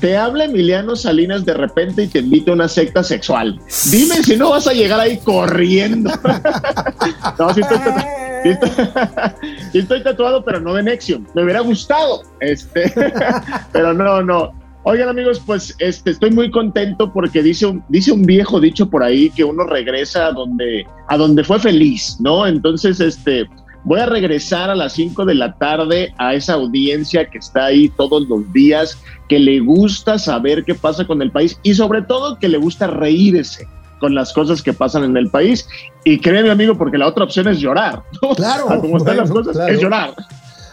Te 0.00 0.16
habla 0.16 0.44
Emiliano 0.44 0.96
Salinas 0.96 1.44
de 1.44 1.54
repente 1.54 2.04
y 2.04 2.08
te 2.08 2.20
invita 2.20 2.50
a 2.50 2.54
una 2.54 2.68
secta 2.68 3.02
sexual. 3.02 3.60
Dime 3.90 4.22
si 4.22 4.36
no 4.36 4.50
vas 4.50 4.66
a 4.66 4.72
llegar 4.72 4.98
ahí 5.00 5.18
corriendo. 5.18 6.10
no, 7.38 7.54
sí 7.54 7.60
estoy, 7.60 7.78
tatu- 7.78 8.06
sí 8.42 8.48
estoy- 8.48 8.70
sí 9.72 9.78
estoy 9.78 10.02
tatuado, 10.02 10.44
pero 10.44 10.60
no 10.60 10.74
de 10.74 10.82
Nexium. 10.84 11.26
Me 11.34 11.44
hubiera 11.44 11.60
gustado. 11.60 12.22
Este, 12.40 12.92
pero 13.72 13.92
no, 13.92 14.22
no. 14.22 14.58
Oigan 14.82 15.10
amigos, 15.10 15.42
pues 15.44 15.74
este, 15.78 16.12
estoy 16.12 16.30
muy 16.30 16.50
contento 16.50 17.12
porque 17.12 17.42
dice 17.42 17.66
un, 17.66 17.84
dice 17.90 18.12
un 18.12 18.22
viejo 18.22 18.58
dicho 18.60 18.88
por 18.88 19.02
ahí 19.02 19.28
que 19.28 19.44
uno 19.44 19.64
regresa 19.64 20.28
a 20.28 20.32
donde, 20.32 20.86
a 21.08 21.18
donde 21.18 21.44
fue 21.44 21.60
feliz, 21.60 22.16
¿no? 22.18 22.46
Entonces, 22.46 22.98
este, 22.98 23.46
voy 23.84 24.00
a 24.00 24.06
regresar 24.06 24.70
a 24.70 24.74
las 24.74 24.92
5 24.94 25.24
de 25.24 25.34
la 25.34 25.54
tarde 25.54 26.14
a 26.18 26.34
esa 26.34 26.54
audiencia 26.54 27.28
que 27.28 27.38
está 27.38 27.66
ahí 27.66 27.88
todos 27.90 28.28
los 28.28 28.52
días, 28.52 28.98
que 29.28 29.38
le 29.38 29.60
gusta 29.60 30.18
saber 30.18 30.64
qué 30.64 30.74
pasa 30.74 31.06
con 31.06 31.22
el 31.22 31.30
país 31.30 31.58
y 31.62 31.74
sobre 31.74 32.02
todo 32.02 32.38
que 32.38 32.48
le 32.48 32.58
gusta 32.58 32.86
reírse 32.86 33.66
con 34.00 34.14
las 34.14 34.32
cosas 34.32 34.62
que 34.62 34.72
pasan 34.72 35.04
en 35.04 35.16
el 35.16 35.30
país. 35.30 35.68
Y 36.04 36.18
créeme, 36.20 36.50
amigo, 36.50 36.76
porque 36.76 36.98
la 36.98 37.06
otra 37.06 37.24
opción 37.24 37.48
es 37.48 37.58
llorar. 37.60 38.02
¿no? 38.22 38.34
Claro, 38.34 38.66
como 38.80 38.96
están 38.96 39.18
las 39.18 39.30
cosas, 39.30 39.54
claro. 39.54 39.72
es 39.72 39.80
llorar. 39.80 40.14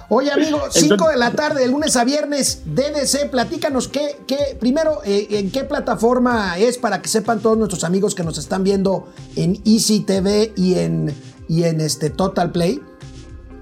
Oye, 0.10 0.32
amigo, 0.32 0.62
5 0.70 0.94
Entonces- 0.94 1.16
de 1.16 1.20
la 1.20 1.32
tarde, 1.32 1.62
de 1.62 1.68
lunes 1.68 1.98
a 1.98 2.06
viernes, 2.06 2.64
DDC, 2.66 3.30
platícanos 3.30 3.90
qué, 3.90 4.16
qué 4.26 4.38
primero, 4.58 5.02
eh, 5.04 5.28
en 5.32 5.52
qué 5.52 5.66
plataforma 5.66 6.58
es 6.58 6.78
para 6.78 7.02
que 7.02 7.10
sepan 7.10 7.42
todos 7.42 7.58
nuestros 7.58 7.84
amigos 7.84 8.16
que 8.16 8.24
nos 8.24 8.38
están 8.38 8.64
viendo 8.64 9.10
en 9.36 9.62
Easy 9.66 10.00
TV 10.00 10.54
y 10.56 10.76
en, 10.76 11.14
y 11.50 11.64
en 11.64 11.82
este 11.82 12.10
Total 12.10 12.52
Play. 12.52 12.80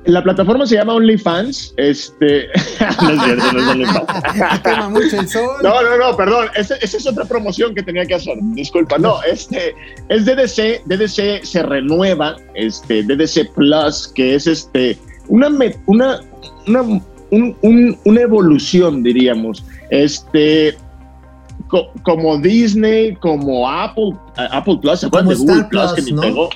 La 0.06 0.22
plataforma 0.24 0.66
se 0.68 0.76
llama 0.76 0.94
OnlyFans. 0.94 1.74
Este, 1.78 2.48
no 3.02 3.10
es 3.10 3.24
cierto, 3.24 3.52
no 3.54 3.60
es 3.60 3.68
OnlyFans. 3.68 4.60
Quema 4.64 4.90
mucho 4.90 5.20
el 5.20 5.28
sol. 5.28 5.50
No, 5.64 5.82
no, 5.82 5.98
no, 5.98 6.16
perdón. 6.18 6.48
Esa, 6.56 6.76
es 6.76 7.08
otra 7.08 7.26
promoción 7.26 7.74
que 7.74 7.82
tenía 7.84 8.06
que 8.06 8.16
hacer. 8.16 8.38
Disculpa. 8.54 8.98
No, 9.00 9.22
este 9.24 9.74
es 10.10 10.26
DDC. 10.26 10.84
DDC 10.86 11.44
se 11.44 11.64
renueva. 11.64 12.36
Este 12.54 13.04
DDC 13.04 13.52
Plus, 13.56 14.08
que 14.14 14.36
es 14.36 14.46
este 14.48 14.98
una 15.28 15.50
me- 15.50 15.76
una 15.88 16.20
una, 16.68 16.82
un- 16.82 17.04
un- 17.62 17.98
una 18.06 18.22
evolución, 18.22 19.02
diríamos. 19.02 19.64
Este 19.90 20.76
co- 21.68 21.92
como 22.04 22.38
Disney, 22.38 23.16
como 23.16 23.68
Apple, 23.70 24.12
Apple 24.36 24.78
Plus, 24.82 25.00
¿se 25.00 25.08
acuerdan 25.08 25.30
de 25.30 25.36
Como 25.36 25.48
Google 25.48 25.64
Plus, 25.70 25.94
que 25.94 26.12
¿no? 26.12 26.22
pegó? 26.22 26.50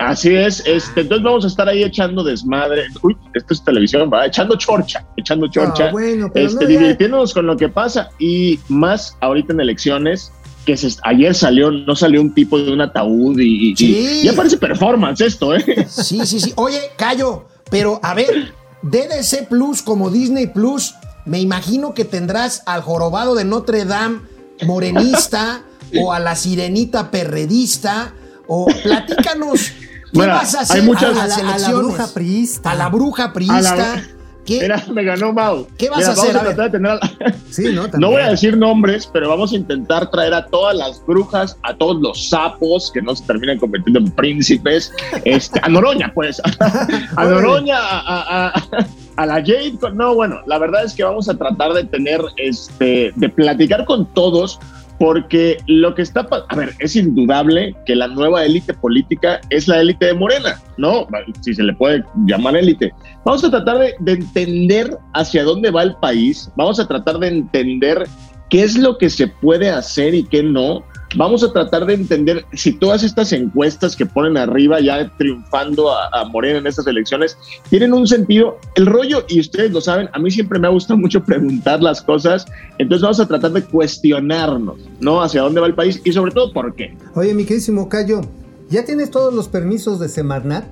Así 0.00 0.34
es, 0.34 0.60
este, 0.66 1.02
entonces 1.02 1.22
vamos 1.24 1.44
a 1.44 1.48
estar 1.48 1.68
ahí 1.68 1.82
echando 1.82 2.24
desmadre. 2.24 2.86
Uy, 3.02 3.16
esto 3.34 3.54
es 3.54 3.62
televisión, 3.62 4.10
va, 4.12 4.26
echando 4.26 4.56
chorcha, 4.56 5.06
echando 5.16 5.46
chorcha 5.48 5.88
Ah, 5.88 5.92
bueno, 5.92 6.30
pero 6.32 6.46
este, 6.46 6.64
no, 6.64 6.68
divirtiéndonos 6.68 7.34
con 7.34 7.46
lo 7.46 7.56
que 7.56 7.68
pasa 7.68 8.08
y 8.18 8.58
más 8.68 9.16
ahorita 9.20 9.52
en 9.52 9.60
elecciones 9.60 10.32
que 10.64 10.76
se, 10.76 10.88
ayer 11.04 11.34
salió, 11.34 11.70
no 11.70 11.94
salió 11.94 12.20
un 12.20 12.32
tipo 12.34 12.58
de 12.58 12.72
un 12.72 12.80
ataúd 12.80 13.38
y, 13.38 13.76
Sí. 13.76 14.20
y 14.22 14.24
ya 14.24 14.32
parece 14.32 14.56
performance 14.56 15.20
esto, 15.20 15.54
¿eh? 15.54 15.86
Sí, 15.88 16.24
sí, 16.26 16.40
sí. 16.40 16.52
Oye, 16.56 16.80
Cayo, 16.96 17.46
pero 17.70 18.00
a 18.02 18.14
ver, 18.14 18.54
DDC 18.82 19.48
Plus 19.48 19.82
como 19.82 20.10
Disney 20.10 20.46
Plus, 20.46 20.94
me 21.26 21.40
imagino 21.40 21.92
que 21.94 22.04
tendrás 22.06 22.62
al 22.66 22.80
jorobado 22.80 23.34
de 23.34 23.44
Notre 23.44 23.84
Dame 23.84 24.20
morenista, 24.66 25.62
o 26.02 26.12
a 26.12 26.20
la 26.20 26.36
sirenita 26.36 27.10
perredista? 27.10 28.14
O 28.52 28.66
platícanos, 28.82 29.70
¿qué 29.70 29.79
Bueno, 30.12 30.34
vas 30.34 30.54
a 30.54 30.58
hay 30.58 30.64
hacer 30.64 30.82
muchas- 30.84 31.16
a 31.18 31.26
la- 31.26 31.54
a 31.54 31.58
la 31.58 31.70
bruja 31.72 32.06
priista. 32.14 32.70
A 32.72 32.74
la 32.74 32.88
bruja 32.88 33.24
A 33.24 33.26
la- 33.28 33.32
priista. 33.32 34.02
¿Qué? 34.46 34.58
Mira, 34.62 34.82
me 34.92 35.04
ganó 35.04 35.32
Mau. 35.32 35.66
¿Qué 35.78 35.88
vas 35.90 35.98
Mira, 35.98 36.08
a 36.08 36.12
hacer? 36.12 36.34
Vamos 36.34 36.36
A 36.36 36.40
a 36.50 36.54
tratar 36.54 36.64
de 36.72 36.78
tener 36.78 36.90
a- 36.92 37.34
Sí, 37.50 37.72
¿no? 37.72 37.86
No 37.98 38.10
voy 38.10 38.22
a 38.22 38.30
decir 38.30 38.56
nombres, 38.56 39.08
pero 39.12 39.28
vamos 39.28 39.52
a 39.52 39.56
intentar 39.56 40.10
traer 40.10 40.32
a 40.34 40.46
todas 40.46 40.74
las 40.76 41.04
brujas, 41.06 41.56
a 41.62 41.74
todos 41.76 42.00
los 42.00 42.30
sapos 42.30 42.90
que 42.90 43.02
no 43.02 43.14
se 43.14 43.24
terminan 43.26 43.58
convirtiendo 43.58 44.00
en 44.00 44.10
príncipes, 44.10 44.92
este, 45.24 45.60
a 45.62 45.68
Noroña, 45.68 46.10
pues, 46.14 46.40
a 47.16 47.24
Noroña, 47.24 47.78
a, 47.78 47.98
a- 48.00 48.48
a- 48.48 48.86
a 49.16 49.26
la 49.26 49.34
Jade. 49.34 49.78
No, 49.94 50.14
bueno, 50.14 50.40
la 50.46 50.58
verdad 50.58 50.84
es 50.84 50.94
que 50.94 51.04
vamos 51.04 51.28
a 51.28 51.36
tratar 51.36 51.72
de 51.74 51.84
tener, 51.84 52.20
este, 52.38 53.12
de 53.14 53.28
platicar 53.28 53.84
con 53.84 54.06
todos, 54.14 54.58
porque 55.00 55.56
lo 55.66 55.94
que 55.94 56.02
está, 56.02 56.28
a 56.48 56.54
ver, 56.54 56.74
es 56.78 56.94
indudable 56.94 57.74
que 57.86 57.96
la 57.96 58.06
nueva 58.06 58.44
élite 58.44 58.74
política 58.74 59.40
es 59.48 59.66
la 59.66 59.80
élite 59.80 60.04
de 60.04 60.12
Morena, 60.14 60.60
¿no? 60.76 61.06
Si 61.40 61.54
se 61.54 61.62
le 61.62 61.72
puede 61.72 62.04
llamar 62.26 62.54
élite. 62.54 62.92
Vamos 63.24 63.42
a 63.42 63.50
tratar 63.50 63.78
de, 63.78 63.94
de 63.98 64.12
entender 64.12 64.98
hacia 65.14 65.42
dónde 65.42 65.70
va 65.70 65.84
el 65.84 65.96
país, 65.96 66.52
vamos 66.54 66.78
a 66.78 66.86
tratar 66.86 67.18
de 67.18 67.28
entender 67.28 68.06
qué 68.50 68.62
es 68.62 68.76
lo 68.76 68.98
que 68.98 69.08
se 69.08 69.26
puede 69.26 69.70
hacer 69.70 70.14
y 70.14 70.22
qué 70.22 70.42
no. 70.42 70.84
Vamos 71.16 71.42
a 71.42 71.52
tratar 71.52 71.86
de 71.86 71.94
entender 71.94 72.44
si 72.52 72.72
todas 72.72 73.02
estas 73.02 73.32
encuestas 73.32 73.96
que 73.96 74.06
ponen 74.06 74.36
arriba 74.36 74.80
ya 74.80 75.10
triunfando 75.16 75.90
a, 75.90 76.08
a 76.12 76.24
Morena 76.26 76.58
en 76.58 76.66
estas 76.68 76.86
elecciones 76.86 77.36
tienen 77.68 77.92
un 77.92 78.06
sentido. 78.06 78.58
El 78.76 78.86
rollo, 78.86 79.24
y 79.28 79.40
ustedes 79.40 79.72
lo 79.72 79.80
saben, 79.80 80.08
a 80.12 80.18
mí 80.20 80.30
siempre 80.30 80.58
me 80.58 80.68
ha 80.68 80.70
gustado 80.70 80.98
mucho 81.00 81.24
preguntar 81.24 81.82
las 81.82 82.00
cosas, 82.00 82.46
entonces 82.78 83.02
vamos 83.02 83.20
a 83.20 83.26
tratar 83.26 83.50
de 83.52 83.64
cuestionarnos, 83.64 84.78
¿no? 85.00 85.20
Hacia 85.22 85.42
dónde 85.42 85.60
va 85.60 85.66
el 85.66 85.74
país 85.74 86.00
y 86.04 86.12
sobre 86.12 86.32
todo 86.32 86.52
por 86.52 86.74
qué. 86.74 86.96
Oye, 87.14 87.34
mi 87.34 87.44
queridísimo 87.44 87.88
Cayo, 87.88 88.20
¿ya 88.68 88.84
tienes 88.84 89.10
todos 89.10 89.34
los 89.34 89.48
permisos 89.48 89.98
de 89.98 90.08
Semarnat? 90.08 90.64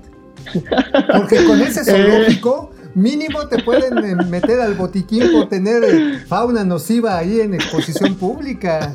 Porque 1.12 1.44
con 1.44 1.60
ese 1.60 1.84
zoológico 1.84 2.70
mínimo 2.98 3.46
te 3.46 3.62
pueden 3.62 3.98
eh, 3.98 4.14
meter 4.26 4.60
al 4.60 4.74
botiquín 4.74 5.30
por 5.32 5.48
tener 5.48 5.84
eh, 5.84 6.18
fauna 6.26 6.64
nociva 6.64 7.18
ahí 7.18 7.40
en 7.40 7.54
exposición 7.54 8.14
pública. 8.16 8.94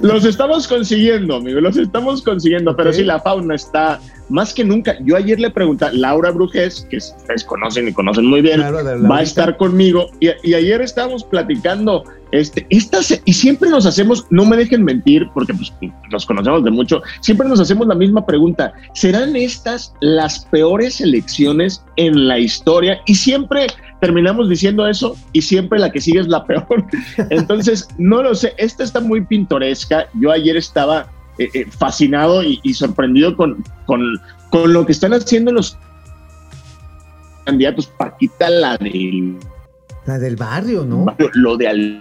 Los 0.00 0.24
estamos 0.24 0.66
consiguiendo, 0.66 1.36
amigo, 1.36 1.60
los 1.60 1.76
estamos 1.76 2.22
consiguiendo, 2.22 2.74
pero 2.74 2.92
sí, 2.92 3.04
la 3.04 3.20
fauna 3.20 3.54
está 3.54 4.00
más 4.28 4.54
que 4.54 4.64
nunca. 4.64 4.96
Yo 5.04 5.16
ayer 5.16 5.38
le 5.40 5.50
pregunté 5.50 5.86
a 5.86 5.92
Laura 5.92 6.30
Brujés, 6.30 6.86
que 6.90 6.98
ustedes 6.98 7.44
conocen 7.44 7.88
y 7.88 7.92
conocen 7.92 8.26
muy 8.26 8.40
bien, 8.40 8.60
Claro, 8.60 8.78
va 9.08 9.18
a 9.18 9.22
estar 9.22 9.56
conmigo, 9.56 10.08
y, 10.20 10.28
y 10.42 10.54
ayer 10.54 10.80
estábamos 10.80 11.24
platicando, 11.24 12.04
este, 12.32 12.66
estas, 12.70 13.20
y 13.24 13.32
siempre 13.32 13.70
nos 13.70 13.86
hacemos, 13.86 14.26
no 14.30 14.44
me 14.44 14.56
dejen 14.56 14.82
mentir, 14.82 15.28
porque 15.34 15.54
pues, 15.54 15.72
nos 16.10 16.26
conocemos 16.26 16.64
de 16.64 16.70
mucho, 16.70 17.02
siempre 17.20 17.48
nos 17.48 17.60
hacemos 17.60 17.86
la 17.86 17.94
misma 17.94 18.24
pregunta, 18.24 18.72
¿serán 18.94 19.36
estas 19.36 19.94
las 20.00 20.44
peores 20.46 21.00
elecciones 21.00 21.84
en 21.96 22.26
la 22.26 22.38
historia? 22.38 23.00
Y 23.06 23.14
siempre 23.14 23.66
terminamos 24.00 24.50
diciendo 24.50 24.86
eso 24.86 25.16
y 25.32 25.40
siempre 25.40 25.78
la 25.78 25.90
que 25.90 26.00
sigue 26.00 26.20
es 26.20 26.28
la 26.28 26.44
peor. 26.44 26.84
Entonces, 27.30 27.88
no 27.98 28.22
lo 28.22 28.34
sé, 28.34 28.54
esta 28.58 28.84
está 28.84 29.00
muy 29.00 29.24
pintoresca. 29.24 30.08
Yo 30.20 30.30
ayer 30.30 30.56
estaba 30.56 31.08
eh, 31.38 31.48
eh, 31.54 31.66
fascinado 31.66 32.42
y, 32.42 32.60
y 32.62 32.74
sorprendido 32.74 33.36
con, 33.36 33.64
con, 33.86 34.00
con 34.50 34.72
lo 34.72 34.86
que 34.86 34.92
están 34.92 35.12
haciendo 35.12 35.52
los 35.52 35.76
candidatos. 37.44 37.86
Paquita, 37.86 38.48
la 38.50 38.76
del 38.76 39.36
La 40.06 40.18
del 40.18 40.36
barrio, 40.36 40.84
¿no? 40.84 41.06
lo 41.34 41.56
de 41.56 42.00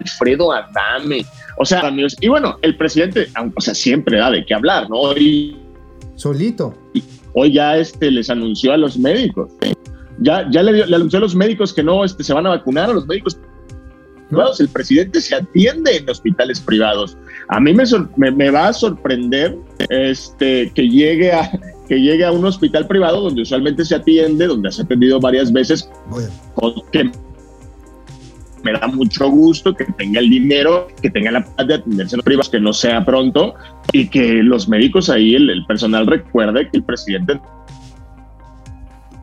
Alfredo 0.00 0.52
Adame. 0.52 1.24
O 1.58 1.64
sea, 1.64 1.86
amigos, 1.86 2.16
y 2.20 2.28
bueno, 2.28 2.58
el 2.62 2.76
presidente, 2.76 3.28
aunque, 3.34 3.54
o 3.58 3.60
sea, 3.60 3.74
siempre 3.74 4.18
da 4.18 4.30
de 4.30 4.44
qué 4.44 4.54
hablar, 4.54 4.90
¿no? 4.90 4.96
Hoy, 4.96 5.56
Solito. 6.16 6.74
hoy 7.34 7.52
ya 7.54 7.76
este, 7.76 8.10
les 8.10 8.28
anunció 8.28 8.72
a 8.72 8.76
los 8.76 8.98
médicos. 8.98 9.50
Ya, 10.18 10.48
ya 10.50 10.62
le, 10.62 10.86
le 10.86 10.96
anunció 10.96 11.18
a 11.18 11.22
los 11.22 11.34
médicos 11.34 11.72
que 11.72 11.82
no 11.82 12.04
este, 12.04 12.24
se 12.24 12.32
van 12.32 12.46
a 12.46 12.50
vacunar, 12.50 12.90
a 12.90 12.94
los 12.94 13.06
médicos 13.06 13.38
privados. 14.24 14.60
El 14.60 14.68
presidente 14.68 15.20
se 15.20 15.34
atiende 15.34 15.96
en 15.96 16.08
hospitales 16.08 16.60
privados. 16.60 17.16
A 17.48 17.60
mí 17.60 17.72
me, 17.72 17.84
sor- 17.86 18.10
me, 18.16 18.30
me 18.30 18.50
va 18.50 18.68
a 18.68 18.72
sorprender 18.72 19.56
este, 19.90 20.70
que, 20.74 20.88
llegue 20.88 21.32
a, 21.32 21.50
que 21.88 22.00
llegue 22.00 22.24
a 22.24 22.32
un 22.32 22.44
hospital 22.44 22.86
privado 22.86 23.20
donde 23.20 23.42
usualmente 23.42 23.84
se 23.84 23.94
atiende, 23.96 24.46
donde 24.46 24.70
se 24.72 24.82
ha 24.82 24.84
atendido 24.84 25.20
varias 25.20 25.52
veces, 25.52 25.88
Bueno, 26.08 26.28
que 26.92 27.10
me 28.62 28.72
da 28.72 28.86
mucho 28.86 29.28
gusto 29.28 29.74
que 29.74 29.84
tenga 29.84 30.20
el 30.20 30.30
dinero, 30.30 30.88
que 31.02 31.10
tenga 31.10 31.30
la 31.30 31.44
paz 31.44 31.66
de 31.66 31.74
atenderse 31.74 32.14
en 32.14 32.18
los 32.18 32.24
privados, 32.24 32.48
que 32.48 32.60
no 32.60 32.72
sea 32.72 33.04
pronto 33.04 33.54
y 33.92 34.08
que 34.08 34.42
los 34.42 34.68
médicos 34.68 35.10
ahí, 35.10 35.34
el, 35.34 35.50
el 35.50 35.66
personal 35.66 36.06
recuerde 36.06 36.70
que 36.70 36.78
el 36.78 36.82
presidente 36.84 37.38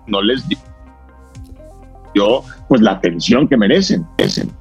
no 0.06 0.22
les 0.22 0.47
dio 0.47 2.43
pues 2.68 2.82
la 2.82 2.91
atención 2.91 3.47
que 3.47 3.58
merecen. 3.58 4.06
merecen. 4.20 4.52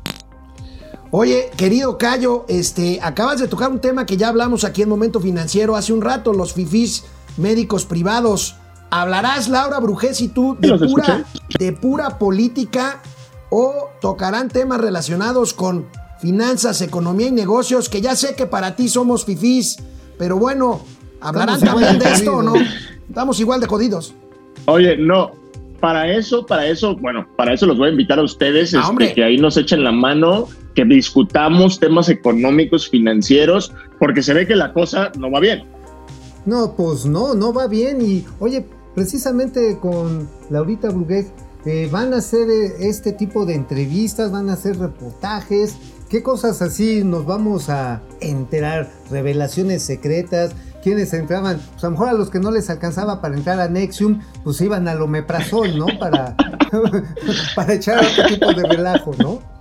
Oye, 1.12 1.50
querido 1.56 1.98
Cayo, 1.98 2.44
este, 2.48 3.00
acabas 3.02 3.40
de 3.40 3.48
tocar 3.48 3.70
un 3.70 3.80
tema 3.80 4.06
que 4.06 4.16
ya 4.16 4.28
hablamos 4.28 4.62
aquí 4.62 4.82
en 4.82 4.88
Momento 4.88 5.20
Financiero 5.20 5.74
hace 5.74 5.92
un 5.92 6.02
rato, 6.02 6.32
los 6.32 6.52
fifís 6.52 7.04
médicos 7.36 7.84
privados. 7.84 8.54
¿Hablarás, 8.90 9.48
Laura 9.48 9.80
Brujés 9.80 10.20
y 10.20 10.28
tú, 10.28 10.56
de 10.60 10.78
pura, 10.78 11.24
de 11.58 11.72
pura 11.72 12.18
política 12.18 13.02
o 13.50 13.88
tocarán 14.00 14.48
temas 14.48 14.80
relacionados 14.80 15.52
con 15.52 15.86
finanzas, 16.20 16.80
economía 16.80 17.26
y 17.26 17.32
negocios? 17.32 17.88
Que 17.88 18.00
ya 18.00 18.14
sé 18.14 18.36
que 18.36 18.46
para 18.46 18.76
ti 18.76 18.88
somos 18.88 19.24
fifís, 19.24 19.78
pero 20.16 20.36
bueno, 20.38 20.80
¿hablarán 21.20 21.60
también 21.60 21.98
de 21.98 22.08
esto 22.12 22.36
o 22.36 22.42
no? 22.42 22.54
Estamos 23.08 23.40
igual 23.40 23.60
de 23.60 23.66
jodidos. 23.66 24.14
Oye, 24.66 24.96
no, 24.96 25.32
para 25.80 26.12
eso, 26.12 26.46
para 26.46 26.66
eso, 26.66 26.94
bueno, 26.96 27.26
para 27.36 27.52
eso 27.52 27.66
los 27.66 27.78
voy 27.78 27.88
a 27.88 27.90
invitar 27.90 28.20
a 28.20 28.22
ustedes, 28.22 28.74
Ah, 28.74 28.92
este, 28.92 29.14
que 29.14 29.24
ahí 29.24 29.38
nos 29.38 29.56
echen 29.56 29.82
la 29.82 29.92
mano, 29.92 30.48
que 30.74 30.84
discutamos 30.84 31.80
temas 31.80 32.08
económicos, 32.08 32.88
financieros, 32.88 33.72
porque 33.98 34.22
se 34.22 34.34
ve 34.34 34.46
que 34.46 34.56
la 34.56 34.72
cosa 34.72 35.10
no 35.18 35.30
va 35.30 35.40
bien. 35.40 35.64
No, 36.46 36.74
pues 36.74 37.06
no, 37.06 37.34
no 37.34 37.52
va 37.52 37.66
bien. 37.66 38.00
Y 38.00 38.24
oye, 38.38 38.64
precisamente 38.94 39.78
con 39.80 40.28
Laurita 40.48 40.88
Brugués 40.88 41.32
eh, 41.66 41.88
van 41.90 42.14
a 42.14 42.18
hacer 42.18 42.48
eh, 42.48 42.88
este 42.88 43.12
tipo 43.12 43.44
de 43.44 43.54
entrevistas, 43.54 44.32
van 44.32 44.48
a 44.48 44.54
hacer 44.54 44.78
reportajes. 44.78 45.76
¿Qué 46.08 46.22
cosas 46.22 46.60
así 46.62 47.04
nos 47.04 47.26
vamos 47.26 47.68
a 47.68 48.02
enterar? 48.20 48.90
Revelaciones 49.10 49.82
secretas. 49.82 50.52
¿Quiénes 50.82 51.12
entraban? 51.12 51.60
Pues 51.72 51.84
a 51.84 51.88
lo 51.88 51.90
mejor 51.92 52.08
a 52.08 52.12
los 52.14 52.30
que 52.30 52.40
no 52.40 52.50
les 52.50 52.70
alcanzaba 52.70 53.20
para 53.20 53.36
entrar 53.36 53.60
a 53.60 53.68
Nexium, 53.68 54.20
pues 54.42 54.60
iban 54.62 54.88
al 54.88 55.02
omeprazol, 55.02 55.78
¿no? 55.78 55.86
Para, 55.98 56.34
para 57.54 57.74
echar 57.74 58.02
otro 58.02 58.24
tipo 58.26 58.52
de 58.54 58.66
relajo, 58.66 59.12
¿no? 59.18 59.59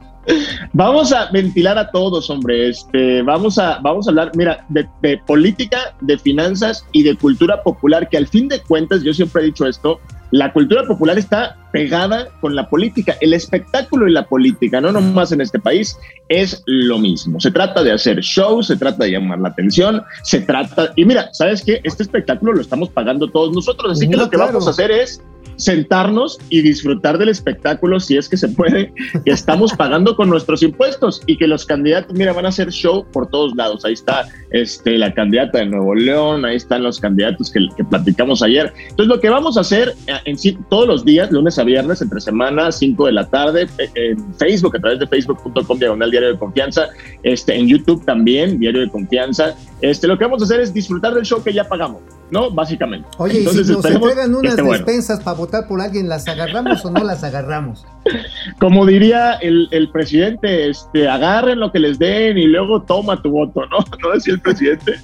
Vamos 0.74 1.12
a 1.12 1.32
ventilar 1.32 1.78
a 1.78 1.90
todos, 1.90 2.30
hombre. 2.30 2.70
Este, 2.70 3.22
vamos 3.22 3.58
a, 3.58 3.80
vamos 3.82 4.08
a 4.08 4.12
hablar, 4.12 4.32
mira, 4.36 4.66
de, 4.70 4.88
de 5.02 5.18
política, 5.20 5.96
de 6.02 6.18
finanzas 6.18 6.86
y 6.92 7.04
de 7.04 7.16
cultura 7.16 7.62
popular, 7.64 8.10
que 8.10 8.18
al 8.18 8.28
fin 8.28 8.48
de 8.48 8.62
cuentas, 8.62 9.04
yo 9.04 9.14
siempre 9.14 9.42
he 9.42 9.46
dicho 9.46 9.66
esto, 9.66 10.00
la 10.32 10.54
cultura 10.54 10.84
popular 10.86 11.18
está 11.18 11.58
pegada 11.72 12.28
con 12.40 12.56
la 12.56 12.70
política. 12.70 13.16
El 13.20 13.34
espectáculo 13.34 14.08
y 14.08 14.12
la 14.12 14.28
política, 14.28 14.80
no 14.80 14.92
nomás 14.92 15.32
en 15.32 15.42
este 15.42 15.60
país, 15.60 15.98
es 16.28 16.62
lo 16.68 17.00
mismo. 17.00 17.40
Se 17.40 17.50
trata 17.50 17.84
de 17.84 17.92
hacer 17.92 18.20
shows, 18.20 18.68
se 18.68 18.78
trata 18.78 19.06
de 19.06 19.12
llamar 19.12 19.40
la 19.40 19.50
atención, 19.50 20.04
se 20.24 20.42
trata... 20.42 20.94
Y 20.96 21.06
mira, 21.06 21.30
¿sabes 21.34 21.64
qué? 21.64 21.82
Este 21.84 22.04
espectáculo 22.04 22.54
lo 22.54 22.62
estamos 22.62 22.90
pagando 22.90 23.28
todos 23.28 23.56
nosotros, 23.56 23.94
así 23.94 24.08
que 24.08 24.18
lo 24.18 24.30
que 24.30 24.38
claro. 24.38 24.54
vamos 24.54 24.68
a 24.68 24.72
hacer 24.72 24.92
es 24.92 25.24
sentarnos 25.60 26.40
y 26.50 26.62
disfrutar 26.62 27.18
del 27.18 27.30
espectáculo 27.30 28.00
si 28.00 28.18
es 28.18 28.28
que 28.28 28.38
se 28.38 28.48
puede, 28.48 28.94
que 29.26 29.32
estamos 29.32 29.74
pagando 29.74 30.16
con 30.16 30.30
nuestros 30.30 30.64
impuestos 30.64 31.22
y 31.28 31.38
que 31.38 31.48
los 31.48 31.66
candidatos, 31.66 32.16
mira, 32.16 32.34
van 32.34 32.46
a 32.46 32.50
hacer 32.50 32.72
show 32.72 33.06
por 33.12 33.30
todos 33.30 33.56
lados. 33.56 33.86
Ahí 33.86 33.94
está 33.94 34.28
este, 34.52 34.98
la 34.98 35.14
candidata 35.14 35.60
de 35.60 35.66
Nuevo 35.68 35.96
León, 35.96 36.46
ahí 36.46 36.56
están 36.56 36.84
los 36.84 37.00
candidatos 37.00 37.52
que, 37.52 37.60
que 37.76 37.84
platicamos 37.84 38.42
ayer. 38.42 38.74
Entonces, 38.90 39.08
lo 39.08 39.20
que 39.20 39.30
vamos 39.30 39.58
a 39.58 39.62
hacer 39.62 39.96
eh, 40.08 40.14
en 40.26 40.38
todos 40.70 40.88
los 40.88 41.06
días, 41.06 41.32
lunes 41.32 41.60
a 41.60 41.64
viernes, 41.64 42.02
entre 42.02 42.20
semana, 42.20 42.72
5 42.72 43.06
de 43.06 43.12
la 43.12 43.28
tarde, 43.28 43.68
eh, 43.78 43.90
en 43.96 44.34
Facebook, 44.36 44.76
a 44.76 44.80
través 44.80 45.00
de 45.00 45.08
facebook.com, 45.08 45.80
diagonal 45.80 46.12
diario 46.12 46.34
de 46.34 46.40
confianza, 46.40 46.88
este, 47.24 47.56
en 47.56 47.68
YouTube 47.68 48.04
también, 48.06 48.60
diario 48.60 48.82
de 48.82 48.90
confianza. 48.90 49.56
Este, 49.82 50.08
lo 50.08 50.18
que 50.18 50.26
vamos 50.26 50.42
a 50.42 50.46
hacer 50.46 50.60
es 50.60 50.74
disfrutar 50.74 51.14
del 51.14 51.24
show 51.24 51.42
que 51.42 51.54
ya 51.54 51.64
pagamos, 51.64 52.02
¿no? 52.32 52.52
Básicamente. 52.52 53.08
Oye, 53.18 53.36
y 53.36 53.38
Entonces, 53.40 53.68
si 53.68 53.74
nos 53.74 53.86
entregan 53.86 54.36
unas 54.36 54.56
bueno. 54.56 54.72
despensas 54.72 55.22
para 55.22 55.38
votar 55.38 55.68
por 55.68 55.80
alguien, 55.80 56.10
¿las 56.10 56.28
agarramos 56.28 56.84
o 56.84 56.92
no 56.92 57.04
las 57.04 57.24
agarramos? 57.24 57.86
como 58.60 58.86
diría 58.86 59.34
el, 59.36 59.68
el 59.72 59.90
presidente, 59.90 60.70
este, 60.70 61.08
agarren 61.08 61.60
lo 61.60 61.72
que 61.72 61.80
les 61.80 62.00
den 62.00 62.38
y 62.38 62.46
luego 62.46 62.82
toma 62.82 63.22
tu 63.22 63.32
voto, 63.32 63.62
¿no? 63.68 63.78
¿No 64.04 64.14
decía 64.14 64.39
el 64.40 64.42
presidente? 64.42 65.00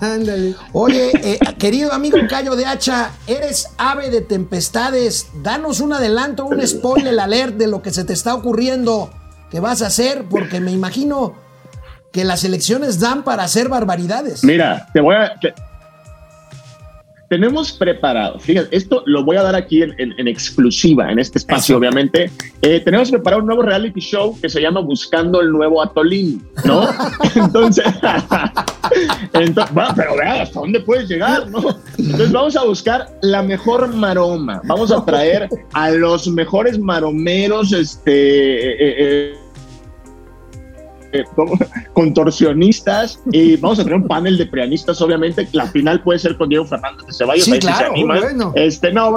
Ándale. 0.00 0.54
Oye, 0.72 1.10
eh, 1.14 1.38
querido 1.58 1.92
amigo 1.92 2.18
Cayo 2.28 2.56
de 2.56 2.66
Hacha, 2.66 3.10
eres 3.26 3.68
ave 3.78 4.10
de 4.10 4.20
tempestades. 4.20 5.28
Danos 5.42 5.80
un 5.80 5.92
adelanto, 5.92 6.44
un 6.46 6.66
spoiler 6.66 7.18
alert 7.18 7.56
de 7.56 7.66
lo 7.66 7.82
que 7.82 7.90
se 7.90 8.04
te 8.04 8.12
está 8.12 8.34
ocurriendo 8.34 9.10
que 9.50 9.60
vas 9.60 9.82
a 9.82 9.88
hacer, 9.88 10.24
porque 10.30 10.60
me 10.60 10.72
imagino 10.72 11.34
que 12.12 12.24
las 12.24 12.44
elecciones 12.44 13.00
dan 13.00 13.22
para 13.22 13.44
hacer 13.44 13.68
barbaridades. 13.68 14.44
Mira, 14.44 14.88
te 14.92 15.00
voy 15.00 15.14
a. 15.16 15.38
te- 15.40 15.54
tenemos 17.32 17.72
preparado, 17.72 18.38
fíjate, 18.38 18.76
esto 18.76 19.02
lo 19.06 19.24
voy 19.24 19.38
a 19.38 19.42
dar 19.42 19.54
aquí 19.54 19.80
en, 19.80 19.94
en- 19.96 20.12
en 20.18 20.28
exclusiva, 20.28 21.10
en 21.10 21.18
este 21.18 21.38
espacio, 21.38 21.72
Eso. 21.76 21.78
obviamente. 21.78 22.30
Eh, 22.60 22.78
tenemos 22.84 23.10
preparado 23.10 23.40
un 23.40 23.46
nuevo 23.46 23.62
reality 23.62 24.00
show 24.00 24.38
que 24.38 24.50
se 24.50 24.60
llama 24.60 24.80
Buscando 24.80 25.40
el 25.40 25.50
Nuevo 25.50 25.80
Atolín, 25.82 26.42
¿no? 26.66 26.86
Entonces, 27.34 27.86
entonces 29.32 29.74
va, 29.76 29.94
pero 29.96 30.14
vea 30.16 30.42
hasta 30.42 30.60
dónde 30.60 30.80
puedes 30.80 31.08
llegar, 31.08 31.48
¿no? 31.50 31.60
Entonces 31.98 32.32
vamos 32.32 32.54
a 32.54 32.64
buscar 32.64 33.08
la 33.22 33.42
mejor 33.42 33.88
maroma, 33.94 34.60
vamos 34.64 34.92
a 34.92 35.02
traer 35.06 35.48
a 35.72 35.90
los 35.90 36.28
mejores 36.28 36.78
maromeros, 36.78 37.72
este. 37.72 38.12
eh, 38.12 38.76
eh, 39.32 39.38
eh, 41.12 41.24
contorsionistas 41.92 43.20
y 43.30 43.56
vamos 43.56 43.78
a 43.78 43.84
tener 43.84 43.98
un 43.98 44.06
panel 44.08 44.36
de 44.38 44.46
prianistas, 44.46 45.00
obviamente. 45.00 45.48
La 45.52 45.66
final 45.66 46.02
puede 46.02 46.18
ser 46.18 46.36
con 46.36 46.48
Diego 46.48 46.64
Fernández 46.64 47.06
de 47.06 47.12
Ceballos. 47.12 47.44
Sí, 47.44 47.52
ahí 47.52 47.60
se 47.60 47.66
claro, 47.66 47.90
animan. 47.92 48.20
bueno. 48.20 48.52
Este, 48.56 48.92
no, 48.92 49.10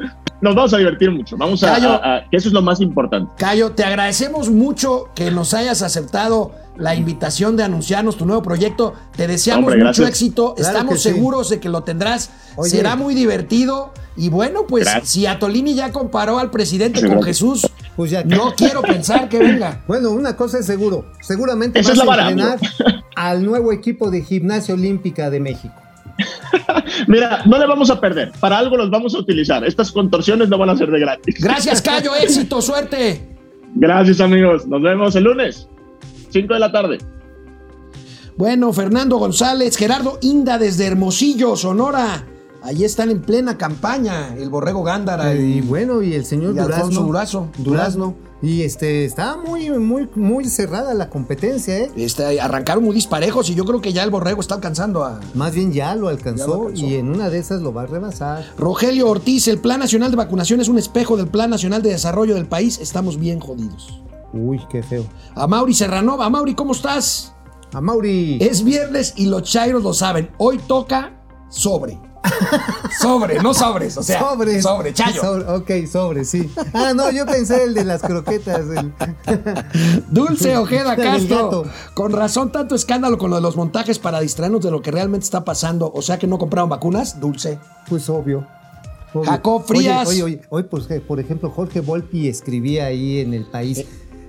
nos 0.40 0.54
vamos 0.54 0.72
a 0.74 0.78
divertir 0.78 1.10
mucho. 1.10 1.36
Vamos 1.36 1.62
a, 1.62 1.74
Cayo. 1.74 1.90
a- 1.90 2.16
a- 2.16 2.28
que 2.30 2.36
eso 2.36 2.48
es 2.48 2.54
lo 2.54 2.62
más 2.62 2.80
importante. 2.80 3.32
Cayo, 3.38 3.72
te 3.72 3.84
agradecemos 3.84 4.50
mucho 4.50 5.08
que 5.14 5.30
nos 5.30 5.54
hayas 5.54 5.82
aceptado 5.82 6.52
la 6.76 6.94
invitación 6.94 7.56
de 7.56 7.62
anunciarnos 7.64 8.16
tu 8.16 8.24
nuevo 8.26 8.42
proyecto. 8.42 8.94
Te 9.16 9.26
deseamos 9.26 9.70
Hombre, 9.72 9.84
mucho 9.84 10.06
éxito. 10.06 10.54
Claro 10.54 10.70
Estamos 10.78 11.02
sí. 11.02 11.10
seguros 11.10 11.50
de 11.50 11.60
que 11.60 11.68
lo 11.68 11.82
tendrás. 11.82 12.30
Oye. 12.56 12.70
Será 12.70 12.96
muy 12.96 13.14
divertido. 13.14 13.92
Y 14.16 14.28
bueno, 14.28 14.66
pues 14.66 14.84
Gracias. 14.84 15.08
si 15.10 15.26
Atolini 15.26 15.74
ya 15.74 15.92
comparó 15.92 16.38
al 16.38 16.50
presidente 16.50 17.00
Sí, 17.00 17.06
con 17.06 17.16
gracias. 17.20 17.36
Jesús, 17.38 17.66
Pues 17.96 18.10
ya 18.10 18.24
no 18.24 18.54
quiero 18.54 18.82
pensar 18.82 19.28
que 19.28 19.38
venga. 19.38 19.82
Bueno, 19.86 20.10
una 20.10 20.36
cosa 20.36 20.58
es 20.58 20.66
seguro. 20.66 21.06
Seguramente 21.20 21.80
Esa 21.80 21.90
vas 21.90 21.98
es 21.98 21.98
la 21.98 22.04
a 22.04 22.16
vara, 22.16 22.30
entrenar 22.30 22.58
al 23.16 23.44
nuevo 23.44 23.72
equipo 23.72 24.10
de 24.10 24.22
gimnasia 24.22 24.74
olímpica 24.74 25.30
de 25.30 25.40
México. 25.40 25.74
Mira, 27.08 27.42
no 27.46 27.58
le 27.58 27.66
vamos 27.66 27.90
a 27.90 28.00
perder. 28.00 28.32
Para 28.40 28.58
algo 28.58 28.76
los 28.76 28.90
vamos 28.90 29.14
a 29.14 29.18
utilizar. 29.18 29.64
Estas 29.64 29.90
contorsiones 29.90 30.48
no 30.48 30.58
van 30.58 30.70
a 30.70 30.76
ser 30.76 30.90
de 30.90 31.00
gratis. 31.00 31.36
Gracias, 31.40 31.80
Cayo. 31.82 32.14
Éxito, 32.20 32.60
suerte. 32.60 33.20
Gracias, 33.74 34.20
amigos. 34.20 34.66
Nos 34.66 34.82
vemos 34.82 35.14
el 35.16 35.24
lunes, 35.24 35.68
5 36.30 36.54
de 36.54 36.60
la 36.60 36.72
tarde. 36.72 36.98
Bueno, 38.36 38.72
Fernando 38.72 39.18
González, 39.18 39.76
Gerardo 39.76 40.18
Inda 40.22 40.58
desde 40.58 40.86
Hermosillo, 40.86 41.56
Sonora. 41.56 42.24
Ahí 42.62 42.84
están 42.84 43.10
en 43.10 43.22
plena 43.22 43.56
campaña 43.56 44.34
el 44.36 44.50
Borrego 44.50 44.82
Gándara. 44.82 45.34
Y 45.34 45.58
y- 45.58 45.60
bueno, 45.62 46.02
y 46.02 46.14
el 46.14 46.24
señor 46.24 46.54
y 46.54 46.58
Durazno. 46.58 47.00
Durazo. 47.02 47.48
Durazno. 47.58 48.14
Y 48.42 48.62
este, 48.62 49.04
está 49.04 49.36
muy, 49.36 49.68
muy, 49.70 50.08
muy 50.14 50.46
cerrada 50.46 50.94
la 50.94 51.10
competencia, 51.10 51.76
¿eh? 51.78 51.90
Este, 51.94 52.40
arrancaron 52.40 52.82
muy 52.82 52.94
disparejos 52.94 53.50
y 53.50 53.54
yo 53.54 53.66
creo 53.66 53.82
que 53.82 53.92
ya 53.92 54.02
el 54.02 54.08
Borrego 54.10 54.40
está 54.40 54.54
alcanzando 54.54 55.04
a... 55.04 55.20
Más 55.34 55.54
bien 55.54 55.72
ya 55.72 55.94
lo 55.94 56.08
alcanzó, 56.08 56.46
Ya 56.46 56.46
lo 56.46 56.62
alcanzó. 56.68 56.86
y 56.86 56.94
en 56.94 57.10
una 57.10 57.28
de 57.28 57.38
esas 57.38 57.60
lo 57.60 57.74
va 57.74 57.82
a 57.82 57.86
rebasar. 57.86 58.44
Rogelio 58.56 59.08
Ortiz, 59.10 59.46
el 59.48 59.58
Plan 59.58 59.78
Nacional 59.80 60.10
de 60.10 60.16
Vacunación 60.16 60.58
es 60.60 60.68
un 60.68 60.78
espejo 60.78 61.18
del 61.18 61.28
Plan 61.28 61.50
Nacional 61.50 61.82
de 61.82 61.90
Desarrollo 61.90 62.34
del 62.34 62.46
país. 62.46 62.78
Estamos 62.80 63.18
bien 63.20 63.40
jodidos. 63.40 64.02
Uy, 64.32 64.58
qué 64.70 64.82
feo. 64.82 65.04
A 65.34 65.46
Mauri 65.46 65.74
Serranova. 65.74 66.24
A 66.24 66.30
Mauri, 66.30 66.54
¿cómo 66.54 66.72
estás? 66.72 67.34
A 67.74 67.80
Mauri. 67.82 68.38
Es 68.40 68.64
viernes 68.64 69.12
y 69.16 69.26
los 69.26 69.42
chairos 69.42 69.82
lo 69.82 69.92
saben. 69.92 70.30
Hoy 70.38 70.58
toca 70.66 71.12
sobre. 71.50 71.98
Sobre, 73.00 73.40
no 73.40 73.54
sobres. 73.54 73.96
O 73.96 74.02
sea, 74.02 74.20
Sobres. 74.20 74.62
sobre, 74.62 74.92
chayo. 74.92 75.20
Sobre, 75.20 75.44
ok, 75.84 75.86
sobre, 75.90 76.24
sí. 76.24 76.50
Ah, 76.72 76.92
no, 76.94 77.10
yo 77.10 77.24
pensé 77.26 77.64
el 77.64 77.74
de 77.74 77.84
las 77.84 78.02
croquetas. 78.02 78.60
el- 78.76 78.92
Dulce 80.10 80.56
Ojeda 80.56 80.96
Castro. 80.96 81.64
Con 81.94 82.12
razón, 82.12 82.52
tanto 82.52 82.74
escándalo 82.74 83.18
con 83.18 83.30
lo 83.30 83.36
de 83.36 83.42
los 83.42 83.56
montajes 83.56 83.98
para 83.98 84.20
distraernos 84.20 84.62
de 84.62 84.70
lo 84.70 84.82
que 84.82 84.90
realmente 84.90 85.24
está 85.24 85.44
pasando. 85.44 85.90
O 85.94 86.02
sea 86.02 86.18
que 86.18 86.26
no 86.26 86.38
compraron 86.38 86.68
vacunas. 86.70 87.20
Dulce. 87.20 87.58
Pues 87.88 88.08
obvio. 88.08 88.46
obvio. 89.14 89.30
Jacob 89.30 89.64
Frías. 89.66 90.08
Oye, 90.08 90.22
oye, 90.22 90.36
oye, 90.36 90.46
hoy, 90.50 90.62
pues, 90.64 90.90
eh, 90.90 91.00
por 91.00 91.20
ejemplo, 91.20 91.50
Jorge 91.50 91.80
Volpi 91.80 92.28
escribía 92.28 92.86
ahí 92.86 93.20
en 93.20 93.34
el 93.34 93.46
país. 93.46 93.84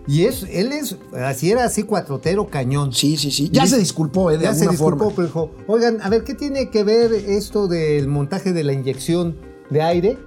Y 0.08 0.26
es, 0.26 0.43
él 0.49 0.72
es, 0.72 0.95
así 1.14 1.52
era 1.52 1.64
así 1.66 1.84
cuatrotero 1.84 2.47
cañón. 2.49 2.91
Sí, 2.91 3.18
sí, 3.18 3.30
sí. 3.32 3.49
Ya 3.52 3.66
Y- 3.66 3.68
se 3.68 3.78
disculpó, 3.78 4.32
¿eh? 4.32 4.38
De 4.38 4.43
ya 4.45 4.54
se 4.54 4.62
alguna 4.62 4.72
disculpó, 4.72 4.97
forma. 5.12 5.16
pero 5.16 5.28
dijo, 5.28 5.52
oigan, 5.68 6.02
a 6.02 6.10
ver, 6.10 6.24
¿qué 6.24 6.34
tiene 6.34 6.70
que 6.70 6.84
ver 6.84 7.14
esto 7.14 7.68
del 7.68 8.08
montaje 8.08 8.52
de 8.54 8.64
la 8.64 8.74
inyección 8.74 9.36
de 9.70 9.82
aire 9.84 10.18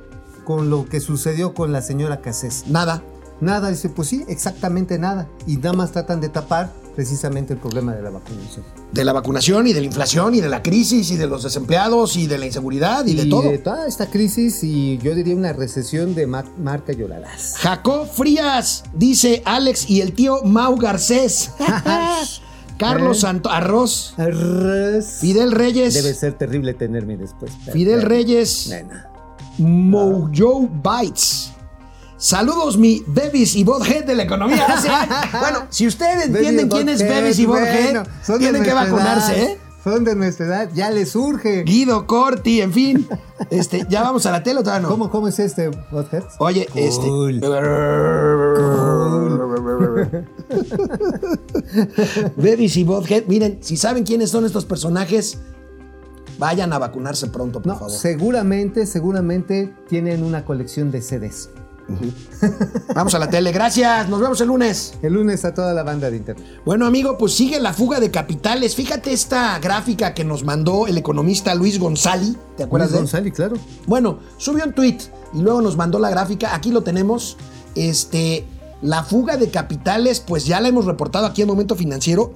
con 0.44 0.70
lo 0.70 0.86
que 0.88 1.00
sucedió 1.00 1.54
con 1.54 1.72
la 1.72 1.82
señora 1.82 2.20
Cassés? 2.20 2.64
Nada. 2.68 3.02
Nada, 3.40 3.68
dice, 3.70 3.88
pues 3.88 4.08
sí, 4.08 4.24
exactamente 4.28 4.96
nada. 4.98 5.28
Y 5.46 5.56
nada 5.56 5.72
más 5.72 5.90
tratan 5.90 6.20
de 6.20 6.28
tapar 6.28 6.72
precisamente 6.94 7.52
el 7.52 7.58
problema 7.58 7.94
de 7.94 8.02
la 8.02 8.10
vacunación. 8.10 8.64
De 8.92 9.04
la 9.04 9.12
vacunación 9.12 9.66
y 9.66 9.72
de 9.72 9.80
la 9.80 9.86
inflación 9.86 10.34
y 10.34 10.40
de 10.40 10.48
la 10.48 10.62
crisis 10.62 11.10
y 11.10 11.16
de 11.16 11.26
los 11.26 11.42
desempleados 11.42 12.16
y 12.16 12.26
de 12.26 12.38
la 12.38 12.46
inseguridad 12.46 13.04
y, 13.06 13.14
de 13.14 13.26
todo. 13.26 13.50
toda 13.58 13.86
esta 13.86 14.06
crisis 14.06 14.62
y 14.62 14.98
yo 14.98 15.14
diría 15.14 15.34
una 15.34 15.52
recesión 15.52 16.14
de 16.14 16.26
ma- 16.26 16.44
marca 16.58 16.92
llorarás. 16.92 17.54
Jacob 17.58 18.06
Frías, 18.08 18.84
dice 18.94 19.42
Alex 19.44 19.88
y 19.90 20.00
el 20.00 20.12
tío 20.12 20.42
Mau 20.44 20.76
Garcés. 20.76 21.50
Carlos 22.78 23.18
¿Eh? 23.18 23.20
Santo 23.20 23.50
Arroz. 23.50 24.14
Fidel 25.20 25.52
Reyes. 25.52 25.94
Debe 25.94 26.12
ser 26.14 26.34
terrible 26.36 26.74
tenerme 26.74 27.16
después. 27.16 27.52
Fidel 27.72 28.02
Reyes. 28.02 28.66
Nena. 28.68 29.08
Mojo 29.58 30.68
Bites. 30.82 31.52
Saludos, 32.24 32.78
mi 32.78 33.04
Bevis 33.06 33.54
y 33.54 33.64
Bothead 33.64 34.04
de 34.04 34.14
la 34.14 34.22
economía. 34.22 34.66
Bueno, 35.40 35.66
si 35.68 35.86
ustedes 35.86 36.24
entienden 36.24 36.70
quién 36.70 36.88
es 36.88 37.00
Bevis 37.00 37.38
y 37.38 37.44
Bothead, 37.44 37.92
Bueno, 37.92 38.04
tienen 38.38 38.62
que 38.62 38.72
vacunarse, 38.72 39.38
edad, 39.38 39.50
¿eh? 39.50 39.58
Son 39.84 40.04
de 40.04 40.14
nuestra 40.14 40.46
edad, 40.46 40.70
ya 40.72 40.90
les 40.90 41.10
surge. 41.10 41.64
Guido 41.64 42.06
Corti, 42.06 42.62
en 42.62 42.72
fin. 42.72 43.06
Este, 43.50 43.84
¿Ya 43.90 44.02
vamos 44.02 44.24
a 44.24 44.32
la 44.32 44.42
tele 44.42 44.60
o 44.60 44.80
no? 44.80 44.88
¿Cómo, 44.88 45.10
¿Cómo 45.10 45.28
es 45.28 45.38
este 45.38 45.68
Bothead? 45.92 46.22
Oye, 46.38 46.66
Cool. 46.72 47.34
este. 47.42 47.52
Bevis 52.38 52.78
y 52.78 52.84
Bothead, 52.84 53.24
miren, 53.26 53.58
si 53.60 53.76
saben 53.76 54.04
quiénes 54.04 54.30
son 54.30 54.46
estos 54.46 54.64
personajes, 54.64 55.40
vayan 56.38 56.72
a 56.72 56.78
vacunarse 56.78 57.26
pronto, 57.26 57.60
por 57.60 57.74
No, 57.74 57.78
favor. 57.78 57.90
seguramente, 57.90 58.86
seguramente 58.86 59.74
tienen 59.90 60.24
una 60.24 60.46
colección 60.46 60.90
de 60.90 61.02
CDs. 61.02 61.50
Vamos 62.94 63.14
a 63.14 63.18
la 63.18 63.28
tele. 63.28 63.52
Gracias. 63.52 64.08
Nos 64.08 64.20
vemos 64.20 64.40
el 64.40 64.48
lunes. 64.48 64.94
El 65.02 65.14
lunes 65.14 65.44
a 65.44 65.52
toda 65.52 65.72
la 65.74 65.82
banda 65.82 66.10
de 66.10 66.16
internet. 66.16 66.44
Bueno, 66.64 66.86
amigo, 66.86 67.18
pues 67.18 67.34
sigue 67.34 67.60
la 67.60 67.72
fuga 67.72 68.00
de 68.00 68.10
capitales. 68.10 68.74
Fíjate 68.74 69.12
esta 69.12 69.58
gráfica 69.58 70.14
que 70.14 70.24
nos 70.24 70.44
mandó 70.44 70.86
el 70.86 70.98
economista 70.98 71.54
Luis 71.54 71.78
González. 71.78 72.36
¿Te 72.56 72.62
acuerdas 72.62 72.90
Luis 72.90 72.96
de? 72.96 73.02
González, 73.02 73.32
claro. 73.34 73.56
Bueno, 73.86 74.18
subió 74.38 74.64
un 74.64 74.72
tweet 74.72 74.98
y 75.32 75.40
luego 75.40 75.60
nos 75.60 75.76
mandó 75.76 75.98
la 75.98 76.10
gráfica. 76.10 76.54
Aquí 76.54 76.70
lo 76.70 76.82
tenemos. 76.82 77.36
Este, 77.74 78.46
la 78.82 79.02
fuga 79.02 79.36
de 79.36 79.50
capitales, 79.50 80.20
pues 80.20 80.46
ya 80.46 80.60
la 80.60 80.68
hemos 80.68 80.84
reportado 80.84 81.26
aquí 81.26 81.42
en 81.42 81.48
Momento 81.48 81.74
Financiero. 81.74 82.32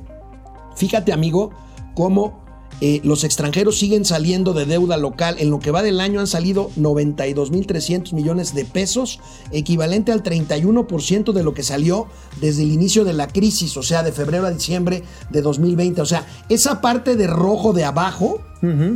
Fíjate, 0.76 1.12
amigo, 1.12 1.50
cómo 1.94 2.47
eh, 2.80 3.00
los 3.04 3.24
extranjeros 3.24 3.78
siguen 3.78 4.04
saliendo 4.04 4.52
de 4.52 4.64
deuda 4.66 4.96
local. 4.96 5.36
En 5.38 5.50
lo 5.50 5.58
que 5.58 5.70
va 5.70 5.82
del 5.82 6.00
año 6.00 6.20
han 6.20 6.26
salido 6.26 6.70
92.300 6.78 8.12
millones 8.12 8.54
de 8.54 8.64
pesos, 8.64 9.20
equivalente 9.50 10.12
al 10.12 10.22
31% 10.22 11.32
de 11.32 11.42
lo 11.42 11.54
que 11.54 11.62
salió 11.62 12.06
desde 12.40 12.62
el 12.62 12.72
inicio 12.72 13.04
de 13.04 13.12
la 13.12 13.28
crisis, 13.28 13.76
o 13.76 13.82
sea, 13.82 14.02
de 14.02 14.12
febrero 14.12 14.46
a 14.46 14.50
diciembre 14.50 15.02
de 15.30 15.42
2020. 15.42 16.00
O 16.00 16.06
sea, 16.06 16.26
esa 16.48 16.80
parte 16.80 17.16
de 17.16 17.26
rojo 17.26 17.72
de 17.72 17.84
abajo 17.84 18.40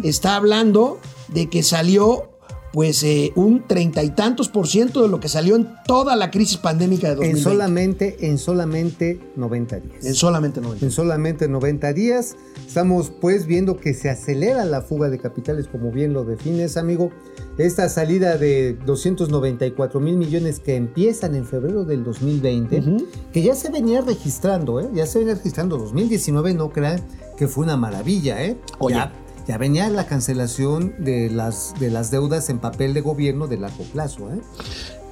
está 0.02 0.34
hablando 0.34 0.98
de 1.28 1.48
que 1.48 1.62
salió 1.62 2.31
pues 2.72 3.02
eh, 3.02 3.32
un 3.36 3.66
treinta 3.66 4.02
y 4.02 4.10
tantos 4.10 4.48
por 4.48 4.66
ciento 4.66 5.02
de 5.02 5.08
lo 5.08 5.20
que 5.20 5.28
salió 5.28 5.56
en 5.56 5.68
toda 5.86 6.16
la 6.16 6.30
crisis 6.30 6.56
pandémica 6.56 7.08
de 7.08 7.12
En 7.26 7.32
2020. 7.34 7.42
solamente, 7.42 8.26
en 8.26 8.38
solamente 8.38 9.20
90 9.36 9.80
días. 9.80 10.04
En 10.06 10.14
solamente 10.14 10.60
90. 10.60 10.84
En 10.86 10.90
solamente 10.90 11.48
90 11.48 11.92
días 11.92 12.36
estamos 12.66 13.10
pues 13.20 13.46
viendo 13.46 13.76
que 13.76 13.92
se 13.94 14.08
acelera 14.08 14.64
la 14.64 14.80
fuga 14.82 15.10
de 15.10 15.18
capitales, 15.18 15.68
como 15.68 15.90
bien 15.92 16.12
lo 16.14 16.24
defines, 16.24 16.76
amigo. 16.76 17.10
Esta 17.58 17.88
salida 17.90 18.38
de 18.38 18.72
294 18.86 20.00
mil 20.00 20.16
millones 20.16 20.58
que 20.58 20.76
empiezan 20.76 21.34
en 21.34 21.44
febrero 21.44 21.84
del 21.84 22.02
2020, 22.04 22.78
Ujú. 22.80 23.06
que 23.32 23.42
ya 23.42 23.54
se 23.54 23.70
venía 23.70 24.00
registrando, 24.00 24.80
¿eh? 24.80 24.88
Ya 24.94 25.04
se 25.06 25.18
venía 25.18 25.34
registrando 25.34 25.76
2019, 25.76 26.54
no 26.54 26.70
crean 26.70 27.00
que 27.36 27.48
fue 27.48 27.64
una 27.64 27.76
maravilla, 27.76 28.42
¿eh? 28.42 28.56
Oye. 28.78 28.94
Ya, 28.96 29.12
ya 29.46 29.58
venía 29.58 29.88
la 29.90 30.06
cancelación 30.06 30.94
de 30.98 31.30
las, 31.30 31.74
de 31.80 31.90
las 31.90 32.10
deudas 32.10 32.48
en 32.50 32.58
papel 32.58 32.94
de 32.94 33.00
gobierno 33.00 33.46
de 33.48 33.58
largo 33.58 33.84
plazo, 33.92 34.30
¿eh? 34.32 34.40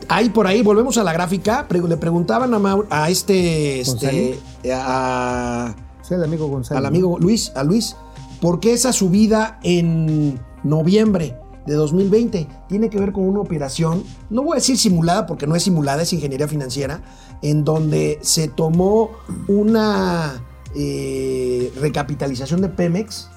Ahí 0.08 0.30
por 0.30 0.46
ahí, 0.46 0.62
volvemos 0.62 0.98
a 0.98 1.04
la 1.04 1.12
gráfica. 1.12 1.66
le 1.70 1.96
preguntaban 1.96 2.52
a, 2.54 2.58
Mau- 2.58 2.86
a 2.90 3.10
este, 3.10 3.80
este 3.80 4.38
a- 4.72 5.74
sea, 6.02 6.16
el 6.16 6.24
amigo 6.24 6.48
González. 6.48 6.78
al 6.78 6.86
amigo 6.86 7.18
Luis, 7.18 7.52
a 7.54 7.62
Luis, 7.62 7.94
¿por 8.40 8.58
qué 8.60 8.72
esa 8.72 8.92
subida 8.92 9.60
en 9.62 10.40
noviembre 10.64 11.36
de 11.66 11.74
2020 11.74 12.48
tiene 12.68 12.88
que 12.90 12.98
ver 12.98 13.12
con 13.12 13.24
una 13.28 13.40
operación, 13.40 14.02
no 14.30 14.42
voy 14.42 14.52
a 14.52 14.56
decir 14.56 14.78
simulada 14.78 15.26
porque 15.26 15.46
no 15.46 15.54
es 15.54 15.62
simulada, 15.62 16.02
es 16.02 16.12
ingeniería 16.12 16.48
financiera, 16.48 17.02
en 17.42 17.64
donde 17.64 18.18
se 18.22 18.48
tomó 18.48 19.10
una 19.46 20.42
eh, 20.74 21.72
recapitalización 21.80 22.62
de 22.62 22.68
Pemex 22.70 23.28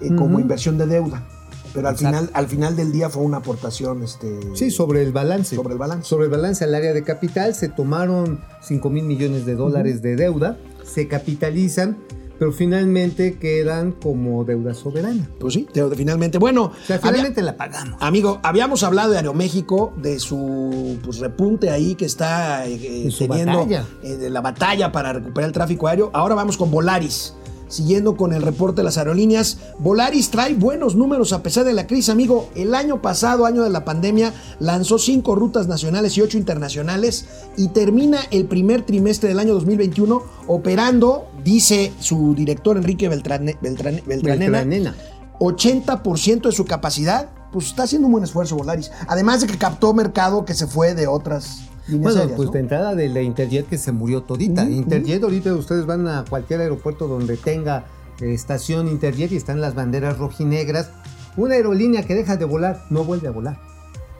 eh, 0.00 0.14
como 0.16 0.38
inversión 0.40 0.78
de 0.78 0.86
deuda. 0.86 1.26
Pero 1.74 1.88
al 1.88 1.94
Exacto. 1.94 2.16
final, 2.18 2.30
al 2.32 2.46
final 2.48 2.76
del 2.76 2.92
día 2.92 3.10
fue 3.10 3.22
una 3.22 3.36
aportación 3.38 4.02
este, 4.02 4.40
Sí, 4.54 4.70
sobre 4.70 5.02
el 5.02 5.12
balance. 5.12 5.54
sobre 5.54 5.74
el 5.74 5.78
balance. 5.78 6.08
Sobre 6.08 6.24
el 6.24 6.30
balance 6.30 6.64
al 6.64 6.74
área 6.74 6.92
de 6.94 7.04
capital 7.04 7.54
se 7.54 7.68
tomaron 7.68 8.40
5 8.62 8.88
mil 8.90 9.04
millones 9.04 9.44
de 9.44 9.54
dólares 9.54 10.00
de 10.00 10.16
deuda, 10.16 10.56
se 10.82 11.08
capitalizan, 11.08 11.98
pero 12.38 12.52
finalmente 12.52 13.36
quedan 13.36 13.92
como 13.92 14.44
deuda 14.44 14.72
soberana. 14.72 15.28
Pues 15.40 15.54
sí, 15.54 15.66
pero 15.74 15.90
finalmente. 15.90 16.38
Bueno, 16.38 16.66
O 16.66 16.72
sea, 16.86 16.96
había- 16.96 17.10
finalmente 17.10 17.42
la 17.42 17.56
pagamos. 17.56 18.00
amigo, 18.00 18.40
habíamos 18.44 18.82
hablado 18.84 19.10
de 19.10 19.18
Aeroméxico, 19.18 19.92
de 20.00 20.18
su 20.20 20.98
pues, 21.04 21.18
repunte 21.18 21.68
ahí 21.70 21.96
que 21.96 22.06
está 22.06 22.66
eh, 22.66 23.10
teniendo, 23.18 23.58
batalla. 23.58 23.84
eh, 24.02 24.16
de 24.16 24.30
la 24.30 24.40
batalla 24.40 24.90
para 24.90 25.12
recuperar 25.12 25.48
el 25.48 25.52
tráfico 25.52 25.86
aéreo. 25.88 26.10
Ahora 26.14 26.34
vamos 26.34 26.56
con 26.56 26.70
Volaris. 26.70 27.34
Siguiendo 27.68 28.16
con 28.16 28.32
el 28.32 28.42
reporte 28.42 28.76
de 28.80 28.84
las 28.84 28.98
aerolíneas, 28.98 29.58
Volaris 29.78 30.30
trae 30.30 30.54
buenos 30.54 30.94
números 30.96 31.32
a 31.32 31.42
pesar 31.42 31.64
de 31.64 31.72
la 31.74 31.86
crisis, 31.86 32.08
amigo. 32.08 32.48
El 32.54 32.74
año 32.74 33.02
pasado, 33.02 33.46
año 33.46 33.62
de 33.62 33.70
la 33.70 33.84
pandemia, 33.84 34.32
lanzó 34.58 34.98
cinco 34.98 35.34
rutas 35.34 35.68
nacionales 35.68 36.16
y 36.16 36.22
ocho 36.22 36.38
internacionales 36.38 37.26
y 37.56 37.68
termina 37.68 38.20
el 38.30 38.46
primer 38.46 38.86
trimestre 38.86 39.28
del 39.28 39.38
año 39.38 39.54
2021 39.54 40.22
operando, 40.46 41.28
dice 41.44 41.92
su 42.00 42.34
director 42.34 42.76
Enrique 42.76 43.08
Beltrane- 43.10 43.58
Beltrane- 43.60 44.02
Beltranena, 44.06 44.60
Beltranena. 44.60 44.96
80% 45.40 46.48
de 46.48 46.52
su 46.52 46.64
capacidad, 46.64 47.28
pues 47.52 47.66
está 47.66 47.84
haciendo 47.84 48.06
un 48.06 48.12
buen 48.12 48.24
esfuerzo 48.24 48.56
Volaris. 48.56 48.90
Además 49.06 49.40
de 49.40 49.46
que 49.46 49.56
captó 49.58 49.94
mercado 49.94 50.44
que 50.44 50.54
se 50.54 50.66
fue 50.66 50.94
de 50.94 51.06
otras 51.06 51.60
líneas 51.88 52.02
Bueno, 52.02 52.20
aéreas, 52.20 52.36
pues 52.36 52.46
¿no? 52.46 52.52
de 52.52 52.60
entrada 52.60 52.94
de 52.94 53.08
la 53.08 53.22
Interjet 53.22 53.66
que 53.68 53.78
se 53.78 53.92
murió 53.92 54.22
todita. 54.22 54.64
Interjet, 54.68 55.22
ahorita 55.22 55.54
ustedes 55.54 55.86
van 55.86 56.06
a 56.06 56.24
cualquier 56.28 56.60
aeropuerto 56.60 57.08
donde 57.08 57.36
tenga 57.36 57.86
eh, 58.20 58.32
estación 58.32 58.88
Interjet 58.88 59.32
y 59.32 59.36
están 59.36 59.60
las 59.60 59.74
banderas 59.74 60.18
rojinegras. 60.18 60.90
Una 61.36 61.54
aerolínea 61.54 62.02
que 62.04 62.14
deja 62.14 62.36
de 62.36 62.44
volar 62.44 62.84
no 62.90 63.04
vuelve 63.04 63.28
a 63.28 63.30
volar. 63.30 63.58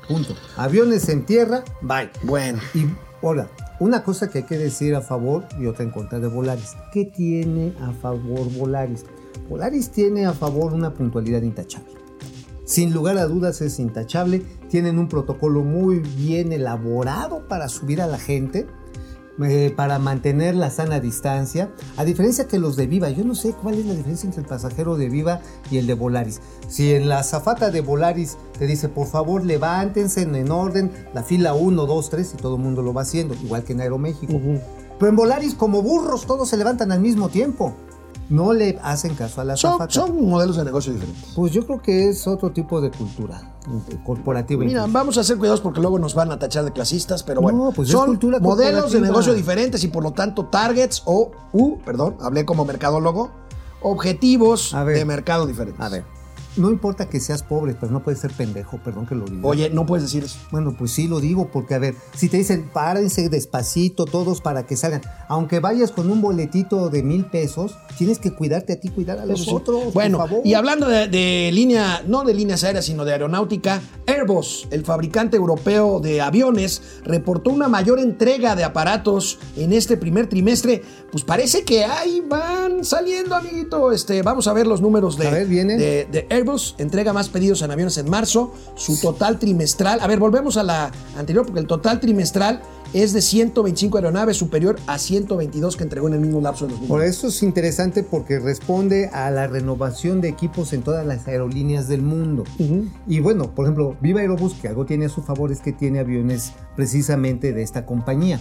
Punto. 0.09 0.35
Aviones 0.57 1.09
en 1.09 1.25
tierra, 1.27 1.65
bye. 1.83 2.11
Bueno, 2.23 2.61
Y 2.75 2.87
ahora, 3.23 3.49
una 3.79 4.03
cosa 4.03 4.31
que 4.31 4.39
hay 4.39 4.45
que 4.45 4.57
decir 4.57 4.95
a 4.95 5.01
favor 5.03 5.45
y 5.61 5.67
otra 5.67 5.85
en 5.85 5.91
contra 5.91 6.19
de 6.19 6.29
Volaris. 6.29 6.75
¿Qué 6.93 7.05
tiene 7.05 7.75
a 7.83 7.93
favor 7.93 8.51
Volaris? 8.53 9.05
Volaris 9.49 9.91
tiene 9.91 10.25
a 10.27 10.33
favor 10.33 10.73
una 10.73 10.95
puntualidad 10.95 11.43
intachable. 11.43 11.91
Sin 12.69 12.93
lugar 12.93 13.17
a 13.17 13.25
dudas 13.25 13.63
es 13.63 13.79
intachable. 13.79 14.43
Tienen 14.69 14.99
un 14.99 15.09
protocolo 15.09 15.63
muy 15.63 16.01
bien 16.01 16.53
elaborado 16.53 17.49
para 17.49 17.67
subir 17.71 18.03
a 18.03 18.07
la 18.07 18.19
gente, 18.19 18.67
eh, 19.43 19.73
para 19.75 19.99
mantener 19.99 20.55
la 20.55 20.69
sana 20.69 21.01
distancia. 21.01 21.71
A 21.97 22.05
diferencia 22.05 22.47
que 22.47 22.59
los 22.59 22.77
de 22.77 22.87
Viva, 22.87 23.09
yo 23.09 23.25
no 23.25 23.35
sé 23.35 23.55
cuál 23.55 23.77
es 23.77 23.87
la 23.87 23.95
diferencia 23.95 24.27
entre 24.27 24.43
el 24.43 24.47
pasajero 24.47 24.99
de 24.99 25.09
Viva 25.09 25.41
y 25.71 25.79
el 25.79 25.87
de 25.87 25.95
Volaris. 25.95 26.43
Si 26.69 26.93
en 26.93 27.09
la 27.09 27.23
zafata 27.23 27.71
de 27.71 27.81
Volaris 27.81 28.37
te 28.59 28.67
dice, 28.67 28.91
por 28.91 29.07
favor, 29.07 29.47
levántense 29.47 30.21
en 30.21 30.51
orden, 30.51 30.93
la 31.15 31.23
fila 31.23 31.55
1, 31.55 31.87
2, 31.87 32.11
3, 32.11 32.35
y 32.35 32.37
todo 32.37 32.57
el 32.57 32.63
mundo 32.63 32.83
lo 32.83 32.93
va 32.93 33.01
haciendo, 33.01 33.33
igual 33.43 33.65
que 33.65 33.73
en 33.73 33.81
Aeroméxico. 33.81 34.39
Pero 34.99 35.09
en 35.09 35.17
Volaris, 35.17 35.55
como 35.55 35.81
burros, 35.81 36.27
todos 36.27 36.51
se 36.51 36.59
levantan 36.59 36.93
al 36.93 37.01
mismo 37.01 37.31
tiempo. 37.31 37.75
No 38.29 38.53
le 38.53 38.79
hacen 38.83 39.15
caso 39.15 39.41
a 39.41 39.45
la 39.45 39.57
son, 39.57 39.91
son 39.91 40.29
modelos 40.29 40.57
de 40.57 40.65
negocio 40.65 40.93
diferentes. 40.93 41.33
Pues 41.35 41.53
yo 41.53 41.65
creo 41.65 41.81
que 41.81 42.11
es 42.11 42.27
otro 42.27 42.51
tipo 42.51 42.81
de 42.81 42.91
cultura 42.91 43.41
eh, 43.67 43.97
corporativa. 44.05 44.65
Mira, 44.65 44.81
incluso. 44.81 44.93
vamos 44.93 45.19
a 45.19 45.23
hacer 45.23 45.39
cuidados 45.39 45.61
porque 45.63 45.81
luego 45.81 45.99
nos 45.99 46.15
van 46.15 46.31
a 46.31 46.39
tachar 46.39 46.65
de 46.65 46.73
clasistas, 46.73 47.23
pero 47.23 47.41
bueno, 47.41 47.67
No, 47.67 47.73
pues 47.73 47.89
es 47.89 47.93
son 47.93 48.07
cultura 48.07 48.39
modelos 48.39 48.93
de 48.93 49.01
negocio 49.01 49.33
diferentes 49.33 49.83
y 49.85 49.89
por 49.89 50.03
lo 50.03 50.13
tanto 50.13 50.47
targets 50.47 51.03
o, 51.07 51.31
u, 51.53 51.79
perdón, 51.79 52.17
hablé 52.21 52.45
como 52.45 52.65
mercadólogo, 52.67 53.31
objetivos 53.81 54.75
ver. 54.75 54.97
de 54.99 55.05
mercado 55.05 55.47
diferentes. 55.47 55.81
A 55.85 55.89
ver, 55.89 56.05
no 56.59 56.71
importa 56.71 57.09
que 57.09 57.21
seas 57.21 57.43
pobre, 57.43 57.75
pero 57.79 57.93
no 57.93 58.03
puedes 58.03 58.21
ser 58.21 58.31
pendejo, 58.33 58.79
perdón 58.79 59.07
que 59.07 59.15
lo 59.15 59.25
diga. 59.25 59.47
Oye, 59.47 59.71
no 59.71 59.87
puedes 59.87 60.05
decir 60.05 60.25
eso. 60.25 60.39
Bueno, 60.51 60.75
pues 60.79 60.91
sí 60.91 61.09
lo 61.09 61.21
digo, 61.21 61.49
porque 61.53 61.75
a 61.75 61.79
ver, 61.79 61.95
si 62.15 62.29
te 62.29 62.37
dicen 62.37 62.69
párense 62.73 63.29
despacito 63.29 64.05
todos 64.05 64.41
para 64.41 64.67
que 64.67 64.77
salgan, 64.77 65.03
aunque 65.29 65.61
vayas 65.61 65.93
con 65.93 66.11
un 66.11 66.21
boletito 66.21 66.91
de 66.91 67.03
mil 67.03 67.25
pesos, 67.27 67.77
tienes 67.97 68.19
que 68.19 68.33
cuidarte 68.33 68.75
a 68.75 68.81
ti, 68.81 68.89
cuidar 68.89 69.19
a 69.19 69.27
los 69.27 69.45
sí. 69.45 69.51
otros. 69.55 69.95
Bueno, 69.95 70.19
por 70.19 70.29
favor. 70.29 70.47
y 70.47 70.55
hablando 70.55 70.89
de, 70.89 71.09
de 71.09 71.51
línea, 71.53 72.03
no 72.07 72.25
de 72.25 72.35
líneas 72.35 72.65
aéreas, 72.65 72.85
sino 72.85 73.05
de 73.05 73.13
aeronáutica, 73.13 73.81
Airbus, 74.07 74.69
el 74.71 74.85
fabricante 74.85 75.37
europeo 75.37 76.01
de 76.01 76.21
aviones, 76.21 76.83
reportó 77.05 77.51
una 77.51 77.69
mayor 77.69 77.99
entrega 77.99 78.57
de 78.57 78.65
aparatos 78.65 79.39
en 79.57 79.73
este 79.73 79.97
primer 79.97 80.29
trimestre. 80.29 80.83
Pues 81.13 81.25
parece 81.25 81.63
que 81.65 81.85
ahí 81.85 82.23
van 82.29 82.85
saliendo, 82.85 83.35
amiguito. 83.35 83.93
Este, 83.93 84.23
vamos 84.23 84.47
a 84.49 84.53
ver 84.53 84.67
los 84.67 84.81
números 84.81 85.17
de, 85.17 85.29
A 85.29 85.31
ver, 85.31 85.47
viene. 85.47 85.77
de, 85.77 86.07
de 86.11 86.27
Airbus. 86.31 86.48
Entrega 86.79 87.13
más 87.13 87.29
pedidos 87.29 87.63
en 87.63 87.71
aviones 87.71 87.99
en 87.99 88.09
marzo. 88.09 88.53
Su 88.75 88.99
total 89.01 89.39
trimestral. 89.39 90.01
A 90.01 90.07
ver, 90.07 90.19
volvemos 90.19 90.57
a 90.57 90.63
la 90.63 90.91
anterior, 91.17 91.45
porque 91.45 91.61
el 91.61 91.67
total 91.67 92.01
trimestral 92.01 92.63
es 92.95 93.13
de 93.13 93.21
125 93.21 93.99
aeronaves, 93.99 94.37
superior 94.39 94.77
a 94.87 94.99
122 94.99 95.77
que 95.77 95.85
entregó 95.85 96.09
en 96.09 96.15
el 96.15 96.21
mismo 96.21 96.41
lapso 96.41 96.67
de 96.67 96.73
los 96.73 96.81
Por 96.83 97.05
eso 97.05 97.29
es 97.29 97.43
interesante 97.43 98.03
porque 98.03 98.39
responde 98.39 99.09
a 99.13 99.31
la 99.31 99.47
renovación 99.47 100.23
de 100.23 100.29
equipos 100.29 100.73
en 100.73 100.83
todas 100.83 101.07
las 101.07 101.29
aerolíneas 101.29 101.87
del 101.89 102.01
mundo. 102.01 102.45
Y 103.07 103.21
bueno, 103.21 103.55
por 103.55 103.67
ejemplo, 103.67 103.97
Viva 104.01 104.21
Aerobus, 104.21 104.55
que 104.55 104.69
algo 104.69 104.87
tiene 104.87 105.07
a 105.07 105.09
su 105.11 105.23
favor, 105.23 105.53
es 105.53 105.61
que 105.61 105.73
tiene 105.73 105.99
aviones 105.99 106.53
precisamente 106.77 107.53
de 107.53 107.63
esta 107.63 107.85
compañía. 107.85 108.41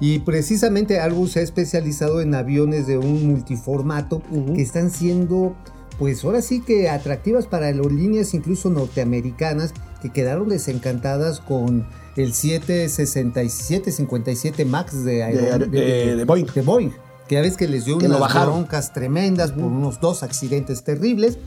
Y 0.00 0.20
precisamente 0.20 1.00
Airbus 1.00 1.32
se 1.32 1.40
ha 1.40 1.42
especializado 1.42 2.22
en 2.22 2.34
aviones 2.34 2.86
de 2.86 2.96
un 2.96 3.26
multiformato 3.26 4.22
que 4.54 4.62
están 4.62 4.90
siendo, 4.90 5.54
pues 5.98 6.24
ahora 6.24 6.42
sí 6.42 6.60
que 6.60 6.88
atractivas 6.88 7.46
para 7.46 7.66
aerolíneas 7.66 8.34
incluso 8.34 8.68
norteamericanas 8.70 9.72
que 10.02 10.10
quedaron 10.10 10.48
desencantadas 10.48 11.40
con 11.40 11.86
el 12.16 12.32
767-57 12.32 14.64
MAX 14.66 15.04
de, 15.04 15.14
De- 15.14 15.58
de- 15.68 16.16
de 16.16 16.24
Boeing. 16.24 16.46
de 16.54 16.62
Boeing, 16.62 16.90
Que 17.28 17.36
ya 17.36 17.40
ves 17.42 17.56
que 17.56 17.66
les 17.68 17.84
dio 17.86 17.98
Que 17.98 18.06
unas 18.06 18.20
bajaron. 18.20 18.54
broncas 18.54 18.92
tremendas 18.92 19.52
por 19.52 19.64
unos 19.64 20.00
dos 20.00 20.22
accidentes 20.22 20.84
terribles. 20.84 21.38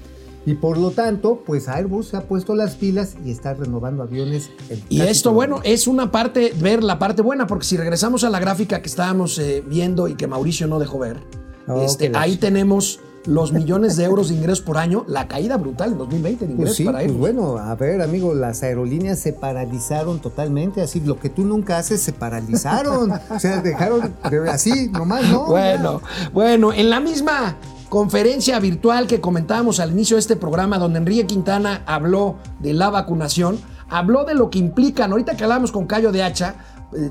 Y 0.46 0.54
por 0.56 0.78
lo 0.78 0.92
tanto, 0.92 1.44
pues 1.46 1.68
Airbus 1.68 2.08
se 2.08 2.16
ha 2.18 2.22
puesto 2.22 2.56
las 2.56 2.76
pilas 2.76 3.16
y 3.26 3.32
está 3.32 3.54
renovando 3.54 4.02
aviones. 4.04 4.50
Y 4.88 5.02
esto, 5.02 5.34
bueno, 5.34 5.60
es 5.66 5.88
una 5.88 6.10
parte, 6.10 6.54
ver 6.58 6.84
la 6.86 6.98
parte 7.00 7.22
buena, 7.22 7.48
porque 7.48 7.66
si 7.66 7.76
regresamos 7.76 8.24
a 8.24 8.30
la 8.30 8.40
gráfica 8.40 8.82
que 8.82 8.88
estábamos 8.88 9.38
eh, 9.40 9.62
viendo 9.68 10.08
y 10.08 10.16
que 10.16 10.26
Mauricio 10.26 10.68
no 10.68 10.80
dejó 10.80 11.00
ver, 11.00 11.22
Oh, 11.70 11.82
este, 11.84 12.14
ahí 12.16 12.38
tenemos 12.38 13.02
los 13.28 13.52
millones 13.54 13.96
de 13.98 14.06
euros 14.06 14.30
de 14.30 14.36
ingresos 14.36 14.62
por 14.62 14.78
año, 14.78 15.04
la 15.08 15.28
caída 15.28 15.58
brutal 15.58 15.92
en 15.92 15.98
2020 15.98 16.48
de 16.48 16.56
Pues 16.56 16.58
ingresos 16.58 16.76
sí, 16.78 16.84
para 16.86 16.98
pues 17.00 17.06
Airbus. 17.08 17.20
bueno, 17.20 17.58
a 17.58 17.76
ver, 17.76 18.02
amigo, 18.02 18.34
las 18.34 18.64
aerolíneas 18.64 19.20
se 19.20 19.34
paralizaron 19.34 20.20
totalmente, 20.20 20.82
así 20.82 21.02
lo 21.02 21.20
que 21.20 21.30
tú 21.30 21.44
nunca 21.44 21.78
haces 21.78 22.02
se 22.02 22.14
paralizaron, 22.14 23.12
o 23.30 23.40
sea, 23.40 23.62
dejaron 23.62 24.14
de- 24.30 24.50
así 24.50 24.90
nomás, 24.90 25.28
¿no? 25.30 25.46
Bueno, 25.46 26.02
bueno, 26.34 26.72
en 26.74 26.90
la 26.90 27.00
misma 27.00 27.56
conferencia 27.90 28.60
virtual 28.60 29.08
que 29.08 29.22
comentábamos 29.22 29.80
al 29.80 29.92
inicio 29.92 30.16
de 30.18 30.22
este 30.22 30.36
programa, 30.36 30.78
donde 30.78 31.00
Enrique 31.00 31.26
Quintana 31.26 31.84
habló 31.86 32.36
de 32.60 32.74
la 32.74 32.90
vacunación, 32.90 33.58
habló 33.90 34.26
de 34.26 34.36
lo 34.36 34.50
que 34.50 34.60
implican, 34.60 35.12
ahorita 35.12 35.36
que 35.38 35.44
hablamos 35.44 35.72
con 35.72 35.86
Cayo 35.86 36.12
de 36.12 36.22
Hacha 36.24 36.56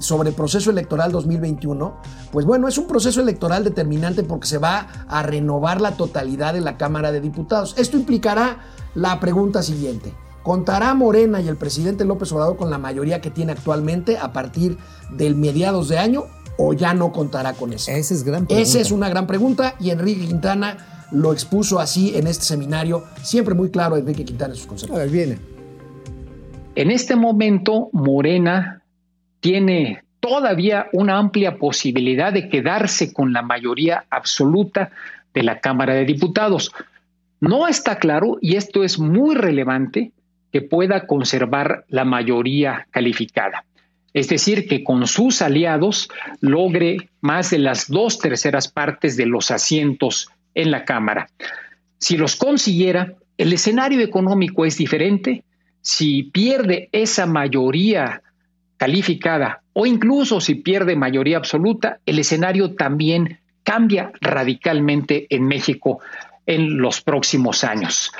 sobre 0.01 0.31
el 0.31 0.35
proceso 0.35 0.70
electoral 0.70 1.12
2021, 1.12 1.97
pues 2.33 2.47
bueno, 2.47 2.68
es 2.68 2.79
un 2.79 2.87
proceso 2.87 3.20
electoral 3.20 3.64
determinante 3.64 4.22
porque 4.22 4.47
se 4.47 4.59
va 4.59 4.89
a 5.09 5.22
renovar 5.22 5.81
la 5.81 5.93
totalidad 5.93 6.55
de 6.55 6.61
la 6.61 6.77
Cámara 6.77 7.12
de 7.12 7.20
Diputados. 7.20 7.74
Esto 7.79 7.97
implicará 7.97 8.59
la 8.95 9.20
pregunta 9.20 9.62
siguiente. 9.62 10.12
¿Contará 10.43 10.95
Morena 10.95 11.41
y 11.41 11.49
el 11.49 11.57
presidente 11.57 12.05
López 12.05 12.31
Obrador 12.33 12.57
con 12.57 12.70
la 12.70 12.79
mayoría 12.79 13.20
que 13.20 13.31
tiene 13.31 13.53
actualmente 13.53 14.16
a 14.16 14.33
partir 14.33 14.79
del 15.11 15.35
mediados 15.35 15.89
de 15.89 15.99
año 15.99 16.24
o 16.57 16.72
ya 16.72 16.95
no 16.95 17.12
contará 17.12 17.53
con 17.53 17.72
eso? 17.72 17.91
Esa 17.91 18.14
es 18.14 18.22
gran 18.22 18.47
pregunta. 18.47 18.62
Esa 18.62 18.81
es 18.81 18.93
una 18.93 19.09
gran 19.09 19.27
pregunta 19.27 19.74
y 19.81 19.91
Enrique 19.91 20.27
Quintana 20.27 21.07
lo 21.11 21.33
expuso 21.33 21.79
así 21.79 22.16
en 22.16 22.27
este 22.27 22.45
seminario, 22.45 23.05
siempre 23.22 23.55
muy 23.55 23.70
claro 23.70 23.97
Enrique 23.97 24.24
Quintana 24.24 24.55
en 24.55 24.57
sus 24.57 24.66
A 24.66 24.68
conceptos. 24.68 24.99
ver, 24.99 25.11
viene. 25.11 25.39
En 26.77 26.91
este 26.91 27.16
momento, 27.16 27.89
Morena 27.93 28.83
tiene 29.47 30.03
todavía 30.18 30.88
una 30.92 31.18
amplia 31.18 31.57
posibilidad 31.57 32.32
de 32.32 32.49
quedarse 32.49 33.12
con 33.12 33.32
la 33.32 33.42
mayoría 33.42 34.05
absoluta 34.11 34.90
de 35.32 35.44
la 35.44 35.61
Cámara 35.61 35.94
de 35.94 36.05
Diputados. 36.05 36.72
No 37.38 37.68
está 37.68 38.01
claro, 38.01 38.38
y 38.40 38.57
esto 38.57 38.82
es 38.82 38.99
muy 38.99 39.36
relevante, 39.36 40.11
que 40.53 40.62
pueda 40.62 41.07
conservar 41.07 41.84
la 41.90 42.05
mayoría 42.05 42.88
calificada. 42.90 43.64
Es 44.14 44.28
decir, 44.28 44.66
que 44.66 44.82
con 44.82 45.07
sus 45.07 45.40
aliados 45.42 46.09
logre 46.40 47.09
más 47.20 47.51
de 47.51 47.59
las 47.59 47.88
dos 47.88 48.18
terceras 48.18 48.66
partes 48.66 49.16
de 49.16 49.26
los 49.26 49.53
asientos 49.53 50.28
en 50.57 50.72
la 50.72 50.84
Cámara. 50.84 51.28
Si 51.99 52.16
los 52.16 52.34
consiguiera, 52.34 53.14
el 53.38 53.53
escenario 53.53 54.01
económico 54.01 54.64
es 54.64 54.76
diferente. 54.76 55.44
Si 55.82 56.24
pierde 56.24 56.88
esa 56.90 57.26
mayoría 57.26 58.22
calificada 58.77 59.62
o 59.72 59.87
incluso 59.87 60.41
si 60.41 60.57
pierde 60.57 60.97
mayoría 60.97 61.37
absoluta, 61.37 62.01
el 62.07 62.18
escenario 62.18 62.74
también 62.74 63.41
cambia 63.62 64.12
radicalmente 64.20 65.27
en 65.31 65.47
México 65.47 66.01
en 66.47 66.79
los 66.79 67.01
próximos 67.01 67.64
años. 67.64 68.12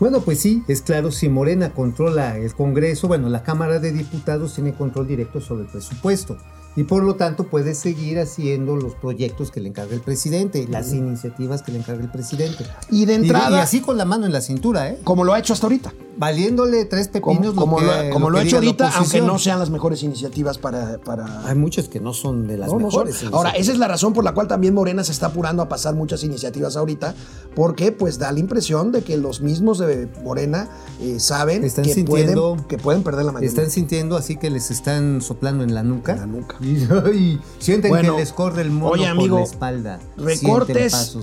Bueno, 0.00 0.20
pues 0.20 0.40
sí, 0.40 0.62
es 0.66 0.82
claro, 0.82 1.10
si 1.10 1.28
Morena 1.28 1.70
controla 1.70 2.36
el 2.36 2.52
Congreso, 2.54 3.06
bueno, 3.06 3.28
la 3.28 3.42
Cámara 3.42 3.78
de 3.78 3.92
Diputados 3.92 4.54
tiene 4.54 4.74
control 4.74 5.06
directo 5.06 5.40
sobre 5.40 5.64
el 5.64 5.70
presupuesto 5.70 6.36
y 6.76 6.84
por 6.84 7.02
lo 7.02 7.14
tanto 7.14 7.44
puede 7.44 7.74
seguir 7.74 8.18
haciendo 8.18 8.76
los 8.76 8.94
proyectos 8.94 9.50
que 9.50 9.60
le 9.60 9.68
encarga 9.68 9.94
el 9.94 10.00
presidente, 10.00 10.66
las 10.68 10.92
iniciativas 10.92 11.62
que 11.62 11.72
le 11.72 11.78
encarga 11.78 12.02
el 12.02 12.10
presidente. 12.10 12.64
Y 12.90 13.04
de 13.04 13.14
entrada, 13.14 13.58
y 13.58 13.60
así 13.60 13.80
con 13.80 13.96
la 13.96 14.04
mano 14.04 14.26
en 14.26 14.32
la 14.32 14.40
cintura, 14.40 14.90
¿eh? 14.90 14.98
como 15.04 15.24
lo 15.24 15.32
ha 15.32 15.38
hecho 15.38 15.52
hasta 15.52 15.66
ahorita. 15.66 15.92
Valiéndole 16.16 16.84
tres 16.84 17.08
pepinos 17.08 17.54
Como, 17.54 17.80
lo 17.80 17.86
lo, 17.86 18.02
que, 18.02 18.10
como 18.10 18.30
lo 18.30 18.38
ha 18.38 18.42
hecho 18.44 18.56
ahorita, 18.56 18.88
aunque 18.96 19.20
no 19.20 19.36
sean 19.40 19.58
las 19.58 19.70
mejores 19.70 20.00
iniciativas 20.04 20.58
para... 20.58 20.98
para 20.98 21.48
Hay 21.48 21.56
muchas 21.56 21.88
que 21.88 21.98
no 21.98 22.14
son 22.14 22.46
de 22.46 22.56
las 22.56 22.68
No, 22.68 22.78
no 22.78 22.86
mejores. 22.86 23.24
Ahora, 23.32 23.50
esa 23.50 23.72
es 23.72 23.78
la 23.78 23.88
razón 23.88 24.12
por 24.12 24.22
la 24.22 24.32
cual 24.32 24.46
también 24.46 24.74
Morena 24.74 25.02
se 25.02 25.10
está 25.10 25.26
apurando 25.26 25.60
a 25.62 25.68
pasar 25.68 25.94
muchas 25.96 26.22
iniciativas 26.22 26.76
ahorita, 26.76 27.14
porque 27.56 27.90
pues 27.90 28.18
da 28.20 28.30
la 28.30 28.38
impresión 28.38 28.92
de 28.92 29.02
que 29.02 29.16
los 29.16 29.40
mismos 29.40 29.78
de 29.78 30.08
Morena 30.22 30.68
eh, 31.00 31.18
saben 31.18 31.64
Están 31.64 31.84
que, 31.84 31.94
sintiendo- 31.94 32.50
pueden, 32.54 32.68
que 32.68 32.78
pueden 32.78 33.02
perder 33.02 33.24
la 33.24 33.32
mayoría. 33.32 33.48
Están 33.48 33.70
sintiendo 33.70 34.16
así 34.16 34.36
que 34.36 34.50
les 34.50 34.70
están 34.70 35.20
soplando 35.20 35.64
en 35.64 35.74
la 35.74 35.82
nuca. 35.82 36.12
En 36.12 36.20
la 36.20 36.26
nuca. 36.26 36.56
Y, 37.12 37.14
y 37.16 37.40
sienten 37.58 37.90
Bueno, 37.90 38.14
que 38.14 38.20
les 38.20 38.32
corre 38.32 38.62
el 38.62 38.70
mono 38.70 38.92
oye, 38.92 39.06
amigo, 39.06 39.36
por 39.36 39.40
la 39.40 39.50
espalda. 39.50 40.00
Recortes, 40.16 41.14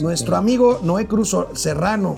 nuestro 0.00 0.12
espalda. 0.12 0.38
amigo 0.38 0.80
Noé 0.82 1.06
Cruz 1.06 1.36
Serrano 1.54 2.16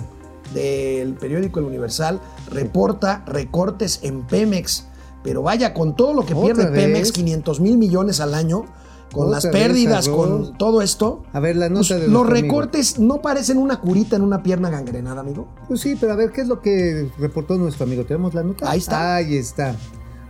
del 0.55 1.15
periódico 1.15 1.59
El 1.61 1.67
Universal 1.67 2.21
reporta 2.51 3.23
recortes 3.27 4.01
en 4.03 4.23
Pemex, 4.27 4.85
pero 5.23 5.43
vaya, 5.43 5.75
con 5.75 5.95
todo 5.97 6.15
lo 6.15 6.25
que 6.25 6.35
¿Otra 6.35 6.55
pierde 6.55 6.71
vez? 6.71 6.85
Pemex, 6.85 7.13
500 7.13 7.61
mil 7.61 7.77
millones 7.77 8.21
al 8.21 8.33
año, 8.35 8.65
con 9.13 9.31
las 9.31 9.45
¿Otra 9.45 9.59
vez, 9.59 9.67
pérdidas, 9.69 10.09
con 10.09 10.57
todo 10.57 10.81
esto, 10.83 11.23
A 11.33 11.41
ver, 11.41 11.57
la 11.57 11.69
nota 11.69 11.81
pues, 11.81 11.89
de 11.89 12.09
los 12.09 12.09
nuestro 12.11 12.33
amigo. 12.39 12.47
recortes 12.61 12.99
no 12.99 13.21
parecen 13.21 13.59
una 13.59 13.81
curita 13.81 14.17
en 14.17 14.23
una 14.23 14.43
pierna 14.43 14.71
gangrenada, 14.71 15.21
amigo. 15.21 15.49
Pues 15.67 15.81
sí, 15.81 15.97
pero 16.01 16.13
a 16.13 16.17
ver, 16.17 16.31
¿qué 16.33 16.43
es 16.43 16.49
lo 16.49 16.61
que 16.61 17.11
reportó 17.19 17.57
nuestro 17.57 17.85
amigo? 17.85 18.05
¿Tenemos 18.05 18.35
la 18.35 18.43
nota? 18.43 18.71
Ahí 18.71 18.79
está. 18.79 19.17
Ahí 19.17 19.37
está. 19.37 19.75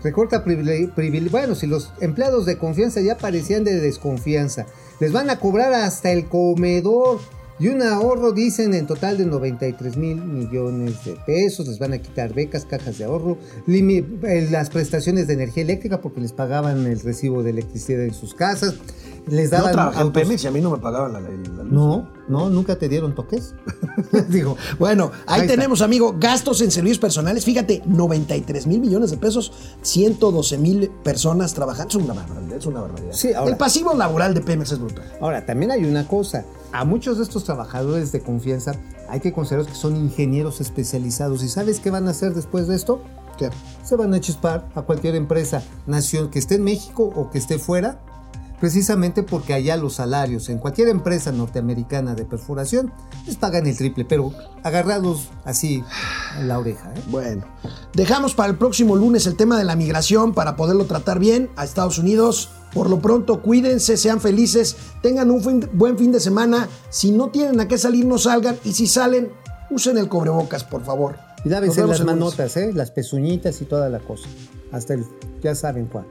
Recorta 0.03 0.44
privilegio. 0.44 1.30
Bueno, 1.30 1.55
si 1.55 1.66
los 1.66 1.92
empleados 2.01 2.46
de 2.46 2.57
confianza 2.57 3.01
ya 3.01 3.18
parecían 3.18 3.64
de 3.64 3.80
desconfianza, 3.80 4.66
les 5.01 5.12
van 5.12 5.28
a 5.30 5.40
cobrar 5.40 5.72
hasta 5.72 6.12
el 6.12 6.26
comedor. 6.26 7.18
Y 7.61 7.69
un 7.69 7.83
ahorro, 7.83 8.33
dicen, 8.33 8.73
en 8.75 8.87
total 8.87 9.19
de 9.19 9.27
93 9.27 9.97
mil 9.97 10.17
millones 10.23 11.05
de 11.05 11.17
pesos. 11.27 11.67
Les 11.67 11.79
van 11.79 11.93
a 11.93 11.99
quitar 11.99 12.33
becas, 12.33 12.65
cajas 12.65 12.99
de 12.99 13.05
ahorro, 13.05 13.37
eh, 13.67 14.49
las 14.51 14.71
prestaciones 14.71 15.27
de 15.27 15.35
energía 15.35 15.65
eléctrica 15.65 16.01
porque 16.01 16.21
les 16.21 16.33
pagaban 16.33 16.87
el 16.87 17.01
recibo 17.01 17.43
de 17.43 17.51
electricidad 17.51 18.03
en 18.05 18.15
sus 18.15 18.35
casas. 18.35 18.75
Les 19.27 19.51
Yo 19.51 19.57
daban 19.59 19.73
trabajé 19.73 20.01
en 20.01 20.13
Pemex 20.13 20.45
y 20.45 20.47
a 20.47 20.51
mí 20.51 20.61
no 20.61 20.71
me 20.71 20.79
pagaban 20.79 21.13
la, 21.13 21.21
luz. 21.21 21.71
No, 21.71 22.09
no, 22.29 22.49
nunca 22.49 22.77
te 22.79 22.89
dieron 22.89 23.15
toques. 23.15 23.55
Digo, 24.29 24.57
Bueno, 24.79 25.11
ahí, 25.27 25.41
Ahí 25.41 25.47
está. 25.47 25.55
tenemos, 25.55 25.83
amigo, 25.83 26.15
gastos 26.19 26.61
en 26.63 26.71
servicios 26.71 26.99
personales. 26.99 27.45
Fíjate, 27.45 27.83
93 27.85 28.67
mil 28.67 28.81
millones 28.81 29.11
de 29.11 29.17
pesos, 29.19 29.53
112 29.83 30.57
mil 30.59 30.91
personas 31.03 31.53
trabajando. 31.55 31.89
Es 31.89 31.97
una 31.97 32.15
barbaridad, 32.15 32.57
es 32.57 32.67
una 32.67 32.81
barbaridad. 32.81 33.13
Sí, 33.13 33.33
ahora- 33.35 33.51
El 33.51 33.57
pasivo 33.59 33.95
laboral 33.95 34.33
de 34.33 34.41
Pemex 34.41 34.73
es 34.73 34.79
brutal. 34.79 35.05
Ahora, 35.21 35.45
también 35.45 35.73
hay 35.73 35.85
una 35.85 36.07
cosa. 36.07 36.45
A 36.71 36.85
muchos 36.85 37.16
de 37.16 37.23
estos 37.23 37.45
trabajadores 37.45 38.12
de 38.12 38.21
confianza 38.21 38.73
hay 39.09 39.21
que 39.21 39.33
considerar 39.33 39.66
que 39.66 39.75
son 39.75 39.97
ingenieros 39.97 40.61
especializados. 40.61 41.43
¿Y 41.43 41.49
sabes 41.49 41.81
qué 41.81 41.91
van 41.91 42.07
a 42.09 42.11
hacer 42.11 42.35
después 42.35 42.69
de 42.69 42.77
esto? 42.77 43.03
¿Qué? 43.39 43.49
Se 43.83 43.97
van 43.97 44.12
a 44.12 44.21
chispar 44.21 44.69
a 44.75 44.83
cualquier 44.83 45.14
empresa, 45.14 45.62
nación 45.87 46.31
que 46.31 46.39
esté 46.39 46.57
en 46.57 46.64
México 46.64 47.05
o 47.05 47.31
que 47.31 47.39
esté 47.39 47.59
fuera, 47.59 48.01
precisamente 48.61 49.23
porque 49.23 49.55
allá 49.55 49.77
los 49.77 49.95
salarios 49.95 50.49
en 50.49 50.59
cualquier 50.59 50.89
empresa 50.89 51.33
norteamericana 51.33 52.15
de 52.15 52.25
perforación 52.25 52.93
les 53.27 53.37
pagan 53.37 53.67
el 53.67 53.77
triple, 53.77 54.05
pero 54.05 54.33
agarrados 54.63 55.29
así 55.45 55.85
a 56.37 56.41
la 56.43 56.59
oreja. 56.59 56.93
¿eh? 56.95 57.03
Bueno, 57.09 57.45
dejamos 57.95 58.35
para 58.35 58.51
el 58.51 58.59
próximo 58.59 58.97
lunes 58.97 59.27
el 59.27 59.37
tema 59.37 59.57
de 59.59 59.65
la 59.65 59.77
migración 59.77 60.35
para 60.35 60.57
poderlo 60.57 60.87
tratar 60.87 61.19
bien 61.19 61.51
a 61.57 61.65
Estados 61.65 61.99
Unidos. 61.99 62.51
Por 62.75 62.91
lo 62.91 63.01
pronto, 63.01 63.41
cuídense, 63.43 63.97
sean 63.97 64.21
felices, 64.21 64.77
tengan 65.03 65.31
un 65.31 65.43
fin- 65.43 65.71
buen 65.73 65.97
fin 65.97 66.13
de 66.13 66.21
semana. 66.21 66.69
Si 66.91 67.13
no 67.13 67.31
tienen 67.31 67.59
a 67.61 67.67
qué 67.69 67.79
salir, 67.79 68.05
no 68.05 68.19
salgan. 68.19 68.57
Y 68.65 68.73
si 68.73 68.87
salen, 68.87 69.31
usen 69.71 69.97
el 69.97 70.09
cobrebocas, 70.09 70.65
por 70.65 70.85
favor. 70.85 71.17
Y 71.45 71.49
lávense 71.49 71.87
las 71.87 72.05
manotas, 72.05 72.57
¿eh? 72.59 72.73
las 72.75 72.91
pezuñitas 72.91 73.63
y 73.63 73.65
toda 73.65 73.89
la 73.89 74.01
cosa. 74.01 74.29
Hasta 74.71 74.95
el, 74.95 75.07
ya 75.43 75.55
saben 75.55 75.87
cuánto. 75.87 76.11